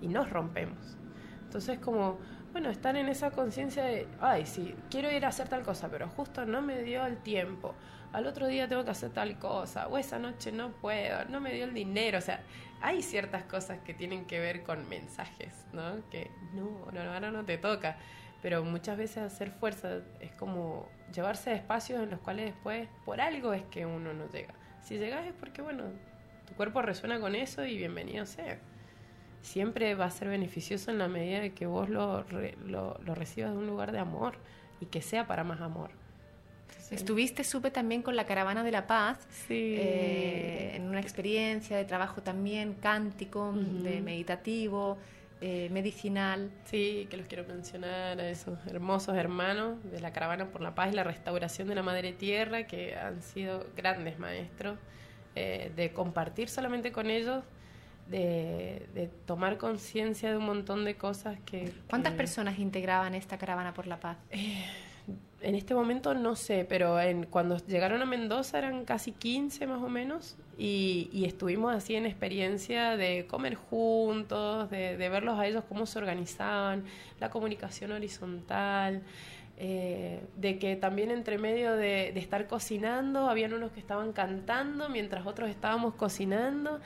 y 0.02 0.08
nos 0.08 0.30
rompemos. 0.32 0.98
Entonces 1.44 1.78
como, 1.80 2.18
bueno, 2.52 2.72
estar 2.72 2.96
en 2.96 3.08
esa 3.08 3.30
conciencia 3.30 3.84
de, 3.84 4.08
ay, 4.20 4.48
sí, 4.48 4.76
quiero 4.90 5.12
ir 5.12 5.26
a 5.26 5.28
hacer 5.28 5.48
tal 5.48 5.62
cosa, 5.62 5.88
pero 5.90 6.10
justo 6.10 6.46
no 6.46 6.62
me 6.64 6.82
dio 6.82 7.06
el 7.06 7.18
tiempo, 7.18 7.76
al 8.12 8.26
otro 8.26 8.48
día 8.48 8.68
tengo 8.68 8.84
que 8.84 8.92
hacer 8.92 9.12
tal 9.12 9.38
cosa, 9.38 9.88
o 9.88 9.98
esa 9.98 10.18
noche 10.18 10.52
no 10.52 10.72
puedo, 10.72 11.26
no 11.26 11.40
me 11.40 11.54
dio 11.54 11.66
el 11.66 11.74
dinero, 11.74 12.18
o 12.18 12.22
sea, 12.22 12.44
hay 12.82 13.04
ciertas 13.04 13.44
cosas 13.44 13.80
que 13.80 13.94
tienen 13.94 14.26
que 14.26 14.40
ver 14.40 14.64
con 14.64 14.90
mensajes, 14.90 15.54
¿no? 15.72 16.10
Que 16.10 16.32
no, 16.54 16.92
no, 16.92 17.14
ahora 17.14 17.30
no 17.30 17.46
te 17.46 17.58
toca 17.58 17.98
pero 18.42 18.64
muchas 18.64 18.98
veces 18.98 19.18
hacer 19.18 19.52
fuerza 19.52 20.00
es 20.20 20.32
como 20.34 20.88
llevarse 21.14 21.52
a 21.52 21.56
espacios 21.56 22.02
en 22.02 22.12
los 22.12 22.20
cuales 22.20 22.46
después, 22.46 22.88
por 23.06 23.22
algo 23.22 23.54
es 23.54 23.64
que 23.64 23.86
uno 23.86 24.14
no 24.14 24.30
llega. 24.32 24.54
Si 24.84 24.98
llegas 24.98 25.26
es 25.26 25.34
porque, 25.34 25.62
bueno, 25.62 25.86
tu 26.48 26.54
cuerpo 26.54 26.82
resuena 26.82 27.20
con 27.20 27.36
eso 27.36 27.66
y 27.66 27.78
bienvenido 27.78 28.26
sea. 28.26 28.60
Siempre 29.42 29.96
va 29.96 30.06
a 30.06 30.12
ser 30.12 30.28
beneficioso 30.28 30.92
en 30.92 30.98
la 30.98 31.08
medida 31.08 31.40
de 31.40 31.54
que 31.54 31.66
vos 31.66 31.90
lo, 31.90 32.24
lo, 32.66 33.16
recibas 33.16 33.52
de 33.52 33.58
un 33.58 33.68
lugar 33.68 33.92
de 33.92 34.00
amor 34.00 34.36
y 34.80 34.88
que 34.88 35.02
sea 35.02 35.28
para 35.28 35.44
más 35.44 35.62
amor. 35.62 35.92
Estuviste, 36.92 37.44
supe 37.44 37.72
también 37.72 38.04
con 38.04 38.16
la 38.16 38.26
Caravana 38.26 38.64
de 38.64 38.72
la 38.72 38.86
Paz, 38.86 39.28
eh, 39.50 40.74
en 40.76 40.84
una 40.88 41.00
experiencia 41.00 41.78
de 41.78 41.86
trabajo 41.86 42.22
también 42.22 42.76
cántico, 42.76 43.54
de 43.54 44.02
meditativo, 44.02 44.98
eh, 45.48 45.70
medicinal. 45.70 46.50
Sí, 46.64 47.06
que 47.08 47.18
los 47.18 47.28
quiero 47.28 47.44
mencionar 47.48 48.20
a 48.20 48.30
esos 48.32 48.58
hermosos 48.66 49.16
hermanos 49.16 49.78
de 49.92 50.00
la 50.00 50.12
Caravana 50.12 50.48
por 50.48 50.62
la 50.62 50.74
Paz 50.74 50.92
y 50.92 50.96
la 50.96 51.04
restauración 51.04 51.68
de 51.68 51.76
la 51.76 51.84
Madre 51.84 52.14
Tierra, 52.14 52.66
que 52.66 52.96
han 52.96 53.22
sido 53.22 53.68
grandes 53.78 54.18
maestros, 54.18 54.80
eh, 55.36 55.72
de 55.76 55.94
compartir 55.94 56.50
solamente 56.50 56.92
con 56.92 57.12
ellos, 57.12 57.44
de, 58.08 59.12
tomar 59.28 59.60
conciencia 59.60 60.32
de 60.32 60.38
un 60.38 60.46
montón 60.46 60.84
de 60.84 60.96
cosas 60.96 61.38
que... 61.46 61.72
¿Cuántas 61.92 62.14
personas 62.14 62.58
integraban 62.58 63.14
esta 63.14 63.38
Caravana 63.38 63.72
por 63.72 63.86
la 63.86 64.00
Paz? 64.00 64.18
Eh, 64.32 64.66
en 65.46 65.56
este 65.56 65.76
momento 65.76 66.14
no 66.14 66.36
sé, 66.36 66.66
pero 66.68 67.00
en, 67.00 67.26
cuando 67.26 67.58
llegaron 67.68 68.02
a 68.02 68.06
Mendoza 68.06 68.58
eran 68.58 68.84
casi 68.84 69.12
15 69.12 69.68
más 69.68 69.82
o 69.82 69.90
menos 69.90 70.38
y, 70.58 71.24
estuvimos 71.26 71.74
así 71.74 71.96
en 71.96 72.06
experiencia 72.06 72.98
de 72.98 73.28
comer 73.28 73.56
juntos, 73.56 74.70
de, 74.70 74.98
verlos 74.98 75.38
a 75.40 75.46
ellos 75.46 75.64
cómo 75.68 75.86
se 75.86 76.00
organizaban, 76.00 76.86
la 77.20 77.30
comunicación 77.30 77.92
horizontal. 77.92 79.04
Eh, 79.58 80.22
de 80.36 80.60
que 80.60 80.76
también 80.76 81.12
entre 81.12 81.38
medio 81.38 81.78
de, 81.78 82.12
de, 82.14 82.20
estar 82.20 82.46
cocinando, 82.46 83.30
habían 83.30 83.54
unos 83.54 83.72
que 83.72 83.80
estaban 83.80 84.12
cantando 84.12 84.90
mientras 84.90 85.26
otros 85.26 85.50
estábamos 85.50 85.94
cocinando. 85.94 86.82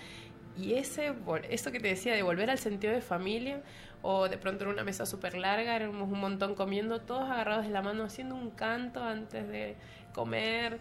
Y 0.55 0.73
ese, 0.73 1.13
eso 1.49 1.71
que 1.71 1.79
te 1.79 1.87
decía 1.87 2.13
de 2.13 2.21
volver 2.21 2.49
al 2.49 2.59
sentido 2.59 2.93
de 2.93 3.01
familia, 3.01 3.63
o 4.01 4.29
de 4.29 4.37
pronto 4.37 4.63
en 4.63 4.71
una 4.71 4.83
mesa 4.83 5.05
súper 5.05 5.37
larga, 5.37 5.75
éramos 5.75 6.09
un 6.09 6.19
montón 6.19 6.55
comiendo, 6.55 7.01
todos 7.01 7.29
agarrados 7.29 7.65
de 7.65 7.71
la 7.71 7.81
mano, 7.81 8.03
haciendo 8.03 8.35
un 8.35 8.51
canto 8.51 9.03
antes 9.03 9.47
de 9.47 9.75
comer 10.13 10.79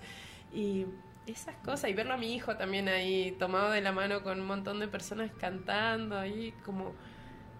y 0.52 0.86
esas 1.26 1.56
cosas, 1.56 1.90
y 1.90 1.94
verlo 1.94 2.14
a 2.14 2.16
mi 2.16 2.34
hijo 2.34 2.56
también 2.56 2.88
ahí 2.88 3.36
tomado 3.38 3.70
de 3.70 3.80
la 3.80 3.92
mano 3.92 4.22
con 4.22 4.40
un 4.40 4.46
montón 4.46 4.80
de 4.80 4.88
personas 4.88 5.30
cantando, 5.38 6.18
ahí 6.18 6.54
como... 6.64 6.90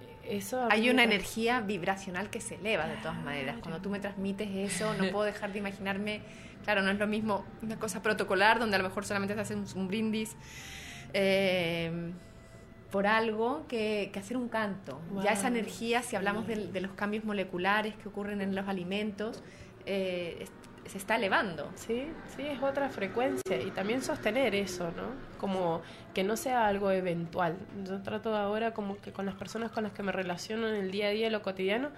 Eh, 0.00 0.36
eso 0.36 0.66
Hay 0.70 0.88
una 0.90 1.04
energía 1.04 1.60
vibracional 1.60 2.30
que 2.30 2.40
se 2.40 2.54
eleva 2.54 2.86
de 2.86 2.96
todas 2.96 3.22
maneras. 3.22 3.56
Cuando 3.60 3.80
tú 3.80 3.90
me 3.90 4.00
transmites 4.00 4.48
eso, 4.50 4.94
no 4.94 5.10
puedo 5.10 5.24
dejar 5.24 5.52
de 5.52 5.58
imaginarme, 5.58 6.22
claro, 6.64 6.82
no 6.82 6.90
es 6.90 6.98
lo 6.98 7.06
mismo 7.06 7.44
una 7.62 7.78
cosa 7.78 8.00
protocolar 8.00 8.58
donde 8.58 8.76
a 8.76 8.78
lo 8.78 8.88
mejor 8.88 9.04
solamente 9.04 9.34
se 9.34 9.40
hace 9.40 9.54
un, 9.54 9.66
un 9.74 9.88
brindis. 9.88 10.36
Eh, 11.12 12.12
por 12.90 13.06
algo 13.06 13.66
que, 13.68 14.10
hacer 14.18 14.36
un 14.36 14.48
canto. 14.48 15.00
Ya 15.22 15.32
esa 15.32 15.48
energía, 15.48 16.02
si 16.02 16.16
hablamos 16.16 16.46
de, 16.46 16.80
los 16.80 16.92
cambios 16.92 17.24
moleculares 17.24 17.94
que 17.96 18.08
ocurren 18.08 18.40
en 18.40 18.54
los 18.54 18.66
alimentos, 18.68 19.42
eh, 19.86 20.46
se 20.86 20.98
está 20.98 21.16
elevando. 21.16 21.70
Sí, 21.74 22.06
sí, 22.34 22.42
es 22.42 22.62
otra 22.62 22.88
frecuencia 22.88 23.60
y 23.60 23.70
también 23.70 24.02
sostener 24.02 24.54
eso, 24.54 24.90
¿no? 24.96 25.10
Como 25.38 25.82
que 26.14 26.24
no 26.24 26.36
sea 26.36 26.66
algo 26.66 26.90
eventual. 26.90 27.56
Yo 27.86 28.02
trato 28.02 28.34
ahora 28.34 28.72
como 28.72 28.96
que 28.98 29.12
con 29.12 29.26
las 29.26 29.34
personas 29.34 29.70
con 29.70 29.84
las 29.84 29.92
que 29.92 30.02
me 30.02 30.12
relaciono 30.12 30.68
en 30.68 30.76
el 30.76 30.90
día 30.90 31.08
a 31.08 31.10
día, 31.10 31.30
lo 31.30 31.42
cotidiano, 31.42 31.90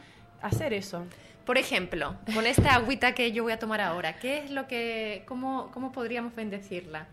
hacer 0.42 0.72
eso. 0.72 1.04
Por 1.46 1.56
ejemplo, 1.56 2.16
con 2.34 2.46
esta 2.46 2.74
agüita 2.74 3.14
que 3.14 3.32
yo 3.32 3.44
voy 3.44 3.52
a 3.52 3.58
tomar 3.58 3.80
ahora, 3.80 4.16
¿qué 4.16 4.38
es 4.38 4.50
lo 4.50 4.66
que, 4.66 5.24
cómo, 5.26 5.70
cómo 5.72 5.92
podríamos 5.92 6.34
bendecirla? 6.34 7.06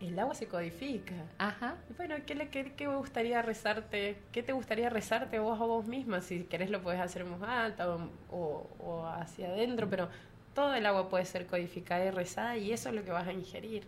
El 0.00 0.18
agua 0.18 0.34
se 0.34 0.46
codifica. 0.46 1.14
Ajá. 1.38 1.76
bueno, 1.96 2.16
¿qué, 2.26 2.48
qué, 2.48 2.72
qué 2.72 2.86
gustaría 2.86 3.42
rezarte? 3.42 4.18
¿Qué 4.32 4.42
te 4.42 4.52
gustaría 4.52 4.90
rezarte 4.90 5.38
vos 5.38 5.60
a 5.60 5.64
vos 5.64 5.86
misma? 5.86 6.20
Si 6.20 6.44
querés 6.44 6.70
lo 6.70 6.82
puedes 6.82 7.00
hacer 7.00 7.24
más 7.24 7.42
alta 7.42 7.88
o, 7.88 8.68
o, 8.78 9.06
hacia 9.06 9.48
adentro, 9.48 9.88
pero 9.88 10.08
todo 10.54 10.74
el 10.74 10.84
agua 10.86 11.08
puede 11.08 11.24
ser 11.24 11.46
codificada 11.46 12.04
y 12.04 12.10
rezada 12.10 12.56
y 12.56 12.72
eso 12.72 12.88
es 12.88 12.94
lo 12.94 13.04
que 13.04 13.12
vas 13.12 13.26
a 13.26 13.32
ingerir. 13.32 13.84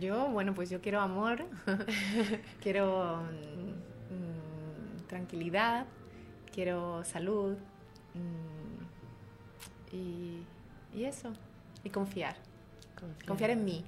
Yo, 0.00 0.28
bueno, 0.28 0.54
pues 0.54 0.70
yo 0.70 0.80
quiero 0.80 1.00
amor, 1.00 1.44
quiero 2.62 3.22
mm, 3.22 5.06
tranquilidad, 5.08 5.86
quiero 6.52 7.04
salud 7.04 7.56
mm, 8.14 9.94
y, 9.96 10.44
y, 10.94 11.04
eso, 11.04 11.32
y 11.82 11.90
confiar. 11.90 12.36
confiar, 12.98 13.26
confiar 13.26 13.50
en 13.50 13.64
mí. 13.64 13.84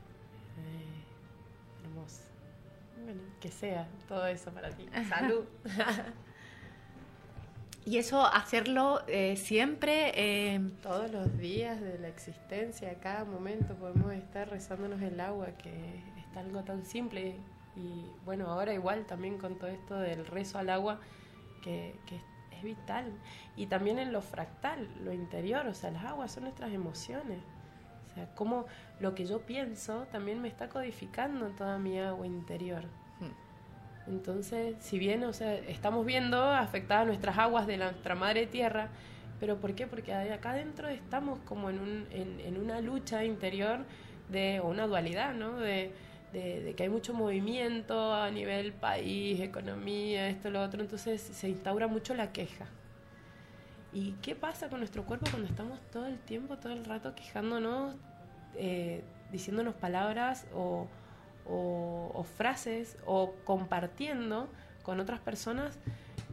Bueno, 3.04 3.20
que 3.40 3.50
sea 3.50 3.86
todo 4.08 4.26
eso 4.26 4.50
para 4.52 4.70
ti. 4.70 4.86
Salud. 5.08 5.44
y 7.84 7.98
eso 7.98 8.24
hacerlo 8.24 9.02
eh, 9.08 9.36
siempre. 9.36 10.12
Eh, 10.14 10.60
Todos 10.82 11.10
los 11.10 11.36
días 11.38 11.80
de 11.80 11.98
la 11.98 12.08
existencia, 12.08 12.90
a 12.90 12.94
cada 12.94 13.24
momento 13.24 13.74
podemos 13.74 14.12
estar 14.12 14.48
rezándonos 14.48 15.00
el 15.02 15.18
agua, 15.20 15.48
que 15.58 15.70
es 15.70 16.36
algo 16.36 16.62
tan 16.62 16.84
simple. 16.84 17.36
Y 17.74 18.06
bueno, 18.24 18.48
ahora 18.48 18.74
igual 18.74 19.06
también 19.06 19.38
con 19.38 19.58
todo 19.58 19.70
esto 19.70 19.98
del 19.98 20.26
rezo 20.26 20.58
al 20.58 20.70
agua, 20.70 21.00
que, 21.62 21.96
que 22.06 22.20
es 22.56 22.62
vital. 22.62 23.12
Y 23.56 23.66
también 23.66 23.98
en 23.98 24.12
lo 24.12 24.22
fractal, 24.22 24.88
lo 25.04 25.12
interior, 25.12 25.66
o 25.66 25.74
sea, 25.74 25.90
las 25.90 26.04
aguas 26.04 26.32
son 26.32 26.44
nuestras 26.44 26.72
emociones. 26.72 27.38
O 28.12 28.14
sea, 28.14 28.26
cómo 28.34 28.66
lo 29.00 29.14
que 29.14 29.24
yo 29.24 29.40
pienso 29.40 30.06
también 30.12 30.42
me 30.42 30.48
está 30.48 30.68
codificando 30.68 31.48
toda 31.48 31.78
mi 31.78 31.98
agua 31.98 32.26
interior. 32.26 32.82
Hmm. 33.20 34.10
Entonces, 34.10 34.76
si 34.80 34.98
bien, 34.98 35.24
o 35.24 35.32
sea, 35.32 35.54
estamos 35.54 36.04
viendo 36.04 36.42
afectadas 36.44 37.06
nuestras 37.06 37.38
aguas 37.38 37.66
de 37.66 37.78
nuestra 37.78 38.14
madre 38.14 38.46
tierra, 38.46 38.88
pero 39.40 39.56
¿por 39.56 39.74
qué? 39.74 39.86
Porque 39.86 40.12
acá 40.12 40.50
adentro 40.50 40.88
estamos 40.88 41.38
como 41.46 41.70
en, 41.70 41.78
un, 41.78 42.06
en, 42.10 42.58
una 42.58 42.80
lucha 42.80 43.24
interior 43.24 43.80
de, 44.28 44.60
o 44.60 44.68
una 44.68 44.86
dualidad, 44.86 45.34
¿no? 45.34 45.56
De, 45.56 45.92
de, 46.32 46.74
que 46.76 46.82
hay 46.82 46.88
mucho 46.88 47.14
movimiento 47.14 48.14
a 48.14 48.30
nivel 48.30 48.72
país, 48.72 49.40
economía, 49.40 50.28
esto, 50.28 50.50
lo 50.50 50.62
otro, 50.62 50.80
entonces 50.80 51.20
se 51.20 51.48
instaura 51.48 51.86
mucho 51.86 52.14
la 52.14 52.32
queja. 52.32 52.66
¿Y 53.92 54.12
qué 54.22 54.34
pasa 54.34 54.68
con 54.68 54.78
nuestro 54.78 55.04
cuerpo 55.04 55.26
cuando 55.30 55.48
estamos 55.48 55.78
todo 55.90 56.06
el 56.06 56.18
tiempo, 56.18 56.56
todo 56.56 56.72
el 56.72 56.84
rato 56.84 57.14
quejándonos, 57.14 57.94
eh, 58.56 59.04
diciéndonos 59.30 59.74
palabras 59.74 60.46
o, 60.54 60.88
o, 61.46 62.24
frases 62.36 62.96
o 63.04 63.34
compartiendo 63.44 64.48
con 64.82 65.00
otras 65.00 65.20
personas 65.20 65.78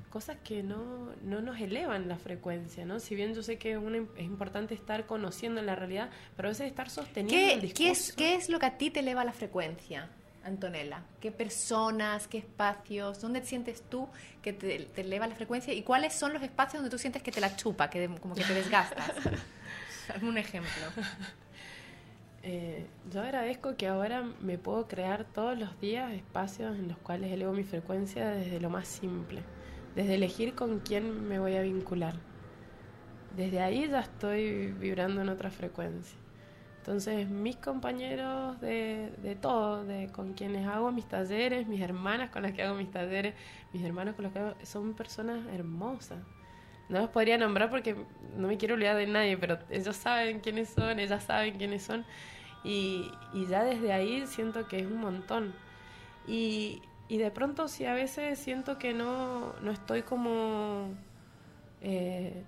cosas 0.10 0.38
que 0.44 0.64
no, 0.64 1.10
no, 1.22 1.42
nos 1.42 1.60
elevan 1.60 2.08
la 2.08 2.18
frecuencia, 2.18 2.84
¿no? 2.84 3.00
Si 3.00 3.14
bien 3.14 3.36
yo 3.36 3.44
sé 3.44 3.60
que 3.60 3.74
es, 3.74 3.80
es 4.18 4.24
importante 4.24 4.74
estar 4.74 5.06
conociendo 5.06 5.62
la 5.62 5.76
realidad, 5.76 6.10
pero 6.36 6.48
a 6.48 6.52
veces 6.52 6.68
estar 6.68 6.90
sosteniendo 6.90 7.54
el 7.54 7.62
discurso. 7.62 7.84
¿qué 7.84 7.92
es, 7.92 8.14
¿Qué 8.14 8.36
es 8.36 8.50
lo 8.50 8.58
que 8.58 8.66
a 8.66 8.78
ti 8.78 8.90
te 8.90 9.02
eleva 9.02 9.24
la 9.24 9.34
frecuencia? 9.34 10.10
Antonella? 10.44 11.04
¿Qué 11.20 11.32
personas, 11.32 12.28
qué 12.28 12.40
espacios, 12.40 13.22
dónde 13.22 13.44
sientes 13.44 13.82
tú 13.82 14.08
que 14.42 14.54
te, 14.54 14.88
eleva 14.96 15.28
la 15.28 15.36
frecuencia 15.36 15.74
y 15.74 15.84
cuáles 15.84 16.14
son 16.14 16.34
los 16.34 16.42
espacios 16.42 16.82
donde 16.82 16.90
tú 16.90 16.98
sientes 16.98 17.22
que 17.22 17.32
te 17.32 17.42
la 17.42 17.56
chupa, 17.56 17.90
que 17.90 18.08
como 18.20 18.36
que 18.36 18.44
te 18.44 18.54
desgastas? 18.54 19.12
Un 20.22 20.38
ejemplo. 20.38 20.72
Eh, 22.42 22.86
yo 23.12 23.22
agradezco 23.22 23.76
que 23.76 23.88
ahora 23.88 24.24
me 24.40 24.58
puedo 24.58 24.88
crear 24.88 25.26
todos 25.26 25.60
los 25.60 25.80
días 25.82 26.14
espacios 26.14 26.78
en 26.78 26.88
los 26.88 26.98
cuales 26.98 27.32
elevo 27.32 27.52
mi 27.52 27.66
frecuencia 27.66 28.30
desde 28.30 28.62
lo 28.62 28.70
más 28.70 28.88
simple, 28.88 29.42
desde 29.96 30.16
elegir 30.16 30.56
con 30.56 30.80
quién 30.80 31.28
me 31.28 31.38
voy 31.38 31.58
a 31.58 31.62
vincular. 31.62 32.16
Desde 33.36 33.62
ahí 33.62 33.88
ya 33.90 34.00
estoy 34.00 34.72
vibrando 34.72 35.22
en 35.22 35.30
otra 35.30 35.52
frecuencia. 35.52 36.18
Entonces, 36.90 37.30
mis 37.30 37.56
compañeros 37.56 38.60
de, 38.62 39.38
todo, 39.40 39.86
de 39.86 40.08
con 40.12 40.34
quienes 40.34 40.66
hago 40.66 40.92
mis 40.92 41.06
talleres, 41.08 41.68
mis 41.68 41.82
hermanas 41.82 42.32
con 42.32 42.42
las 42.42 42.52
que 42.52 42.64
hago 42.64 42.74
mis 42.74 42.90
talleres, 42.90 43.36
mis 43.72 43.84
hermanos 43.84 44.16
con 44.16 44.24
los 44.24 44.34
que 44.34 44.40
hago, 44.40 44.56
son 44.64 44.96
personas 44.96 45.46
hermosas. 45.54 46.18
No 46.90 47.02
los 47.02 47.10
podría 47.12 47.38
nombrar 47.38 47.70
porque 47.70 47.96
no 48.36 48.48
me 48.48 48.58
quiero 48.58 48.74
olvidar 48.74 48.96
de 48.98 49.06
nadie, 49.06 49.38
pero 49.38 49.60
ellos 49.70 49.96
saben 49.96 50.40
quiénes 50.40 50.70
son, 50.70 51.00
ellas 51.00 51.24
saben 51.26 51.60
quiénes 51.60 51.84
son. 51.84 52.06
Y, 52.64 53.12
ya 53.48 53.64
desde 53.64 53.94
ahí 53.94 54.26
siento 54.26 54.68
que 54.68 54.80
es 54.80 54.88
un 54.88 54.98
montón. 54.98 55.54
Y, 56.26 56.82
y 57.08 57.20
de 57.20 57.30
pronto 57.30 57.68
si 57.68 57.86
a 57.86 57.94
veces 57.94 58.40
siento 58.40 58.80
que 58.80 58.96
no, 58.96 59.54
no 59.62 59.70
estoy 59.70 60.02
como 60.02 60.90
eh, 61.82 62.44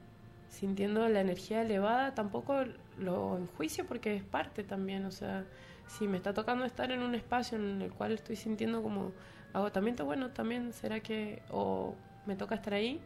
sintiendo 0.49 1.07
la 1.09 1.21
energía 1.21 1.61
elevada, 1.61 2.15
tampoco 2.15 2.63
lo 2.97 3.37
enjuicio 3.37 3.85
porque 3.85 4.15
es 4.15 4.23
parte 4.23 4.63
también, 4.63 5.05
o 5.05 5.11
sea, 5.11 5.45
si 5.87 6.07
me 6.07 6.17
está 6.17 6.33
tocando 6.33 6.65
estar 6.65 6.91
en 6.91 7.01
un 7.01 7.15
espacio 7.15 7.57
en 7.57 7.81
el 7.81 7.91
cual 7.91 8.13
estoy 8.13 8.35
sintiendo 8.35 8.81
como 8.81 9.11
agotamiento, 9.53 10.05
bueno, 10.05 10.29
también 10.29 10.73
será 10.73 10.99
que 11.01 11.41
o 11.49 11.95
me 12.25 12.35
toca 12.35 12.55
estar 12.55 12.73
ahí, 12.73 13.01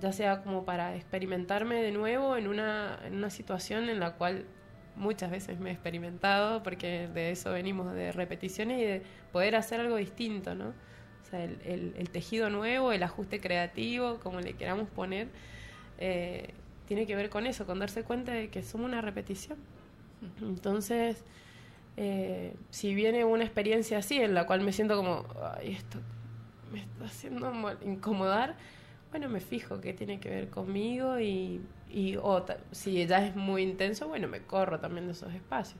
ya 0.00 0.12
sea 0.12 0.42
como 0.42 0.64
para 0.64 0.96
experimentarme 0.96 1.82
de 1.82 1.92
nuevo 1.92 2.36
en 2.36 2.48
una, 2.48 2.98
en 3.04 3.14
una 3.16 3.30
situación 3.30 3.88
en 3.88 4.00
la 4.00 4.14
cual 4.14 4.46
muchas 4.96 5.30
veces 5.30 5.58
me 5.60 5.70
he 5.70 5.72
experimentado, 5.72 6.62
porque 6.62 7.08
de 7.08 7.30
eso 7.30 7.52
venimos, 7.52 7.92
de 7.94 8.12
repeticiones 8.12 8.80
y 8.80 8.84
de 8.84 9.02
poder 9.32 9.56
hacer 9.56 9.80
algo 9.80 9.96
distinto, 9.96 10.54
¿no? 10.54 10.68
O 10.68 11.24
sea, 11.30 11.44
el, 11.44 11.94
el, 11.96 12.10
tejido 12.10 12.50
nuevo, 12.50 12.92
el 12.92 13.02
ajuste 13.02 13.40
creativo, 13.40 14.18
como 14.20 14.40
le 14.40 14.54
queramos 14.54 14.88
poner, 14.88 15.28
eh, 15.98 16.54
tiene 16.90 17.06
que 17.06 17.14
ver 17.14 17.30
con 17.30 17.46
eso, 17.46 17.66
con 17.66 17.78
darse 17.78 18.02
cuenta 18.02 18.32
de 18.32 18.50
que 18.50 18.64
somos 18.64 18.88
una 18.88 19.00
repetición. 19.00 19.56
Entonces, 20.42 21.22
eh, 21.96 22.56
si 22.70 22.96
viene 22.96 23.24
una 23.24 23.44
experiencia 23.44 23.98
así, 23.98 24.20
en 24.20 24.34
la 24.34 24.44
cual 24.44 24.62
me 24.62 24.72
siento 24.72 24.96
como, 24.96 25.24
ay, 25.56 25.74
esto 25.74 26.00
me 26.72 26.80
está 26.80 27.04
haciendo 27.04 27.52
incomodar, 27.86 28.56
bueno, 29.10 29.28
me 29.28 29.38
fijo 29.38 29.80
que 29.80 29.92
tiene 29.92 30.18
que 30.18 30.30
ver 30.30 30.50
conmigo 30.50 31.20
y, 31.20 31.60
y 31.88 32.16
o, 32.16 32.44
si 32.72 33.06
ya 33.06 33.24
es 33.24 33.36
muy 33.36 33.62
intenso, 33.62 34.08
bueno, 34.08 34.26
me 34.26 34.42
corro 34.42 34.80
también 34.80 35.06
de 35.06 35.12
esos 35.12 35.32
espacios. 35.32 35.78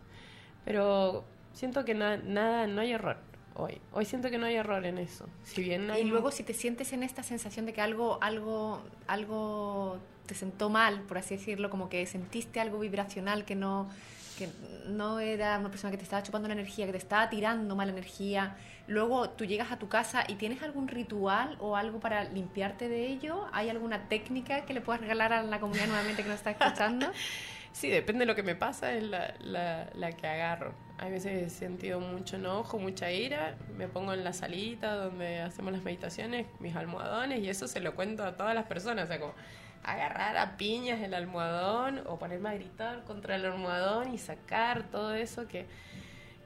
Pero 0.64 1.24
siento 1.52 1.84
que 1.84 1.94
nada, 1.94 2.68
no 2.68 2.80
hay 2.82 2.92
error 2.92 3.16
hoy. 3.56 3.80
Hoy 3.90 4.04
siento 4.04 4.30
que 4.30 4.38
no 4.38 4.46
hay 4.46 4.54
error 4.54 4.86
en 4.86 4.98
eso. 4.98 5.26
Si 5.42 5.60
bien 5.60 5.90
Y 5.98 6.04
luego 6.04 6.30
si 6.30 6.44
te 6.44 6.54
sientes 6.54 6.92
en 6.92 7.02
esta 7.02 7.24
sensación 7.24 7.66
de 7.66 7.72
que 7.72 7.80
algo, 7.80 8.22
algo, 8.22 8.80
algo 9.08 9.98
te 10.30 10.36
sentó 10.36 10.70
mal, 10.70 11.02
por 11.02 11.18
así 11.18 11.36
decirlo, 11.36 11.70
como 11.70 11.88
que 11.88 12.06
sentiste 12.06 12.60
algo 12.60 12.78
vibracional 12.78 13.44
que 13.44 13.56
no, 13.56 13.90
que 14.38 14.48
no 14.86 15.18
era 15.18 15.58
una 15.58 15.70
persona 15.70 15.90
que 15.90 15.96
te 15.96 16.04
estaba 16.04 16.22
chupando 16.22 16.46
la 16.46 16.54
energía, 16.54 16.86
que 16.86 16.92
te 16.92 16.98
estaba 16.98 17.28
tirando 17.28 17.74
mala 17.74 17.90
energía. 17.90 18.56
Luego 18.86 19.30
tú 19.30 19.44
llegas 19.44 19.72
a 19.72 19.78
tu 19.80 19.88
casa 19.88 20.22
y 20.28 20.36
tienes 20.36 20.62
algún 20.62 20.86
ritual 20.86 21.56
o 21.58 21.74
algo 21.76 21.98
para 21.98 22.22
limpiarte 22.24 22.88
de 22.88 23.08
ello. 23.08 23.48
¿Hay 23.52 23.70
alguna 23.70 24.08
técnica 24.08 24.64
que 24.66 24.72
le 24.72 24.80
puedas 24.80 25.00
regalar 25.00 25.32
a 25.32 25.42
la 25.42 25.58
comunidad 25.58 25.88
nuevamente 25.88 26.22
que 26.22 26.28
nos 26.28 26.38
está 26.38 26.52
escuchando? 26.52 27.10
Sí, 27.72 27.88
depende 27.88 28.20
de 28.20 28.26
lo 28.26 28.34
que 28.34 28.42
me 28.42 28.54
pasa, 28.54 28.92
es 28.92 29.04
la, 29.04 29.34
la, 29.40 29.88
la, 29.94 30.12
que 30.12 30.26
agarro. 30.26 30.74
Hay 30.98 31.12
veces 31.12 31.46
he 31.46 31.50
sentido 31.50 32.00
mucho 32.00 32.36
enojo, 32.36 32.78
mucha 32.78 33.10
ira, 33.12 33.56
me 33.76 33.88
pongo 33.88 34.12
en 34.12 34.24
la 34.24 34.32
salita 34.32 34.96
donde 34.96 35.40
hacemos 35.40 35.72
las 35.72 35.82
meditaciones, 35.82 36.46
mis 36.58 36.74
almohadones, 36.74 37.40
y 37.40 37.48
eso 37.48 37.68
se 37.68 37.80
lo 37.80 37.94
cuento 37.94 38.24
a 38.24 38.36
todas 38.36 38.54
las 38.54 38.66
personas. 38.66 39.04
O 39.04 39.06
sea, 39.06 39.20
como, 39.20 39.34
agarrar 39.82 40.36
a 40.36 40.56
piñas 40.56 41.00
el 41.00 41.14
almohadón 41.14 42.02
o 42.06 42.18
ponerme 42.18 42.50
a 42.50 42.54
gritar 42.54 43.04
contra 43.04 43.36
el 43.36 43.46
almohadón 43.46 44.12
y 44.12 44.18
sacar 44.18 44.84
todo 44.90 45.14
eso 45.14 45.48
que, 45.48 45.66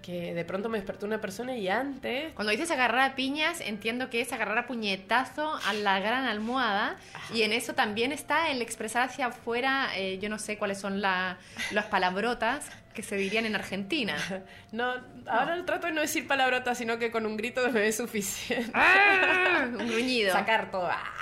que 0.05 0.35
de 0.35 0.45
pronto 0.45 0.69
me 0.69 0.77
despertó 0.77 1.07
una 1.07 1.21
persona 1.21 1.57
y 1.57 1.69
antes... 1.69 2.35
Cuando 2.35 2.51
dices 2.51 2.71
agarrar 2.71 3.13
a 3.13 3.15
piñas, 3.15 3.63
entiendo 3.63 4.11
que 4.11 4.21
es 4.21 4.33
agarrar 4.35 4.59
a 4.59 4.67
puñetazo 4.67 5.59
a 5.67 5.73
la 5.73 5.99
gran 5.99 6.27
almohada 6.27 6.99
y 7.33 7.41
en 7.41 7.53
eso 7.53 7.73
también 7.73 8.13
está 8.13 8.51
el 8.51 8.61
expresar 8.61 9.09
hacia 9.09 9.27
afuera, 9.27 9.89
eh, 9.97 10.19
yo 10.21 10.29
no 10.29 10.39
sé 10.39 10.59
cuáles 10.59 10.79
son 10.79 11.01
la, 11.01 11.39
las 11.71 11.87
palabrotas 11.87 12.69
que 12.93 13.03
se 13.03 13.17
dirían 13.17 13.47
en 13.47 13.55
Argentina. 13.55 14.17
No, 14.73 14.93
ahora 15.27 15.65
trato 15.65 15.87
de 15.87 15.93
no 15.93 16.01
decir 16.01 16.27
palabrotas, 16.27 16.77
sino 16.77 16.99
que 16.99 17.13
con 17.13 17.27
un 17.27 17.37
grito 17.37 17.71
me 17.71 17.87
es 17.87 17.97
suficiente. 17.97 18.71
¡Ah! 18.75 19.69
Un 19.69 19.87
gruñido. 19.87 20.33
Sacar 20.33 20.71
todo. 20.71 20.89
¡Ah! 20.91 21.15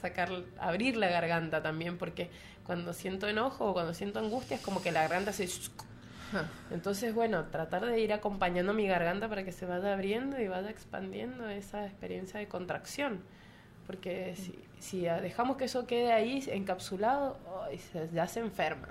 sacar, 0.00 0.30
abrir 0.58 0.96
la 0.96 1.08
garganta 1.08 1.62
también, 1.62 1.98
porque 1.98 2.30
cuando 2.64 2.92
siento 2.92 3.28
enojo 3.28 3.66
o 3.66 3.72
cuando 3.72 3.92
siento 3.94 4.18
angustia 4.20 4.56
es 4.56 4.62
como 4.62 4.82
que 4.82 4.92
la 4.92 5.02
garganta 5.02 5.32
se... 5.32 5.48
Entonces, 6.70 7.14
bueno, 7.14 7.44
tratar 7.46 7.86
de 7.86 8.00
ir 8.00 8.12
acompañando 8.12 8.72
mi 8.74 8.86
garganta 8.86 9.28
para 9.28 9.44
que 9.44 9.52
se 9.52 9.66
vaya 9.66 9.92
abriendo 9.92 10.40
y 10.40 10.48
vaya 10.48 10.70
expandiendo 10.70 11.48
esa 11.48 11.86
experiencia 11.86 12.40
de 12.40 12.48
contracción. 12.48 13.20
Porque 13.86 14.34
si, 14.36 14.58
si 14.78 15.00
dejamos 15.02 15.56
que 15.56 15.64
eso 15.64 15.86
quede 15.86 16.12
ahí 16.12 16.44
encapsulado, 16.48 17.38
ya 18.12 18.26
se 18.26 18.40
enferma. 18.40 18.88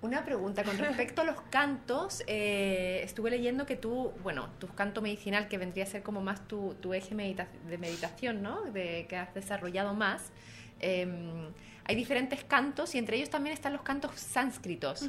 Una 0.00 0.24
pregunta 0.24 0.62
con 0.62 0.78
respecto 0.78 1.22
a 1.22 1.24
los 1.24 1.40
cantos. 1.50 2.22
Eh, 2.26 3.00
estuve 3.02 3.30
leyendo 3.30 3.66
que 3.66 3.76
tú, 3.76 4.12
bueno, 4.22 4.48
tu 4.60 4.68
canto 4.68 5.02
medicinal, 5.02 5.48
que 5.48 5.58
vendría 5.58 5.84
a 5.84 5.86
ser 5.88 6.02
como 6.02 6.20
más 6.20 6.46
tu, 6.46 6.74
tu 6.80 6.94
eje 6.94 7.14
de 7.14 7.78
meditación, 7.78 8.42
¿no? 8.42 8.62
De, 8.62 9.06
que 9.08 9.16
has 9.16 9.34
desarrollado 9.34 9.94
más. 9.94 10.30
Em, 10.78 11.50
hay 11.84 11.96
diferentes 11.96 12.44
cantos 12.44 12.94
y 12.94 12.98
entre 12.98 13.16
ellos 13.16 13.30
también 13.30 13.54
están 13.54 13.72
los 13.72 13.82
cantos 13.82 14.12
sánscritos. 14.14 15.08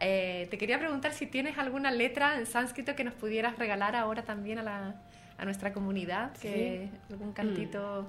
Eh, 0.00 0.48
te 0.50 0.56
quería 0.56 0.78
preguntar 0.78 1.12
si 1.12 1.26
tienes 1.26 1.58
alguna 1.58 1.90
letra 1.90 2.38
en 2.38 2.46
sánscrito 2.46 2.96
que 2.96 3.04
nos 3.04 3.14
pudieras 3.14 3.58
regalar 3.58 3.94
ahora 3.94 4.24
también 4.24 4.58
a, 4.58 4.62
la, 4.62 5.02
a 5.36 5.44
nuestra 5.44 5.72
comunidad, 5.72 6.32
que 6.38 6.88
algún 7.10 7.32
cantito. 7.32 8.06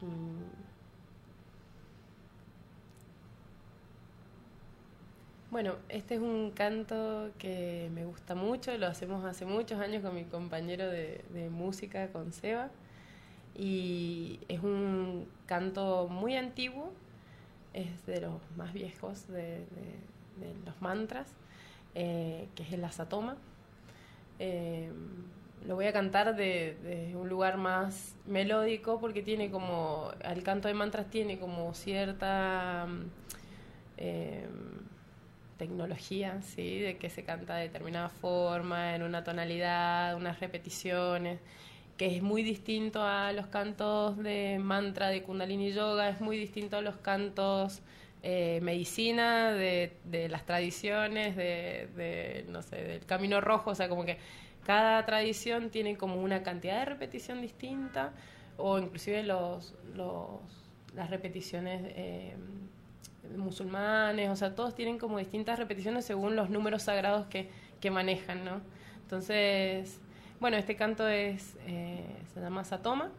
Mm. 0.00 0.06
Mm. 0.06 0.70
Bueno, 5.50 5.74
este 5.88 6.14
es 6.14 6.20
un 6.20 6.52
canto 6.52 7.32
que 7.36 7.90
me 7.92 8.04
gusta 8.04 8.36
mucho, 8.36 8.76
lo 8.78 8.86
hacemos 8.86 9.24
hace 9.24 9.44
muchos 9.44 9.80
años 9.80 10.00
con 10.00 10.14
mi 10.14 10.24
compañero 10.24 10.88
de, 10.88 11.50
música, 11.50 12.06
con 12.12 12.32
Seba, 12.32 12.70
y 13.56 14.38
es 14.46 14.62
un 14.62 15.26
canto 15.46 16.06
muy 16.06 16.36
antiguo, 16.36 16.92
es 17.74 18.06
de 18.06 18.20
los 18.20 18.40
más 18.56 18.72
viejos 18.72 19.26
de, 19.26 19.66
los 20.64 20.80
mantras, 20.80 21.32
eh, 21.94 22.48
que 22.54 22.62
es 22.62 22.72
el 22.72 22.84
asatoma. 22.84 23.36
Eh, 24.38 24.90
lo 25.66 25.74
voy 25.74 25.86
a 25.86 25.92
cantar 25.92 26.34
de, 26.36 27.12
un 27.14 27.28
lugar 27.28 27.58
más 27.58 28.14
melódico 28.26 28.98
porque 29.00 29.22
tiene 29.22 29.50
como, 29.50 30.10
el 30.24 30.42
canto 30.42 30.68
de 30.68 30.74
mantras 30.74 31.08
tiene 31.10 31.38
como 31.38 31.74
cierta... 31.74 32.86
Eh, 33.96 34.46
tecnología, 35.60 36.40
¿sí? 36.40 36.78
de 36.78 36.96
que 36.96 37.10
se 37.10 37.22
canta 37.22 37.56
de 37.56 37.64
determinada 37.64 38.08
forma, 38.08 38.94
en 38.94 39.02
una 39.02 39.22
tonalidad, 39.24 40.16
unas 40.16 40.40
repeticiones, 40.40 41.38
que 41.98 42.16
es 42.16 42.22
muy 42.22 42.42
distinto 42.42 43.02
a 43.02 43.30
los 43.34 43.46
cantos 43.48 44.16
de 44.16 44.58
mantra 44.58 45.08
de 45.08 45.22
Kundalini 45.22 45.72
Yoga, 45.74 46.08
es 46.08 46.22
muy 46.22 46.38
distinto 46.38 46.78
a 46.78 46.80
los 46.80 46.96
cantos 46.96 47.82
eh, 48.22 48.60
medicina, 48.62 49.52
de, 49.52 49.96
de, 50.04 50.28
las 50.28 50.44
tradiciones, 50.44 51.36
de, 51.36 52.44
no 52.48 52.62
sé, 52.62 52.76
del 52.76 53.06
camino 53.06 53.40
rojo, 53.40 53.70
o 53.70 53.74
sea, 53.74 53.88
como 53.88 54.04
que 54.04 54.18
cada 54.64 55.04
tradición 55.06 55.70
tiene 55.70 55.96
como 55.96 56.20
una 56.22 56.42
cantidad 56.42 56.80
de 56.80 56.84
repetición 56.84 57.40
distinta, 57.40 58.12
o 58.56 58.78
inclusive 58.78 59.22
los, 59.22 59.74
los 59.94 60.40
las 60.94 61.10
repeticiones 61.10 61.82
eh, 61.96 62.34
musulmanes, 63.36 64.30
o 64.30 64.36
sea, 64.36 64.54
todos 64.54 64.74
tienen 64.74 64.98
como 64.98 65.18
distintas 65.18 65.58
repeticiones 65.58 66.04
según 66.04 66.36
los 66.36 66.50
números 66.50 66.82
sagrados 66.82 67.26
que, 67.26 67.48
que 67.80 67.90
manejan, 67.90 68.44
¿no? 68.44 68.60
Entonces, 69.02 70.00
bueno, 70.40 70.56
este 70.56 70.76
canto 70.76 71.06
es, 71.08 71.56
eh, 71.66 72.04
se 72.34 72.40
llama 72.40 72.64
Satoma, 72.64 73.10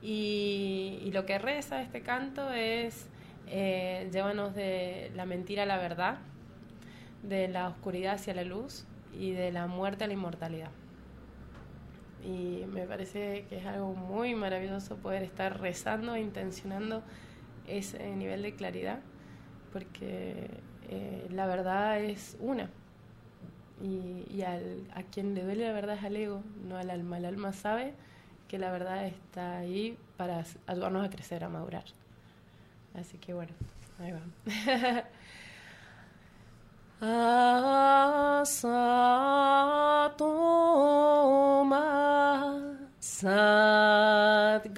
y, 0.00 1.00
y, 1.04 1.12
lo 1.12 1.26
que 1.26 1.38
reza 1.38 1.80
este 1.80 2.02
canto 2.02 2.50
es 2.50 3.06
eh, 3.46 4.08
llévanos 4.12 4.54
de 4.54 5.10
la 5.14 5.26
mentira 5.26 5.64
a 5.64 5.66
la 5.66 5.78
verdad, 5.78 6.18
de 7.22 7.48
la 7.48 7.68
oscuridad 7.68 8.14
hacia 8.14 8.34
la 8.34 8.44
luz 8.44 8.84
y 9.12 9.32
de 9.32 9.52
la 9.52 9.66
muerte 9.66 10.04
a 10.04 10.06
la 10.06 10.14
inmortalidad. 10.14 10.70
Y 12.24 12.64
me 12.68 12.86
parece 12.86 13.46
que 13.48 13.58
es 13.58 13.66
algo 13.66 13.94
muy 13.94 14.34
maravilloso 14.34 14.96
poder 14.96 15.22
estar 15.22 15.60
rezando 15.60 16.14
e 16.14 16.20
intencionando 16.20 17.02
ese 17.66 18.14
nivel 18.16 18.42
de 18.42 18.54
claridad, 18.54 19.00
porque 19.72 20.50
eh, 20.88 21.26
la 21.30 21.46
verdad 21.46 22.00
es 22.00 22.36
una. 22.40 22.70
Y, 23.82 24.42
al, 24.42 24.86
a 24.94 25.02
quien 25.02 25.34
le 25.34 25.42
duele 25.42 25.66
la 25.66 25.72
verdad 25.72 25.96
es 25.96 26.04
al 26.04 26.16
ego, 26.16 26.42
no 26.68 26.76
al 26.76 26.90
alma. 26.90 27.18
El 27.18 27.24
alma 27.24 27.52
sabe 27.52 27.94
que 28.46 28.58
la 28.58 28.70
verdad 28.70 29.06
está 29.06 29.58
ahí 29.58 29.98
para 30.16 30.44
ayudarnos 30.66 31.04
a 31.04 31.10
crecer, 31.10 31.42
a 31.42 31.48
madurar. 31.48 31.84
Así 32.94 33.18
que 33.18 33.34
bueno, 33.34 33.52
ahí 33.98 34.12
va. 34.12 34.20
Asatoma 38.42 38.82
Sadgamaya 43.00 44.72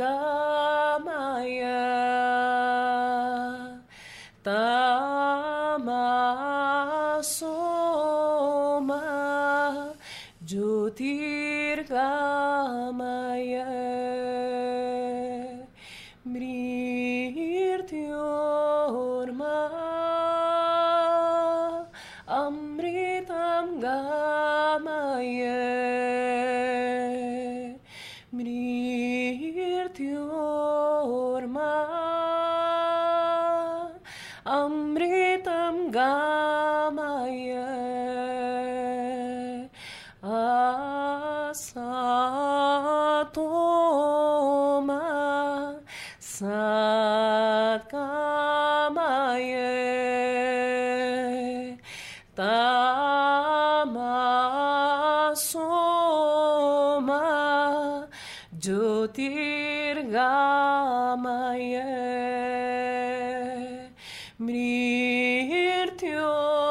Oh. 66.36 66.63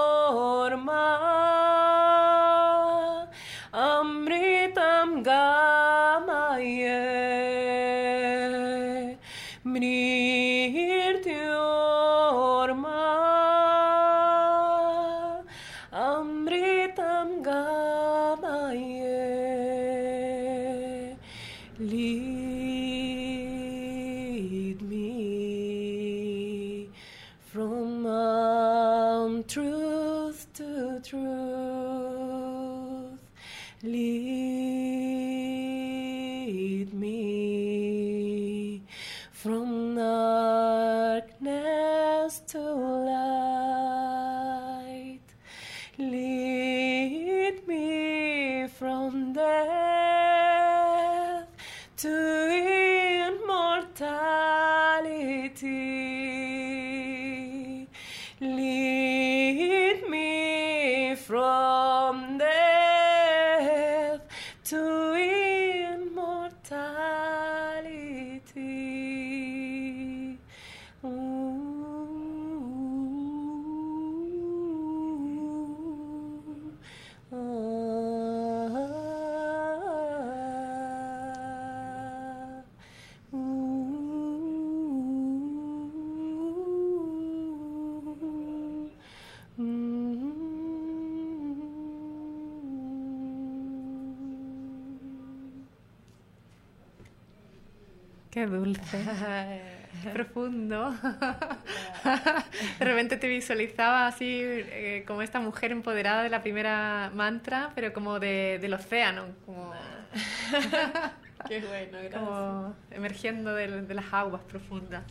Visualizaba 103.54 104.08
así 104.08 104.40
eh, 104.42 105.04
como 105.08 105.22
esta 105.22 105.40
mujer 105.40 105.72
empoderada 105.72 106.24
de 106.24 106.30
la 106.30 106.42
primera 106.42 107.12
mantra, 107.14 107.72
pero 107.76 107.94
como 107.94 108.20
de, 108.20 108.58
del 108.60 108.74
océano, 108.74 109.26
como, 109.46 109.72
Qué 111.48 111.60
bueno, 111.62 111.98
gracias. 112.02 112.14
como 112.20 112.76
emergiendo 112.92 113.54
de, 113.54 113.82
de 113.84 113.94
las 113.94 114.12
aguas 114.14 114.42
profundas. 114.44 115.04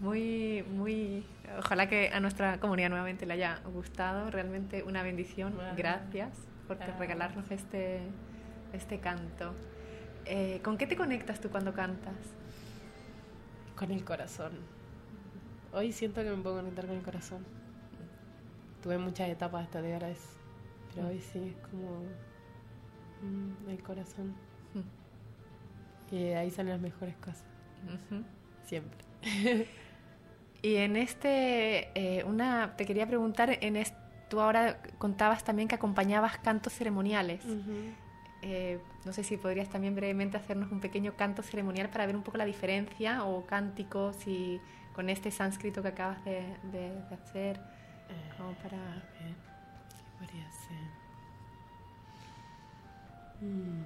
Muy, 0.00 0.64
muy. 0.70 1.24
Ojalá 1.58 1.88
que 1.88 2.10
a 2.12 2.20
nuestra 2.20 2.58
comunidad 2.58 2.88
nuevamente 2.88 3.26
le 3.26 3.34
haya 3.34 3.60
gustado. 3.66 4.30
Realmente 4.30 4.82
una 4.82 5.02
bendición. 5.02 5.54
Bueno. 5.54 5.72
Gracias 5.76 6.30
por 6.66 6.78
Ah. 6.82 6.96
regalarnos 6.98 7.50
este, 7.50 8.00
este 8.72 8.98
canto. 8.98 9.54
Eh, 10.24 10.60
¿Con 10.64 10.78
qué 10.78 10.86
te 10.86 10.96
conectas 10.96 11.40
tú 11.40 11.50
cuando 11.50 11.72
cantas? 11.74 12.14
Con 13.76 13.90
el 13.90 14.02
corazón. 14.04 14.52
Hoy 15.72 15.92
siento 15.92 16.22
que 16.22 16.30
me 16.30 16.42
puedo 16.42 16.56
conectar 16.56 16.86
con 16.86 16.96
el 16.96 17.02
corazón. 17.02 17.44
Tuve 18.82 18.98
muchas 18.98 19.28
etapas 19.28 19.64
hasta 19.64 19.80
llegar 19.80 20.04
a 20.04 20.10
eso. 20.10 20.28
Pero 20.94 21.08
hoy 21.08 21.20
sí 21.20 21.38
es 21.56 21.68
como 21.68 22.00
mm, 23.22 23.68
el 23.70 23.82
corazón. 23.82 24.34
Y 26.12 26.24
de 26.24 26.34
ahí 26.36 26.50
salen 26.50 26.72
las 26.72 26.80
mejores 26.80 27.14
cosas. 27.16 27.44
Ujú. 27.86 28.22
Siempre. 28.64 28.98
Y 30.62 30.76
en 30.76 30.96
este, 30.96 31.88
eh, 31.94 32.22
una, 32.24 32.76
te 32.76 32.84
quería 32.84 33.06
preguntar, 33.06 33.56
en 33.62 33.76
es- 33.76 33.94
tú 34.28 34.40
ahora 34.40 34.82
contabas 34.98 35.42
también 35.42 35.68
que 35.68 35.74
acompañabas 35.76 36.36
cantos 36.36 36.74
ceremoniales. 36.74 37.42
Eh, 38.42 38.78
no 39.06 39.12
sé 39.14 39.24
si 39.24 39.38
podrías 39.38 39.70
también 39.70 39.94
brevemente 39.94 40.36
hacernos 40.36 40.70
un 40.70 40.80
pequeño 40.80 41.14
canto 41.16 41.42
ceremonial 41.42 41.88
para 41.88 42.04
ver 42.04 42.14
un 42.14 42.22
poco 42.22 42.36
la 42.36 42.44
diferencia 42.44 43.24
o 43.24 43.46
cánticos 43.46 44.26
y 44.26 44.60
con 44.94 45.08
este 45.08 45.30
sánscrito 45.30 45.82
que 45.82 45.88
acabas 45.88 46.24
de, 46.24 46.42
de- 46.72 46.94
de 47.08 47.14
hacer, 47.14 47.60
como 48.36 48.52
para... 48.54 48.76
Ver, 48.78 49.34
¿qué 49.96 50.04
podría 50.18 50.50
ser? 50.50 50.90
Mm. 53.42 53.84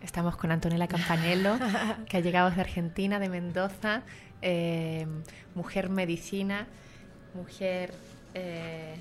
Estamos 0.00 0.36
con 0.36 0.50
Antonella 0.50 0.88
Campanello, 0.88 1.56
que 2.08 2.16
ha 2.16 2.20
llegado 2.20 2.48
desde 2.48 2.62
Argentina, 2.62 3.18
de 3.20 3.28
Mendoza, 3.28 4.02
eh, 4.42 5.06
mujer 5.54 5.88
medicina, 5.90 6.66
mujer 7.34 7.94
eh, 8.34 8.96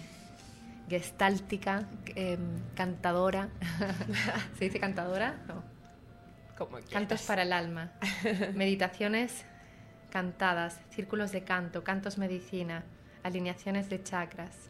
gestáltica, 0.89 1.87
eh, 2.15 2.37
cantadora. 2.75 3.49
¿Se 4.59 4.65
dice 4.65 4.79
cantadora? 4.79 5.35
No. 5.47 5.63
Como 6.67 6.77
Cantos 6.91 7.23
para 7.23 7.41
el 7.43 7.53
alma, 7.53 7.91
meditaciones 8.53 9.45
cantadas, 10.11 10.79
círculos 10.91 11.31
de 11.31 11.43
canto, 11.43 11.83
cantos 11.83 12.17
medicina, 12.17 12.83
alineaciones 13.23 13.89
de 13.89 14.03
chakras. 14.03 14.69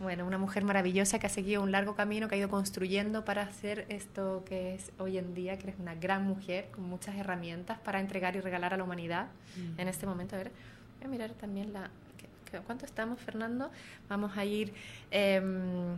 Bueno, 0.00 0.26
una 0.26 0.38
mujer 0.38 0.64
maravillosa 0.64 1.18
que 1.18 1.26
ha 1.26 1.30
seguido 1.30 1.62
un 1.62 1.70
largo 1.72 1.94
camino, 1.94 2.28
que 2.28 2.34
ha 2.34 2.38
ido 2.38 2.48
construyendo 2.50 3.24
para 3.24 3.42
hacer 3.42 3.86
esto 3.88 4.44
que 4.44 4.74
es 4.74 4.90
hoy 4.98 5.18
en 5.18 5.34
día, 5.34 5.56
que 5.56 5.68
eres 5.68 5.78
una 5.78 5.94
gran 5.94 6.24
mujer 6.24 6.68
con 6.72 6.84
muchas 6.84 7.14
herramientas 7.14 7.78
para 7.78 8.00
entregar 8.00 8.34
y 8.36 8.40
regalar 8.40 8.74
a 8.74 8.76
la 8.76 8.84
humanidad 8.84 9.28
Mm. 9.56 9.80
en 9.80 9.88
este 9.88 10.04
momento. 10.06 10.34
A 10.34 10.38
ver, 10.38 10.50
voy 10.98 11.06
a 11.06 11.08
mirar 11.08 11.30
también 11.30 11.72
la... 11.72 11.90
¿qué- 12.18 12.28
qué- 12.50 12.58
¿Cuánto 12.58 12.84
estamos, 12.84 13.20
Fernando? 13.20 13.70
Vamos 14.08 14.36
a 14.36 14.44
ir... 14.44 14.74
em, 15.10 15.96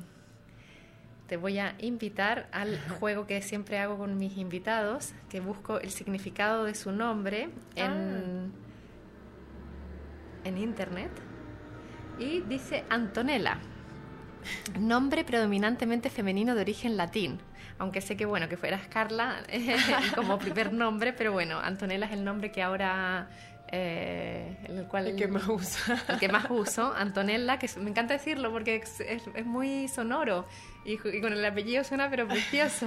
te 1.28 1.36
voy 1.36 1.58
a 1.58 1.74
invitar 1.78 2.48
al 2.52 2.80
juego 2.98 3.26
que 3.26 3.42
siempre 3.42 3.78
hago 3.78 3.98
con 3.98 4.16
mis 4.16 4.38
invitados, 4.38 5.12
que 5.28 5.40
busco 5.40 5.78
el 5.78 5.90
significado 5.90 6.64
de 6.64 6.74
su 6.74 6.90
nombre 6.90 7.50
en, 7.76 8.50
en 10.44 10.58
internet. 10.58 11.10
Y 12.18 12.40
dice 12.40 12.84
Antonella, 12.88 13.58
nombre 14.80 15.22
predominantemente 15.22 16.08
femenino 16.08 16.54
de 16.54 16.62
origen 16.62 16.96
latín. 16.96 17.38
Aunque 17.78 18.00
sé 18.00 18.16
que 18.16 18.24
bueno, 18.24 18.48
que 18.48 18.56
fueras 18.56 18.88
Carla 18.88 19.42
como 20.16 20.38
primer 20.38 20.72
nombre, 20.72 21.12
pero 21.12 21.32
bueno, 21.32 21.60
Antonella 21.60 22.06
es 22.06 22.12
el 22.12 22.24
nombre 22.24 22.50
que 22.50 22.62
ahora... 22.62 23.28
eh, 23.70 24.56
el 24.66 24.86
cual 24.86 25.08
El 25.08 25.16
que 25.16 25.28
más 25.28 25.46
usa. 25.48 26.02
el 26.08 26.18
que 26.18 26.28
más 26.28 26.46
uso, 26.50 26.92
Antonella, 26.94 27.58
que 27.58 27.68
me 27.78 27.90
encanta 27.90 28.14
decirlo 28.14 28.50
porque 28.50 28.76
es, 28.76 29.00
es- 29.00 29.28
es 29.34 29.46
muy 29.46 29.88
sonoro 29.88 30.46
y, 30.84 30.92
y 30.94 31.20
con 31.20 31.32
el 31.32 31.44
apellido 31.44 31.84
suena 31.84 32.08
pero 32.10 32.26
precioso. 32.28 32.86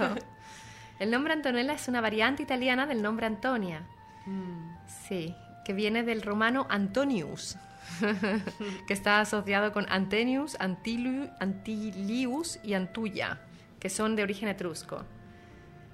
El 0.98 1.10
nombre 1.10 1.32
Antonella 1.32 1.72
es 1.72 1.88
una 1.88 2.00
variante 2.00 2.42
italiana 2.42 2.86
del 2.86 3.02
nombre 3.02 3.26
Antonia, 3.26 3.86
Mm. 4.26 4.76
sí, 5.08 5.34
que 5.64 5.72
viene 5.72 6.04
del 6.04 6.22
romano 6.22 6.66
Antonius, 6.70 7.56
que 8.86 8.92
está 8.94 9.20
asociado 9.20 9.72
con 9.72 9.86
Antenius, 9.90 10.56
Antilu- 10.60 11.30
Antilius 11.40 12.60
y 12.62 12.74
Antuya, 12.74 13.40
que 13.80 13.88
son 13.90 14.14
de 14.14 14.22
origen 14.22 14.48
etrusco. 14.48 15.04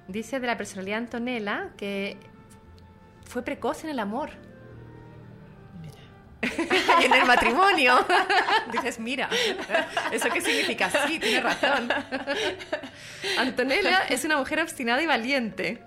Dice 0.07 0.39
de 0.39 0.45
la 0.47 0.57
personalidad 0.57 0.99
Antonella 0.99 1.69
que 1.77 2.17
fue 3.25 3.41
precoz 3.43 3.83
en 3.83 3.89
el 3.91 3.99
amor 3.99 4.29
en 7.03 7.13
el 7.13 7.25
matrimonio. 7.25 8.05
Dices, 8.71 8.99
mira, 8.99 9.29
¿eso 10.11 10.29
qué 10.29 10.41
significa? 10.41 10.89
Sí, 11.07 11.19
tiene 11.19 11.41
razón. 11.41 11.89
Antonella 13.37 14.03
es 14.09 14.23
una 14.25 14.37
mujer 14.37 14.61
obstinada 14.61 15.01
y 15.01 15.05
valiente. 15.05 15.83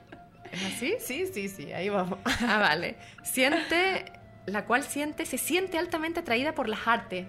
¿Es 0.51 0.63
así? 0.65 0.97
Sí, 1.01 1.27
sí, 1.33 1.49
sí, 1.49 1.73
ahí 1.73 1.89
vamos. 1.89 2.19
Ah, 2.47 2.59
vale. 2.59 2.97
Siente, 3.23 4.05
la 4.47 4.67
cual 4.67 4.83
siente, 4.85 5.25
se 5.25 5.39
siente 5.39 5.79
altamente 5.79 6.21
atraída 6.21 6.55
por 6.55 6.69
las 6.69 6.87
artes. 6.87 7.27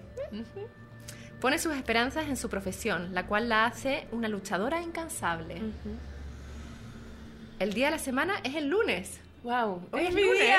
Pone 1.40 1.58
sus 1.58 1.74
esperanzas 1.74 2.26
en 2.26 2.36
su 2.36 2.48
profesión, 2.50 3.14
la 3.14 3.26
cual 3.26 3.48
la 3.48 3.64
hace 3.64 4.06
una 4.12 4.28
luchadora 4.28 4.82
incansable. 4.82 5.62
El 7.58 7.72
día 7.72 7.86
de 7.86 7.92
la 7.92 7.98
semana 7.98 8.34
es 8.44 8.54
el 8.56 8.68
lunes. 8.68 9.20
Wow, 9.42 9.88
Hoy 9.92 10.02
es 10.02 10.08
es 10.08 10.14
lunes. 10.14 10.40
día. 10.42 10.58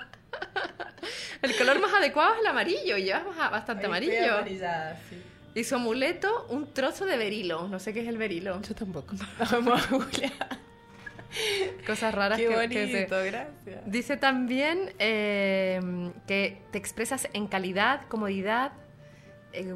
El 1.42 1.56
color 1.56 1.80
más 1.80 1.92
adecuado 1.94 2.34
es 2.34 2.40
el 2.40 2.46
amarillo 2.46 2.96
y 2.98 3.04
llevas 3.04 3.24
ba- 3.36 3.48
bastante 3.50 3.84
estoy 3.86 3.96
amarillo. 4.06 4.36
sí. 5.08 5.22
Y 5.54 5.64
su 5.64 5.74
amuleto, 5.74 6.46
un 6.50 6.72
trozo 6.72 7.06
de 7.06 7.16
berilo. 7.16 7.66
No 7.68 7.78
sé 7.78 7.92
qué 7.94 8.02
es 8.02 8.08
el 8.08 8.18
berilo. 8.18 8.60
Yo 8.62 8.74
tampoco. 8.74 9.14
Vamos 9.50 9.82
a 9.82 9.90
googlear. 9.90 10.32
Cosas 11.86 12.14
raras 12.14 12.38
Qué 12.38 12.48
que, 12.48 12.54
bonito, 12.54 12.74
que 12.74 12.86
se- 12.92 13.06
gracias. 13.06 13.82
Dice 13.86 14.16
también 14.16 14.92
eh, 14.98 15.80
que 16.26 16.60
te 16.72 16.78
expresas 16.78 17.28
en 17.32 17.46
calidad, 17.46 18.06
comodidad. 18.08 18.72
eh, 19.52 19.74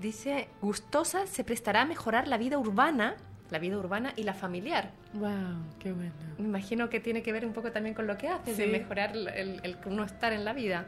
dice, 0.00 0.48
gustosa 0.60 1.26
se 1.26 1.44
prestará 1.44 1.82
a 1.82 1.84
mejorar 1.84 2.26
la 2.28 2.38
vida 2.38 2.58
urbana, 2.58 3.16
la 3.52 3.58
vida 3.58 3.76
urbana 3.78 4.12
y 4.16 4.24
la 4.24 4.34
familiar. 4.34 4.90
Wow, 5.12 5.30
qué 5.78 5.92
bueno. 5.92 6.12
Me 6.38 6.44
imagino 6.46 6.88
que 6.90 6.98
tiene 6.98 7.22
que 7.22 7.32
ver 7.32 7.44
un 7.46 7.52
poco 7.52 7.70
también 7.70 7.94
con 7.94 8.06
lo 8.06 8.16
que 8.18 8.28
haces, 8.28 8.56
de 8.56 8.66
mejorar 8.66 9.14
el, 9.16 9.28
el- 9.62 9.78
uno 9.86 10.02
estar 10.04 10.32
en 10.32 10.44
la 10.44 10.52
vida. 10.52 10.86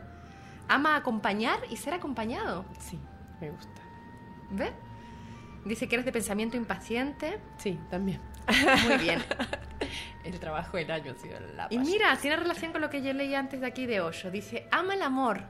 Ama 0.68 0.96
acompañar 0.96 1.58
y 1.70 1.76
ser 1.76 1.92
acompañado. 1.94 2.64
Sí, 2.80 2.98
me 3.40 3.50
gusta. 3.50 3.82
¿Ves? 4.50 4.72
Dice 5.64 5.88
que 5.88 5.96
eres 5.96 6.04
de 6.06 6.12
pensamiento 6.12 6.56
impaciente. 6.56 7.38
Sí, 7.58 7.78
también. 7.90 8.20
Muy 8.86 8.96
bien. 8.98 9.22
El 10.24 10.38
trabajo 10.40 10.78
del 10.78 10.90
año 10.90 11.12
ha 11.12 11.14
sido 11.20 11.38
la 11.54 11.66
Y 11.70 11.78
mira, 11.78 12.16
tiene 12.16 12.36
relación 12.36 12.72
con 12.72 12.80
lo 12.80 12.88
que 12.88 13.02
yo 13.02 13.12
leí 13.12 13.34
antes 13.34 13.60
de 13.60 13.66
aquí 13.66 13.84
de 13.84 14.00
Osho. 14.00 14.30
Dice, 14.30 14.66
ama 14.70 14.94
el 14.94 15.02
amor, 15.02 15.42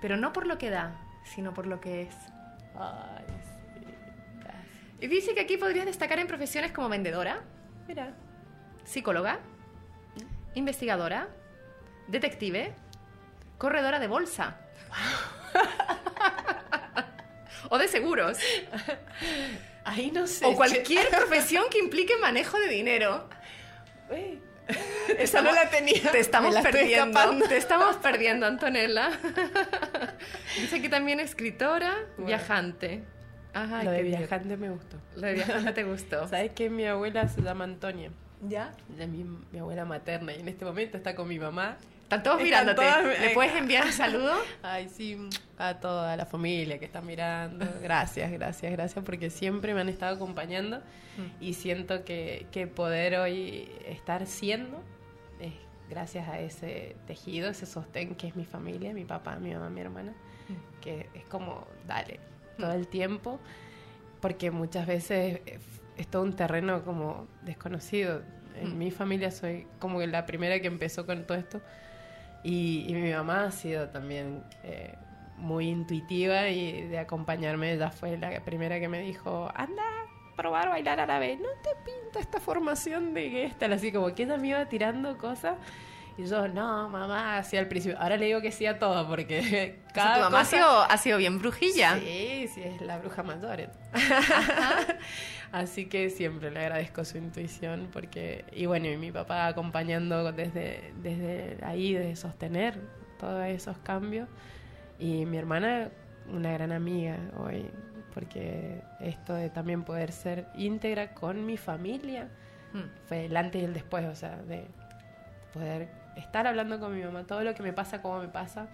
pero 0.00 0.16
no 0.16 0.32
por 0.32 0.46
lo 0.46 0.56
que 0.56 0.70
da, 0.70 0.94
sino 1.24 1.52
por 1.52 1.66
lo 1.66 1.80
que 1.80 2.02
es. 2.02 2.14
Ay. 2.76 3.24
Y 5.02 5.08
dice 5.08 5.34
que 5.34 5.40
aquí 5.40 5.56
podrías 5.56 5.84
destacar 5.84 6.20
en 6.20 6.28
profesiones 6.28 6.70
como 6.70 6.88
vendedora, 6.88 7.40
Mira. 7.88 8.14
psicóloga, 8.84 9.40
investigadora, 10.54 11.26
detective, 12.06 12.72
corredora 13.58 13.98
de 13.98 14.06
bolsa. 14.06 14.60
o 17.68 17.78
de 17.78 17.88
seguros. 17.88 18.38
Ahí 19.84 20.12
no 20.12 20.28
sé. 20.28 20.46
O 20.46 20.54
cualquier 20.54 21.08
profesión 21.08 21.64
que 21.68 21.78
implique 21.78 22.16
manejo 22.18 22.56
de 22.60 22.68
dinero. 22.68 23.28
Uy, 24.08 24.40
Esa 25.18 25.42
no 25.42 25.50
la 25.52 25.68
tenía. 25.68 26.12
Te 26.12 26.20
estamos 26.20 26.54
perdiendo. 26.58 27.48
Te 27.48 27.56
estamos 27.56 27.96
perdiendo, 27.96 28.46
Antonella. 28.46 29.10
Dice 30.60 30.80
que 30.80 30.88
también 30.88 31.18
escritora, 31.18 31.96
Bueno. 32.16 32.26
viajante. 32.26 33.02
Ajá, 33.54 33.82
Lo 33.84 33.90
de 33.90 34.02
bien. 34.02 34.18
viajante 34.18 34.56
me 34.56 34.70
gustó. 34.70 34.96
Lo 35.16 35.26
de 35.26 35.34
viajante 35.34 35.72
te 35.72 35.84
gustó. 35.84 36.26
¿Sabes 36.28 36.52
que 36.52 36.70
mi 36.70 36.86
abuela 36.86 37.28
se 37.28 37.42
llama 37.42 37.64
Antonia? 37.64 38.10
¿Ya? 38.48 38.72
Es 38.98 39.08
mi, 39.08 39.24
mi 39.52 39.58
abuela 39.58 39.84
materna 39.84 40.32
y 40.34 40.40
en 40.40 40.48
este 40.48 40.64
momento 40.64 40.96
está 40.96 41.14
con 41.14 41.28
mi 41.28 41.38
mamá. 41.38 41.76
Están 42.04 42.22
todos 42.24 42.40
Están 42.42 42.66
mirándote. 42.66 42.82
todas- 42.88 43.20
¿Le 43.20 43.30
puedes 43.30 43.54
enviar 43.54 43.86
un 43.86 43.92
saludo? 43.92 44.34
Ay, 44.62 44.88
sí, 44.88 45.16
a 45.58 45.74
toda 45.80 46.16
la 46.16 46.26
familia 46.26 46.78
que 46.78 46.84
está 46.84 47.00
mirando. 47.00 47.66
Gracias, 47.82 48.30
gracias, 48.32 48.72
gracias, 48.72 49.04
porque 49.04 49.30
siempre 49.30 49.72
me 49.74 49.80
han 49.80 49.88
estado 49.88 50.16
acompañando 50.16 50.82
y 51.40 51.54
siento 51.54 52.04
que, 52.04 52.46
que 52.52 52.66
poder 52.66 53.16
hoy 53.16 53.70
estar 53.86 54.26
siendo 54.26 54.82
es 55.40 55.52
gracias 55.90 56.26
a 56.28 56.38
ese 56.40 56.96
tejido, 57.06 57.48
ese 57.50 57.66
sostén 57.66 58.14
que 58.14 58.26
es 58.28 58.34
mi 58.36 58.44
familia, 58.46 58.92
mi 58.94 59.04
papá, 59.04 59.36
mi 59.36 59.52
mamá, 59.52 59.68
mi 59.70 59.80
hermana, 59.82 60.12
que 60.80 61.08
es 61.14 61.24
como, 61.26 61.66
dale, 61.86 62.18
todo 62.62 62.72
el 62.74 62.86
tiempo, 62.86 63.40
porque 64.20 64.52
muchas 64.52 64.86
veces 64.86 65.40
es, 65.96 66.06
todo 66.06 66.22
un 66.22 66.32
terreno 66.34 66.84
como 66.84 67.26
desconocido. 67.42 68.22
En 68.54 68.74
Mm. 68.74 68.78
mi 68.78 68.90
familia 68.92 69.30
soy 69.32 69.66
como 69.80 70.00
la 70.02 70.26
primera 70.26 70.60
que 70.60 70.68
empezó 70.68 71.04
con 71.06 71.26
todo 71.26 71.36
esto. 71.38 71.60
Y, 72.44 72.84
y 72.88 72.94
mi 72.94 73.10
mamá 73.12 73.46
ha 73.46 73.50
sido 73.50 73.88
también 73.88 74.44
eh, 74.62 74.94
muy 75.38 75.68
intuitiva 75.68 76.48
y 76.50 76.82
de 76.86 76.98
acompañarme. 77.00 77.72
Ella 77.72 77.90
fue 77.90 78.16
la 78.16 78.44
primera 78.44 78.78
que 78.78 78.88
me 78.88 79.00
dijo, 79.00 79.50
anda 79.56 79.82
a 79.82 80.36
probar 80.36 80.68
bailar 80.68 81.00
árabe. 81.00 81.36
No 81.36 81.48
te 81.64 81.70
pinta 81.84 82.20
esta 82.20 82.38
formación 82.38 83.12
de 83.12 83.28
Gestalt. 83.30 83.74
Así 83.74 83.90
como 83.90 84.14
que 84.14 84.22
ella 84.22 84.36
me 84.36 84.48
iba 84.48 84.64
tirando 84.68 85.18
cosas. 85.18 85.56
Y 86.18 86.26
yo, 86.26 86.46
no, 86.48 86.88
mamá, 86.88 87.38
así 87.38 87.56
al 87.56 87.68
principio. 87.68 87.98
Ahora 87.98 88.16
le 88.16 88.26
digo 88.26 88.40
que 88.40 88.52
sí 88.52 88.66
a 88.66 88.78
todo 88.78 89.08
porque 89.08 89.80
cada 89.94 90.16
tu 90.16 90.20
mamá 90.20 90.40
ha 90.40 90.44
cosa- 90.44 90.56
sido, 90.56 90.82
ha 90.82 90.96
sido 90.98 91.18
bien 91.18 91.38
brujilla. 91.38 91.98
Sí, 91.98 92.48
sí, 92.52 92.62
es 92.62 92.80
la 92.82 92.98
bruja 92.98 93.22
mayor. 93.22 93.70
Así 95.52 95.86
que 95.86 96.08
siempre 96.08 96.50
le 96.50 96.60
agradezco 96.60 97.04
su 97.04 97.18
intuición 97.18 97.88
porque, 97.92 98.44
y 98.52 98.64
bueno, 98.64 98.88
y 98.88 98.96
mi 98.96 99.12
papá 99.12 99.46
acompañando 99.46 100.32
desde, 100.32 100.94
desde 101.02 101.58
ahí, 101.62 101.92
de 101.92 102.16
sostener 102.16 102.80
todos 103.18 103.44
esos 103.46 103.76
cambios. 103.78 104.28
Y 104.98 105.26
mi 105.26 105.36
hermana, 105.36 105.90
una 106.26 106.52
gran 106.52 106.72
amiga 106.72 107.18
hoy, 107.36 107.66
porque 108.14 108.82
esto 109.00 109.34
de 109.34 109.50
también 109.50 109.82
poder 109.82 110.12
ser 110.12 110.46
íntegra 110.54 111.12
con 111.12 111.44
mi 111.44 111.58
familia 111.58 112.28
mm. 112.72 113.06
fue 113.06 113.26
el 113.26 113.36
antes 113.36 113.60
y 113.60 113.64
el 113.66 113.74
después, 113.74 114.06
o 114.06 114.14
sea, 114.14 114.36
de 114.36 114.66
poder 115.52 115.88
estar 116.16 116.46
hablando 116.46 116.78
con 116.80 116.94
mi 116.94 117.02
mamá, 117.02 117.24
todo 117.24 117.42
lo 117.42 117.54
que 117.54 117.62
me 117.62 117.72
pasa, 117.72 118.02
cómo 118.02 118.20
me 118.20 118.28
pasa, 118.28 118.68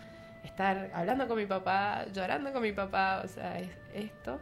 estar 0.45 0.91
hablando 0.95 1.28
con 1.28 1.36
mi 1.36 1.47
papá, 1.47 2.07
llorando 2.12 2.53
con 2.53 2.62
mi 2.62 2.72
papá, 2.72 3.22
o 3.24 3.28
sea, 3.28 3.59
es 3.59 3.70
esto 3.95 4.41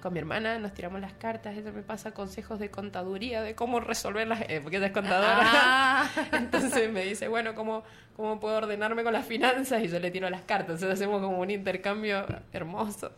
con 0.00 0.12
mi 0.12 0.18
hermana 0.18 0.58
nos 0.58 0.74
tiramos 0.74 1.00
las 1.00 1.12
cartas, 1.14 1.56
ella 1.56 1.72
me 1.72 1.82
pasa 1.82 2.12
consejos 2.12 2.58
de 2.58 2.70
contaduría, 2.70 3.42
de 3.42 3.54
cómo 3.54 3.80
resolverlas, 3.80 4.42
eh, 4.48 4.60
porque 4.62 4.76
ella 4.76 4.86
es 4.86 4.92
contadora. 4.92 5.38
Ah. 5.40 6.10
Entonces 6.32 6.90
me 6.92 7.04
dice, 7.04 7.28
bueno, 7.28 7.54
¿cómo, 7.54 7.82
¿cómo 8.16 8.38
puedo 8.38 8.58
ordenarme 8.58 9.02
con 9.02 9.12
las 9.12 9.26
finanzas? 9.26 9.82
Y 9.82 9.88
yo 9.88 9.98
le 9.98 10.10
tiro 10.10 10.28
las 10.30 10.42
cartas, 10.42 10.76
entonces 10.76 10.90
hacemos 10.90 11.22
como 11.22 11.38
un 11.38 11.50
intercambio 11.50 12.26
hermoso. 12.52 13.12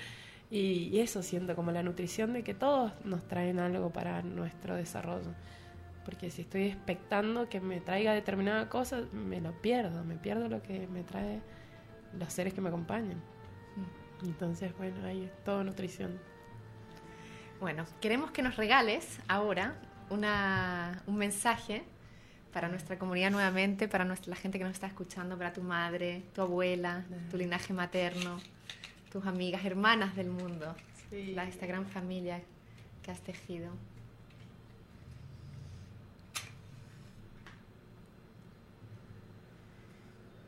y, 0.50 0.98
eso 0.98 1.22
siento 1.22 1.54
como 1.54 1.70
la 1.72 1.82
nutrición 1.82 2.32
de 2.32 2.42
que 2.42 2.54
todos 2.54 2.92
nos 3.04 3.26
traen 3.26 3.58
algo 3.60 3.90
para 3.90 4.22
nuestro 4.22 4.74
desarrollo. 4.74 5.30
Porque 6.08 6.30
si 6.30 6.40
estoy 6.40 6.68
expectando 6.68 7.50
que 7.50 7.60
me 7.60 7.82
traiga 7.82 8.14
determinada 8.14 8.70
cosa, 8.70 9.02
me 9.12 9.42
lo 9.42 9.52
pierdo, 9.60 10.04
me 10.04 10.14
pierdo 10.14 10.48
lo 10.48 10.62
que 10.62 10.86
me 10.86 11.02
trae 11.02 11.42
los 12.18 12.32
seres 12.32 12.54
que 12.54 12.62
me 12.62 12.70
acompañan. 12.70 13.20
Entonces, 14.24 14.74
bueno, 14.78 15.04
ahí 15.04 15.24
es 15.24 15.44
todo 15.44 15.62
nutrición. 15.64 16.18
Bueno, 17.60 17.84
queremos 18.00 18.30
que 18.30 18.40
nos 18.40 18.56
regales 18.56 19.18
ahora 19.28 19.74
una, 20.08 21.02
un 21.06 21.16
mensaje 21.16 21.84
para 22.54 22.70
nuestra 22.70 22.98
comunidad 22.98 23.30
nuevamente, 23.30 23.86
para 23.86 24.06
nuestra, 24.06 24.30
la 24.30 24.36
gente 24.36 24.56
que 24.56 24.64
nos 24.64 24.72
está 24.72 24.86
escuchando, 24.86 25.36
para 25.36 25.52
tu 25.52 25.60
madre, 25.60 26.22
tu 26.34 26.40
abuela, 26.40 27.04
tu 27.30 27.36
linaje 27.36 27.74
materno, 27.74 28.40
tus 29.12 29.26
amigas, 29.26 29.62
hermanas 29.62 30.16
del 30.16 30.30
mundo, 30.30 30.74
la, 31.10 31.44
esta 31.44 31.66
gran 31.66 31.84
familia 31.84 32.40
que 33.02 33.10
has 33.10 33.20
tejido. 33.20 33.72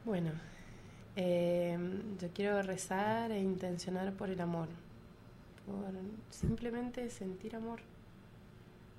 Bueno, 0.06 0.30
eh, 1.14 1.78
yo 2.18 2.28
quiero 2.32 2.62
rezar 2.62 3.32
e 3.32 3.38
intencionar 3.38 4.14
por 4.14 4.30
el 4.30 4.40
amor, 4.40 4.68
por 5.66 5.92
simplemente 6.30 7.10
sentir 7.10 7.54
amor, 7.54 7.80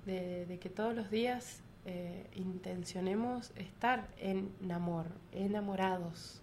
de, 0.06 0.60
que 0.62 0.70
todos 0.70 0.96
los 0.96 1.10
días 1.10 1.62
eh, 1.88 2.28
intencionemos 2.36 3.52
estar 3.56 4.08
en 4.20 4.52
amor, 4.72 5.08
enamorados, 5.32 6.40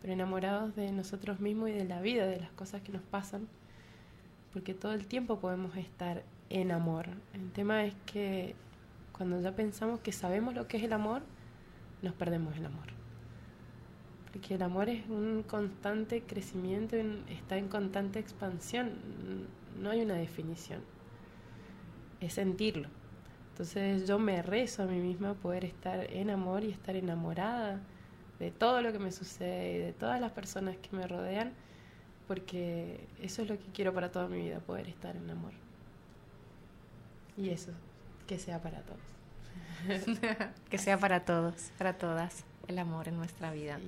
pero 0.00 0.14
enamorados 0.14 0.74
de 0.74 0.90
nosotros 0.90 1.38
mismos 1.38 1.68
y 1.68 1.74
de 1.74 1.84
la 1.84 2.00
vida, 2.00 2.26
de 2.26 2.40
las 2.40 2.50
cosas 2.50 2.82
que 2.82 2.90
nos 2.90 3.02
pasan, 3.02 3.46
porque 4.52 4.74
todo 4.74 4.94
el 4.94 5.06
tiempo 5.06 5.38
podemos 5.38 5.76
estar 5.76 6.24
en 6.50 6.72
amor. 6.72 7.06
El 7.34 7.52
tema 7.52 7.84
es 7.84 7.94
que 8.06 8.56
cuando 9.16 9.40
ya 9.40 9.54
pensamos 9.54 10.00
que 10.00 10.10
sabemos 10.10 10.54
lo 10.54 10.66
que 10.66 10.78
es 10.78 10.82
el 10.82 10.92
amor, 10.92 11.22
nos 12.02 12.14
perdemos 12.14 12.56
el 12.56 12.66
amor 12.66 13.01
porque 14.32 14.54
el 14.54 14.62
amor 14.62 14.88
es 14.88 15.06
un 15.10 15.44
constante 15.46 16.22
crecimiento, 16.22 16.96
está 17.28 17.58
en 17.58 17.68
constante 17.68 18.18
expansión, 18.18 18.92
no 19.78 19.90
hay 19.90 20.00
una 20.00 20.14
definición, 20.14 20.80
es 22.20 22.32
sentirlo. 22.34 22.88
Entonces 23.50 24.08
yo 24.08 24.18
me 24.18 24.40
rezo 24.40 24.84
a 24.84 24.86
mí 24.86 24.98
misma 24.98 25.34
poder 25.34 25.66
estar 25.66 26.10
en 26.10 26.30
amor 26.30 26.64
y 26.64 26.70
estar 26.70 26.96
enamorada 26.96 27.80
de 28.38 28.50
todo 28.50 28.80
lo 28.80 28.90
que 28.90 28.98
me 28.98 29.12
sucede 29.12 29.74
y 29.74 29.78
de 29.78 29.92
todas 29.92 30.18
las 30.18 30.32
personas 30.32 30.78
que 30.78 30.96
me 30.96 31.06
rodean, 31.06 31.52
porque 32.26 33.06
eso 33.20 33.42
es 33.42 33.50
lo 33.50 33.58
que 33.58 33.66
quiero 33.74 33.92
para 33.92 34.10
toda 34.10 34.28
mi 34.28 34.40
vida, 34.40 34.60
poder 34.60 34.88
estar 34.88 35.14
en 35.14 35.28
amor. 35.28 35.52
Y 37.36 37.50
eso, 37.50 37.72
que 38.26 38.38
sea 38.38 38.62
para 38.62 38.80
todos. 38.80 39.00
que 40.70 40.78
sea 40.78 40.96
para 40.96 41.26
todos, 41.26 41.70
para 41.76 41.98
todas 41.98 42.46
el 42.68 42.78
amor 42.78 43.08
en 43.08 43.16
nuestra 43.16 43.52
vida. 43.52 43.78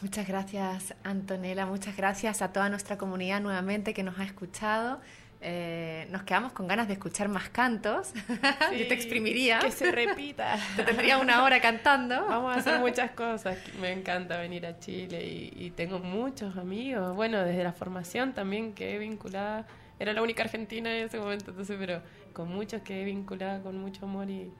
Muchas 0.00 0.28
gracias 0.28 0.94
Antonella, 1.02 1.66
muchas 1.66 1.96
gracias 1.96 2.40
a 2.40 2.52
toda 2.52 2.68
nuestra 2.68 2.96
comunidad 2.96 3.40
nuevamente 3.40 3.94
que 3.94 4.02
nos 4.02 4.18
ha 4.18 4.24
escuchado. 4.24 5.00
Eh, 5.42 6.06
nos 6.10 6.22
quedamos 6.24 6.52
con 6.52 6.66
ganas 6.68 6.86
de 6.86 6.94
escuchar 6.94 7.28
más 7.28 7.48
cantos. 7.48 8.12
Yo 8.78 8.88
te 8.88 8.94
exprimiría. 8.94 9.58
Que 9.60 9.70
se 9.70 9.90
repita. 9.90 10.58
te 10.76 10.84
tendría 10.84 11.18
una 11.18 11.42
hora 11.44 11.60
cantando. 11.60 12.26
Vamos 12.26 12.54
a 12.54 12.60
hacer 12.60 12.78
muchas 12.78 13.12
cosas. 13.12 13.56
Me 13.80 13.90
encanta 13.90 14.36
venir 14.36 14.66
a 14.66 14.78
Chile 14.78 15.24
y, 15.24 15.52
y, 15.56 15.70
tengo 15.70 15.98
muchos 15.98 16.56
amigos. 16.58 17.16
Bueno, 17.16 17.42
desde 17.42 17.64
la 17.64 17.72
formación 17.72 18.34
también 18.34 18.74
que 18.74 18.94
he 18.94 18.98
vinculada. 18.98 19.66
Era 19.98 20.12
la 20.12 20.22
única 20.22 20.42
argentina 20.42 20.94
en 20.94 21.06
ese 21.06 21.18
momento, 21.18 21.50
entonces, 21.50 21.76
pero 21.78 22.02
con 22.32 22.48
muchos 22.48 22.82
que 22.82 23.02
he 23.02 23.04
vinculado 23.04 23.62
con 23.62 23.78
mucho 23.78 24.04
amor 24.04 24.28
y, 24.30 24.52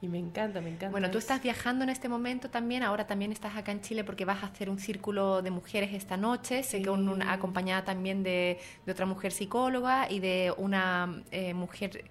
y 0.00 0.08
me 0.08 0.18
encanta, 0.18 0.60
me 0.60 0.68
encanta. 0.68 0.90
Bueno, 0.90 1.10
tú 1.10 1.18
estás 1.18 1.42
viajando 1.42 1.82
en 1.82 1.90
este 1.90 2.08
momento 2.08 2.50
también, 2.50 2.84
ahora 2.84 3.06
también 3.06 3.32
estás 3.32 3.56
acá 3.56 3.72
en 3.72 3.80
Chile 3.80 4.04
porque 4.04 4.24
vas 4.24 4.44
a 4.44 4.46
hacer 4.46 4.70
un 4.70 4.78
círculo 4.78 5.42
de 5.42 5.50
mujeres 5.50 5.92
esta 5.92 6.16
noche, 6.16 6.62
sé 6.62 6.82
que 6.82 6.90
una, 6.90 7.32
acompañada 7.32 7.84
también 7.84 8.22
de, 8.22 8.58
otra 8.88 9.06
mujer 9.06 9.32
psicóloga 9.32 10.10
y 10.10 10.20
de 10.20 10.54
una 10.56 11.22
eh, 11.32 11.52
mujer 11.52 12.04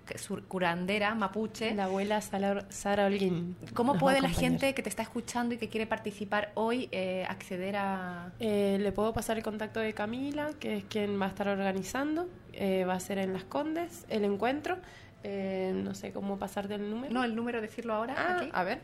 curandera 0.48 1.16
mapuche. 1.16 1.74
La 1.74 1.86
abuela 1.86 2.20
Sara 2.22 3.06
Holguín. 3.06 3.56
¿Cómo 3.74 3.98
puede 3.98 4.20
la 4.22 4.30
gente 4.30 4.74
que 4.74 4.84
te 4.84 4.90
está 4.90 5.04
escuchando 5.04 5.56
y 5.56 5.58
que 5.58 5.70
quiere 5.70 5.88
participar 5.88 6.52
hoy 6.56 6.90
eh, 6.92 7.26
acceder 7.30 7.78
a...? 7.78 8.34
Eh, 8.40 8.78
le 8.82 8.92
puedo 8.92 9.14
pasar 9.14 9.38
el 9.38 9.44
contacto 9.44 9.80
de 9.80 9.94
Camila, 9.94 10.50
que 10.60 10.78
es 10.78 10.84
quien 10.86 11.20
va 11.20 11.28
a 11.28 11.30
estar 11.30 11.48
organizando, 11.48 12.28
va 12.60 12.94
a 12.94 13.00
ser 13.00 13.20
en 13.20 13.34
Las 13.34 13.44
Condes 13.44 14.06
el 14.10 14.26
encuentro. 14.26 14.78
Eh, 15.24 15.74
no 15.76 15.94
sé 15.94 16.12
cómo 16.12 16.38
pasar 16.38 16.68
del 16.68 16.90
número. 16.90 17.14
No, 17.14 17.24
el 17.24 17.36
número, 17.36 17.62
decirlo 17.62 17.94
ahora. 17.94 18.16
Ah, 18.18 18.38
aquí. 18.38 18.50
A 18.54 18.64
ver. 18.64 18.82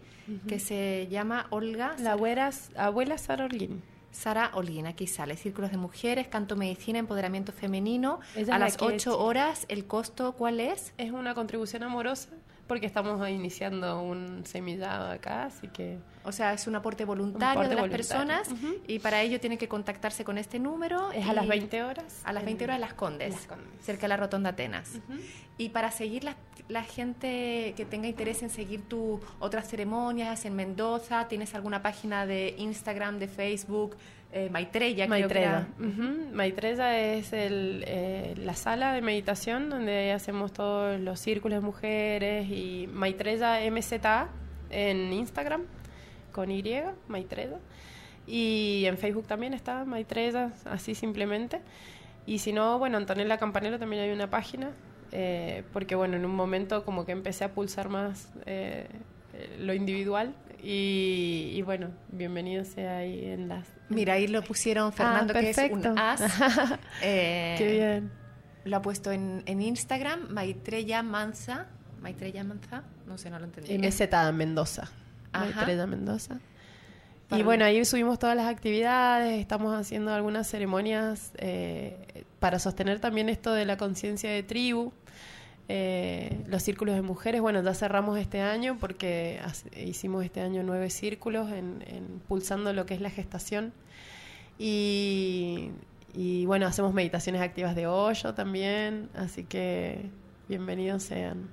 que 0.48 0.60
se 0.60 1.08
llama 1.10 1.48
Olga. 1.50 1.96
La 2.00 2.14
abuela, 2.14 2.52
abuela 2.78 3.18
Sara 3.18 3.46
Olguín. 3.46 3.82
Sara 4.12 4.52
Olguín, 4.54 4.88
aquí 4.88 5.08
sale. 5.08 5.36
Círculos 5.36 5.72
de 5.72 5.78
mujeres, 5.78 6.28
canto 6.28 6.56
medicina, 6.56 7.00
empoderamiento 7.00 7.52
femenino. 7.52 8.20
A 8.50 8.60
las 8.60 8.78
8 8.80 9.20
horas, 9.20 9.66
¿el 9.68 9.86
costo 9.88 10.34
cuál 10.34 10.60
es? 10.60 10.94
Es 10.98 11.12
una 11.12 11.34
contribución 11.34 11.84
amorosa 11.84 12.30
porque 12.72 12.86
estamos 12.86 13.28
iniciando 13.28 14.02
un 14.02 14.46
semillado 14.46 15.12
acá, 15.12 15.44
así 15.44 15.68
que... 15.68 15.98
O 16.24 16.32
sea, 16.32 16.54
es 16.54 16.68
un 16.68 16.76
aporte 16.78 17.04
voluntario 17.04 17.68
de 17.68 17.76
las 17.76 17.90
personas 17.90 18.48
y 18.88 19.00
para 19.00 19.22
ello 19.22 19.42
tienen 19.42 19.60
que 19.60 19.68
contactarse 19.68 20.24
con 20.24 20.38
este 20.38 20.58
número. 20.58 21.12
Es 21.12 21.28
a 21.28 21.34
las 21.34 21.50
20 21.50 21.84
horas. 21.84 22.22
A 22.24 22.32
las 22.32 22.46
20 22.46 22.64
horas 22.64 22.78
de 22.78 22.80
Las 22.80 22.94
Condes, 22.94 23.36
cerca 23.82 24.04
de 24.04 24.08
la 24.08 24.16
Rotonda 24.16 24.52
Atenas. 24.52 25.02
Y 25.58 25.68
para 25.68 25.92
seguir 25.92 26.24
la, 26.24 26.38
la, 26.70 26.84
gente 26.84 27.74
que 27.76 27.84
tenga 27.84 28.08
interés 28.08 28.42
en 28.42 28.50
seguir 28.50 28.88
tus 28.88 29.20
otras 29.40 29.68
ceremonias 29.68 30.46
en 30.46 30.56
Mendoza, 30.56 31.28
¿tienes 31.28 31.54
alguna 31.54 31.82
página 31.82 32.26
de 32.26 32.56
Instagram, 32.58 33.20
de 33.20 33.28
Facebook? 33.28 33.98
Eh, 34.34 34.50
Maitreya. 34.50 35.08
Maitreya. 35.08 35.68
Maitreya 36.34 37.00
es 37.16 37.34
el, 37.34 37.84
eh, 37.86 38.34
la 38.38 38.56
sala 38.56 38.94
de 38.94 39.02
meditación 39.02 39.70
donde 39.70 40.12
hacemos 40.14 40.54
todos 40.54 41.00
los 41.00 41.20
círculos 41.20 41.60
de 41.60 41.66
mujeres 41.66 42.50
y 42.50 42.88
Maitreya 42.94 43.60
MZA 43.70 44.30
en 44.70 45.12
Instagram 45.12 45.64
con 46.32 46.50
Y, 46.50 46.64
Maitreya. 47.08 47.60
Y 48.26 48.86
en 48.86 48.98
Facebook 48.98 49.28
también 49.28 49.54
está 49.54 49.84
Maitreya, 49.84 50.54
así 50.64 50.96
simplemente. 50.96 51.60
Y 52.26 52.40
si 52.40 52.54
no, 52.54 52.80
bueno, 52.80 52.98
Antonella 52.98 53.38
Campanero 53.38 53.80
también 53.80 54.04
hay 54.04 54.12
una 54.12 54.30
página, 54.30 54.72
eh, 55.12 55.64
porque 55.74 55.96
bueno, 55.96 56.16
en 56.16 56.24
un 56.24 56.36
momento 56.36 56.86
como 56.86 57.06
que 57.06 57.12
empecé 57.12 57.44
a 57.44 57.52
pulsar 57.52 57.90
más 57.90 58.32
eh, 58.46 58.88
lo 59.60 59.74
individual 59.74 60.34
y, 60.64 61.62
bueno, 61.64 61.90
bienvenido 62.12 62.64
sea 62.64 62.98
ahí 62.98 63.26
en 63.26 63.48
las... 63.48 63.68
Mira, 63.90 64.14
ahí 64.14 64.28
lo 64.28 64.44
pusieron 64.44 64.90
ah, 64.90 64.92
Fernando, 64.92 65.34
que 65.34 65.50
es 65.50 65.58
un 65.72 65.98
as. 65.98 66.22
eh, 67.02 67.56
Qué 67.58 67.72
bien. 67.72 68.12
Lo 68.64 68.78
ha 68.78 68.82
puesto 68.82 69.12
en, 69.12 69.44
en 69.46 69.62
Instagram, 69.62 70.30
Maitreya 70.30 71.02
Manza. 71.04 71.68
Maitreya 72.02 72.44
Manza, 72.44 72.84
no 73.08 73.18
sé, 73.18 73.30
no 73.30 73.40
lo 73.40 73.46
entendí. 73.46 73.78
MZ 73.78 74.02
Mendoza. 74.34 74.92
Maitreya 75.34 75.88
Mendoza. 75.88 76.40
Y 77.32 77.44
bueno, 77.44 77.64
ahí 77.64 77.84
subimos 77.86 78.20
todas 78.20 78.36
las 78.36 78.48
actividades, 78.48 79.40
estamos 79.40 79.74
haciendo 79.74 80.14
algunas 80.14 80.48
ceremonias 80.48 81.32
eh, 81.38 82.26
para 82.40 82.60
sostener 82.60 83.00
también 83.00 83.30
esto 83.30 83.54
de 83.54 83.66
la 83.66 83.78
conciencia 83.78 84.30
de 84.30 84.44
tribu. 84.44 84.92
Eh, 85.74 86.44
los 86.48 86.62
círculos 86.64 86.96
de 86.96 87.02
mujeres, 87.02 87.40
bueno, 87.40 87.64
ya 87.64 87.74
cerramos 87.74 88.20
este 88.20 88.42
año 88.42 88.76
porque 88.78 89.40
hicimos 89.78 90.26
este 90.26 90.42
año 90.42 90.64
nueve 90.64 90.90
círculos 90.90 91.50
en, 91.50 92.22
pulsando 92.28 92.74
lo 92.74 92.86
que 92.86 92.94
es 92.94 93.00
la 93.00 93.10
gestación. 93.10 93.72
Y, 94.60 95.70
y, 96.14 96.46
bueno, 96.46 96.68
hacemos 96.68 96.94
meditaciones 96.94 97.42
activas 97.42 97.74
de 97.74 97.88
hoyo 97.88 98.34
también, 98.34 99.10
así 99.16 99.46
que 99.46 100.10
bienvenidos 100.50 101.04
sean. 101.04 101.48